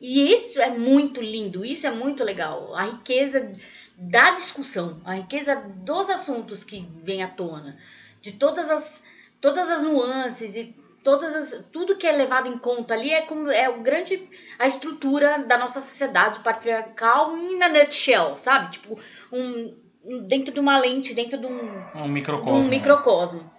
[0.00, 2.74] E isso é muito lindo, isso é muito legal.
[2.74, 3.52] A riqueza
[3.96, 7.76] da discussão, a riqueza dos assuntos que vem à tona,
[8.20, 9.02] de todas as,
[9.40, 13.50] todas as nuances e todas as, tudo que é levado em conta ali é como
[13.50, 18.72] é o grande a estrutura da nossa sociedade patriarcal na nutshell, sabe?
[18.72, 18.98] Tipo,
[19.32, 19.85] um
[20.26, 22.60] dentro de uma lente, dentro de um, um microcosmo.
[22.60, 23.50] De um microcosmo.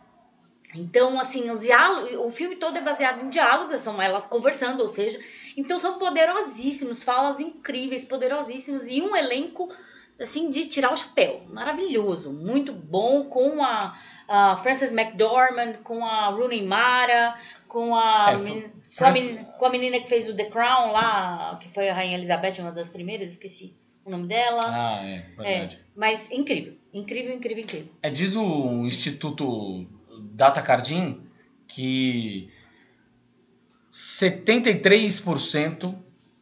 [0.75, 4.87] Então, assim, os diálogos, o filme todo é baseado em diálogos, são elas conversando, ou
[4.87, 5.19] seja,
[5.55, 9.69] então são poderosíssimos, falas incríveis, poderosíssimos e um elenco
[10.19, 13.95] assim de tirar o chapéu, maravilhoso, muito bom com a
[14.27, 17.35] a Frances McDormand, com a Rooney Mara,
[17.67, 20.91] com a, é, menina, com, a menina, com a menina que fez o The Crown
[20.91, 23.75] lá, que foi a Rainha Elizabeth, uma das primeiras, esqueci
[24.07, 24.61] o nome dela.
[24.63, 25.75] Ah, é, verdade.
[25.75, 27.89] É, mas incrível, incrível, incrível, incrível.
[28.01, 29.85] É, diz o Instituto
[30.31, 31.21] Data Cardim
[31.67, 32.49] que
[33.91, 35.95] 73%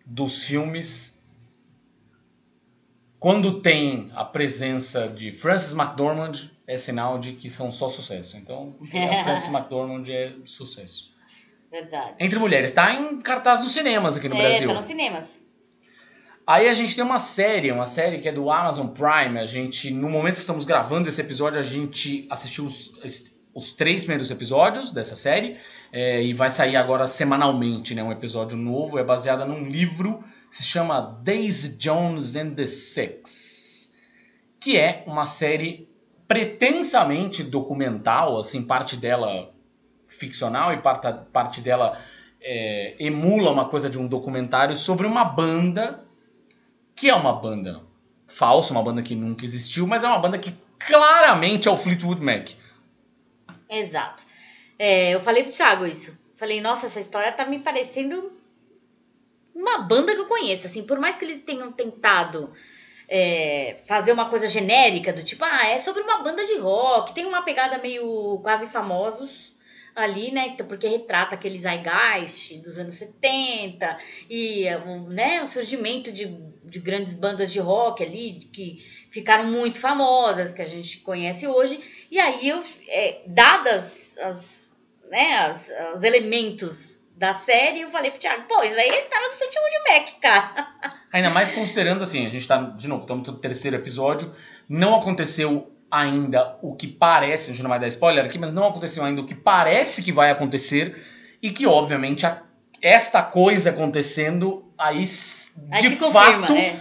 [0.05, 1.15] dos filmes
[3.19, 8.37] quando tem a presença de Frances McDormand é sinal de que são só sucesso.
[8.37, 8.85] Então, a
[9.23, 11.11] Frances McDormand é sucesso.
[11.71, 12.15] Verdade.
[12.19, 12.69] Entre Mulheres.
[12.69, 14.67] Está em cartaz nos cinemas aqui no é, Brasil.
[14.67, 15.44] Tá nos cinemas.
[16.47, 19.39] Aí a gente tem uma série, uma série que é do Amazon Prime.
[19.39, 22.91] A gente, no momento que estamos gravando esse episódio, a gente assistiu os,
[23.53, 25.57] os três primeiros episódios dessa série.
[25.91, 28.03] É, e vai sair agora semanalmente, né?
[28.03, 28.99] Um episódio novo.
[28.99, 33.91] É baseada num livro que se chama Daisy Jones and the Six.
[34.59, 35.89] Que é uma série
[36.27, 39.51] pretensamente documental, assim, parte dela
[40.05, 41.99] ficcional e parte, parte dela
[42.39, 46.04] é, emula uma coisa de um documentário sobre uma banda
[46.95, 47.81] que é uma banda
[48.27, 52.21] falsa, uma banda que nunca existiu, mas é uma banda que claramente é o Fleetwood
[52.21, 52.51] Mac.
[53.69, 54.23] Exato.
[54.77, 56.17] É, eu falei pro Thiago isso.
[56.35, 58.31] Falei, nossa, essa história tá me parecendo
[59.53, 60.67] uma banda que eu conheço.
[60.67, 62.53] Assim, por mais que eles tenham tentado
[63.07, 67.25] é, fazer uma coisa genérica, do tipo, ah, é sobre uma banda de rock, tem
[67.25, 69.54] uma pegada meio quase famosos
[69.95, 70.49] ali, né?
[70.49, 73.97] Então, porque retrata aquele zeitgeist dos anos 70
[74.29, 74.65] e
[75.09, 76.25] né, o surgimento de,
[76.63, 81.79] de grandes bandas de rock ali que ficaram muito famosas, que a gente conhece hoje.
[82.11, 88.19] E aí, eu, é, dadas as, né, as, os elementos da série, eu falei pro
[88.19, 90.67] Thiago, pô, isso aí é a história do Fleetwood Mac, cara.
[91.13, 94.35] Ainda mais considerando assim, a gente tá, de novo, estamos no terceiro episódio,
[94.67, 98.67] não aconteceu ainda o que parece, a gente não vai dar spoiler aqui, mas não
[98.67, 100.95] aconteceu ainda o que parece que vai acontecer
[101.41, 102.41] e que, obviamente, a,
[102.81, 105.05] esta coisa acontecendo aí,
[105.71, 106.75] aí de fato, é.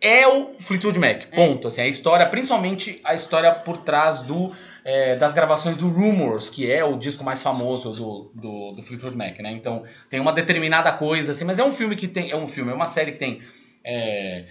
[0.00, 0.26] é.
[0.26, 1.36] o Fleetwood Mac, é.
[1.36, 1.68] ponto.
[1.68, 4.52] Assim, a história, principalmente a história por trás do
[4.84, 9.16] é, das gravações do Rumors, que é o disco mais famoso do, do, do, Fleetwood
[9.16, 9.50] Mac, né?
[9.52, 12.30] Então tem uma determinada coisa, assim, mas é um filme que tem.
[12.30, 13.40] É um filme, é uma série que tem
[13.82, 14.44] é,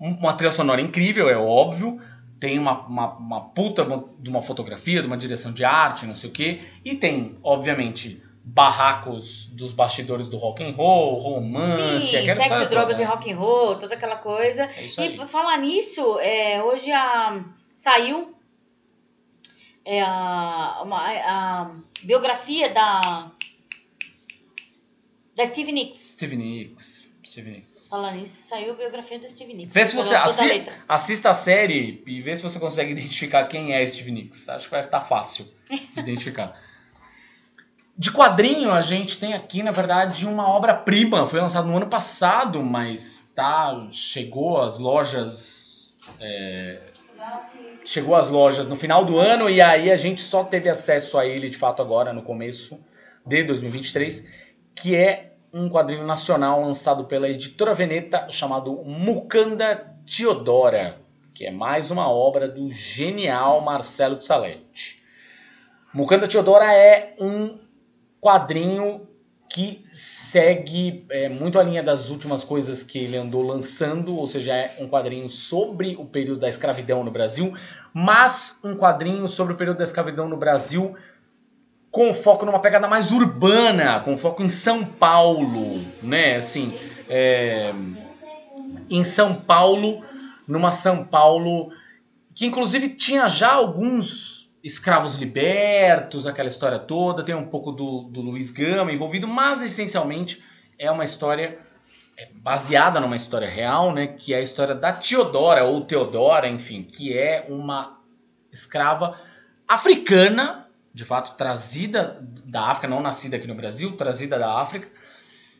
[0.00, 2.00] uma trilha sonora incrível, é óbvio.
[2.44, 3.86] Tem uma, uma, uma puta
[4.18, 6.60] de uma fotografia, de uma direção de arte, não sei o quê.
[6.84, 13.04] E tem, obviamente, barracos dos bastidores do rock and roll, romance, Sim, sexo, drogas e
[13.04, 14.64] rock and roll, toda aquela coisa.
[14.98, 17.42] É e falar nisso, é, hoje a,
[17.74, 18.34] saiu
[19.82, 21.70] é a, uma, a
[22.02, 23.30] biografia da
[25.34, 26.10] da Steve Nicks.
[26.10, 27.13] Steve Nicks.
[27.34, 27.88] Steve Nicks.
[27.88, 29.74] Falando nisso, saiu a biografia da Steve Nicks.
[29.74, 33.84] Vê se você assi assista a série e vê se você consegue identificar quem é
[33.84, 34.48] Steve Nicks.
[34.48, 36.56] Acho que vai estar fácil de identificar.
[37.98, 41.26] De quadrinho, a gente tem aqui, na verdade, uma obra-prima.
[41.26, 45.96] Foi lançado no ano passado, mas tá, chegou às lojas.
[46.20, 46.80] É,
[47.84, 51.26] chegou às lojas no final do ano e aí a gente só teve acesso a
[51.26, 52.84] ele de fato agora no começo
[53.26, 54.28] de 2023,
[54.74, 60.98] que é um quadrinho nacional lançado pela editora Veneta chamado Mukanda Teodora,
[61.32, 65.00] que é mais uma obra do genial Marcelo de Salete.
[65.94, 67.56] Mukanda Teodora é um
[68.20, 69.06] quadrinho
[69.48, 74.52] que segue é, muito a linha das últimas coisas que ele andou lançando, ou seja,
[74.52, 77.54] é um quadrinho sobre o período da escravidão no Brasil,
[77.92, 80.96] mas um quadrinho sobre o período da escravidão no Brasil
[81.94, 86.34] com foco numa pegada mais urbana, com foco em São Paulo, né?
[86.34, 86.76] Assim,
[87.08, 87.72] é,
[88.90, 90.02] em São Paulo,
[90.44, 91.70] numa São Paulo
[92.34, 98.22] que inclusive tinha já alguns escravos libertos, aquela história toda, tem um pouco do, do
[98.22, 100.42] Luiz Gama envolvido, mas essencialmente
[100.76, 101.60] é uma história
[102.16, 106.82] é, baseada numa história real, né, que é a história da Teodora, ou Teodora, enfim,
[106.82, 108.00] que é uma
[108.50, 109.16] escrava
[109.68, 110.63] africana,
[110.94, 114.88] de fato trazida da África, não nascida aqui no Brasil, trazida da África,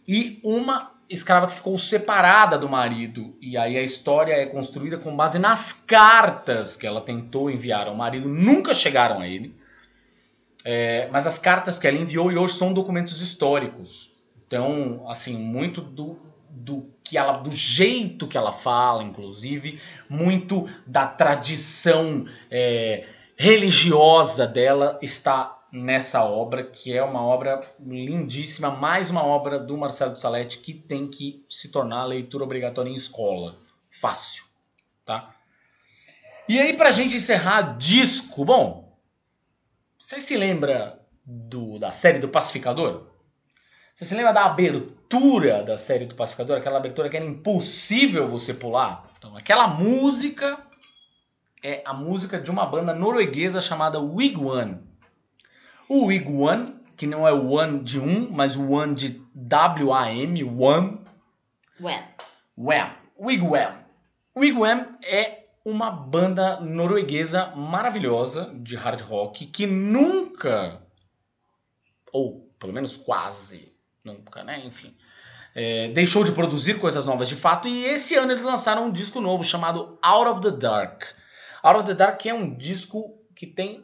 [0.06, 3.36] e uma escrava que ficou separada do marido.
[3.40, 7.96] E aí a história é construída com base nas cartas que ela tentou enviar ao
[7.96, 9.54] marido, nunca chegaram a ele.
[10.64, 14.12] É, mas as cartas que ela enviou e hoje são documentos históricos.
[14.46, 19.78] Então, assim, muito do, do que ela, do jeito que ela fala, inclusive,
[20.08, 23.06] muito da tradição é,
[23.36, 30.16] religiosa dela está nessa obra, que é uma obra lindíssima, mais uma obra do Marcelo
[30.16, 33.58] Salete que tem que se tornar leitura obrigatória em escola.
[33.88, 34.44] Fácil,
[35.04, 35.34] tá?
[36.48, 38.44] E aí, pra gente encerrar, disco.
[38.44, 38.96] Bom,
[39.98, 43.06] você se lembra do, da série do Pacificador?
[43.94, 46.58] Você se lembra da abertura da série do Pacificador?
[46.58, 49.10] Aquela abertura que era impossível você pular?
[49.16, 50.58] Então, aquela música
[51.64, 54.82] é a música de uma banda norueguesa chamada Wigwam.
[55.88, 61.00] O Iguan, que não é o One de um, mas o One de W-A-M, One.
[61.80, 62.04] Wham.
[62.56, 62.90] Wham.
[63.18, 63.78] Wigwam.
[64.36, 70.82] Wigwam é uma banda norueguesa maravilhosa de hard rock que nunca,
[72.12, 73.72] ou pelo menos quase
[74.04, 74.60] nunca, né?
[74.66, 74.94] Enfim,
[75.54, 77.68] é, deixou de produzir coisas novas de fato.
[77.68, 81.04] E esse ano eles lançaram um disco novo chamado Out of the Dark.
[81.64, 83.82] Out of the Dark é um disco que tem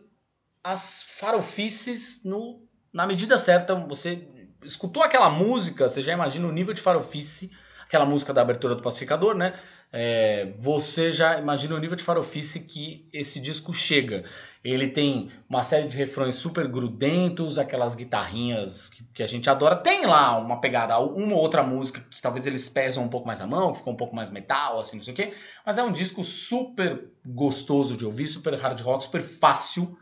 [0.62, 2.62] as farofices no,
[2.92, 3.74] na medida certa.
[3.74, 4.28] Você
[4.62, 7.50] escutou aquela música, você já imagina o nível de farofice.
[7.86, 9.58] aquela música da abertura do Pacificador, né?
[9.90, 14.24] É, você já imagina o nível de farofice que esse disco chega.
[14.62, 19.74] Ele tem uma série de refrões super grudentos, aquelas guitarrinhas que, que, a gente adora.
[19.74, 23.40] Tem lá uma pegada, uma ou outra música que talvez eles pesam um pouco mais
[23.40, 25.32] a mão, que ficou um pouco mais metal, assim, não sei o quê.
[25.64, 29.96] Mas é um disco super gostoso de ouvir, super hard rock, super fácil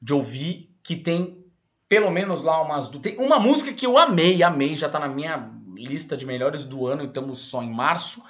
[0.00, 1.42] de ouvir, que tem
[1.88, 2.90] pelo menos lá umas.
[2.90, 6.86] Tem uma música que eu amei, amei, já tá na minha lista de melhores do
[6.86, 8.22] ano, estamos só em março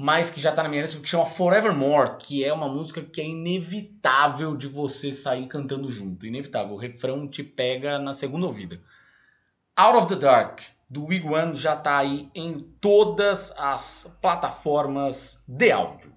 [0.00, 3.20] mas que já tá na minha lista, que chama Forevermore, que é uma música que
[3.20, 6.24] é inevitável de você sair cantando junto.
[6.24, 6.76] Inevitável.
[6.76, 8.80] O refrão te pega na segunda ouvida.
[9.76, 16.12] Out of the Dark, do Wigwam, já tá aí em todas as plataformas de áudio.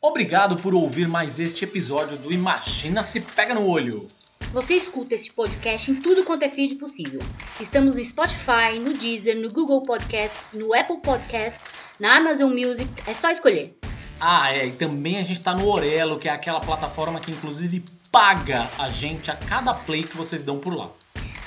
[0.00, 4.08] Obrigado por ouvir mais este episódio do Imagina se Pega no Olho.
[4.54, 7.20] Você escuta este podcast em tudo quanto é feed possível.
[7.60, 13.12] Estamos no Spotify, no Deezer, no Google Podcasts, no Apple Podcasts, na Amazon Music, é
[13.12, 13.76] só escolher.
[14.20, 17.84] Ah, é, e também a gente está no Orelo, que é aquela plataforma que inclusive
[18.12, 20.88] paga a gente a cada play que vocês dão por lá.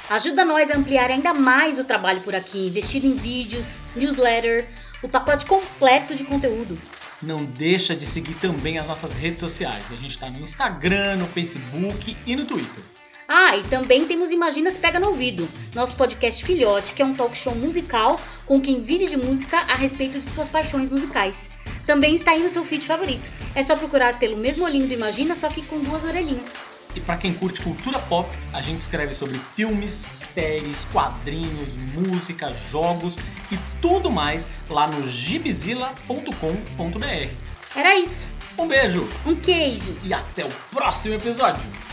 [0.10, 4.68] Ajuda nós a ampliar ainda mais o trabalho por aqui, investindo em vídeos, newsletter,
[5.02, 6.78] o pacote completo de conteúdo
[7.22, 9.92] não deixa de seguir também as nossas redes sociais.
[9.92, 12.84] A gente está no Instagram, no Facebook e no Twitter.
[13.28, 15.46] Ah, e também temos Imagina se Pega no Ouvido,
[15.76, 19.76] nosso podcast filhote, que é um talk show musical com quem vive de música a
[19.76, 21.52] respeito de suas paixões musicais.
[21.86, 23.30] Também está aí no seu feed favorito.
[23.54, 26.54] É só procurar pelo mesmo olhinho do Imagina, só que com duas orelhinhas.
[26.96, 33.18] E para quem curte cultura pop, a gente escreve sobre filmes, séries, quadrinhos, música, jogos
[33.52, 37.30] e tudo mais lá no gibizila.com.br.
[37.76, 38.26] Era isso.
[38.58, 39.06] Um beijo.
[39.26, 39.98] Um queijo.
[40.02, 41.87] E até o próximo episódio.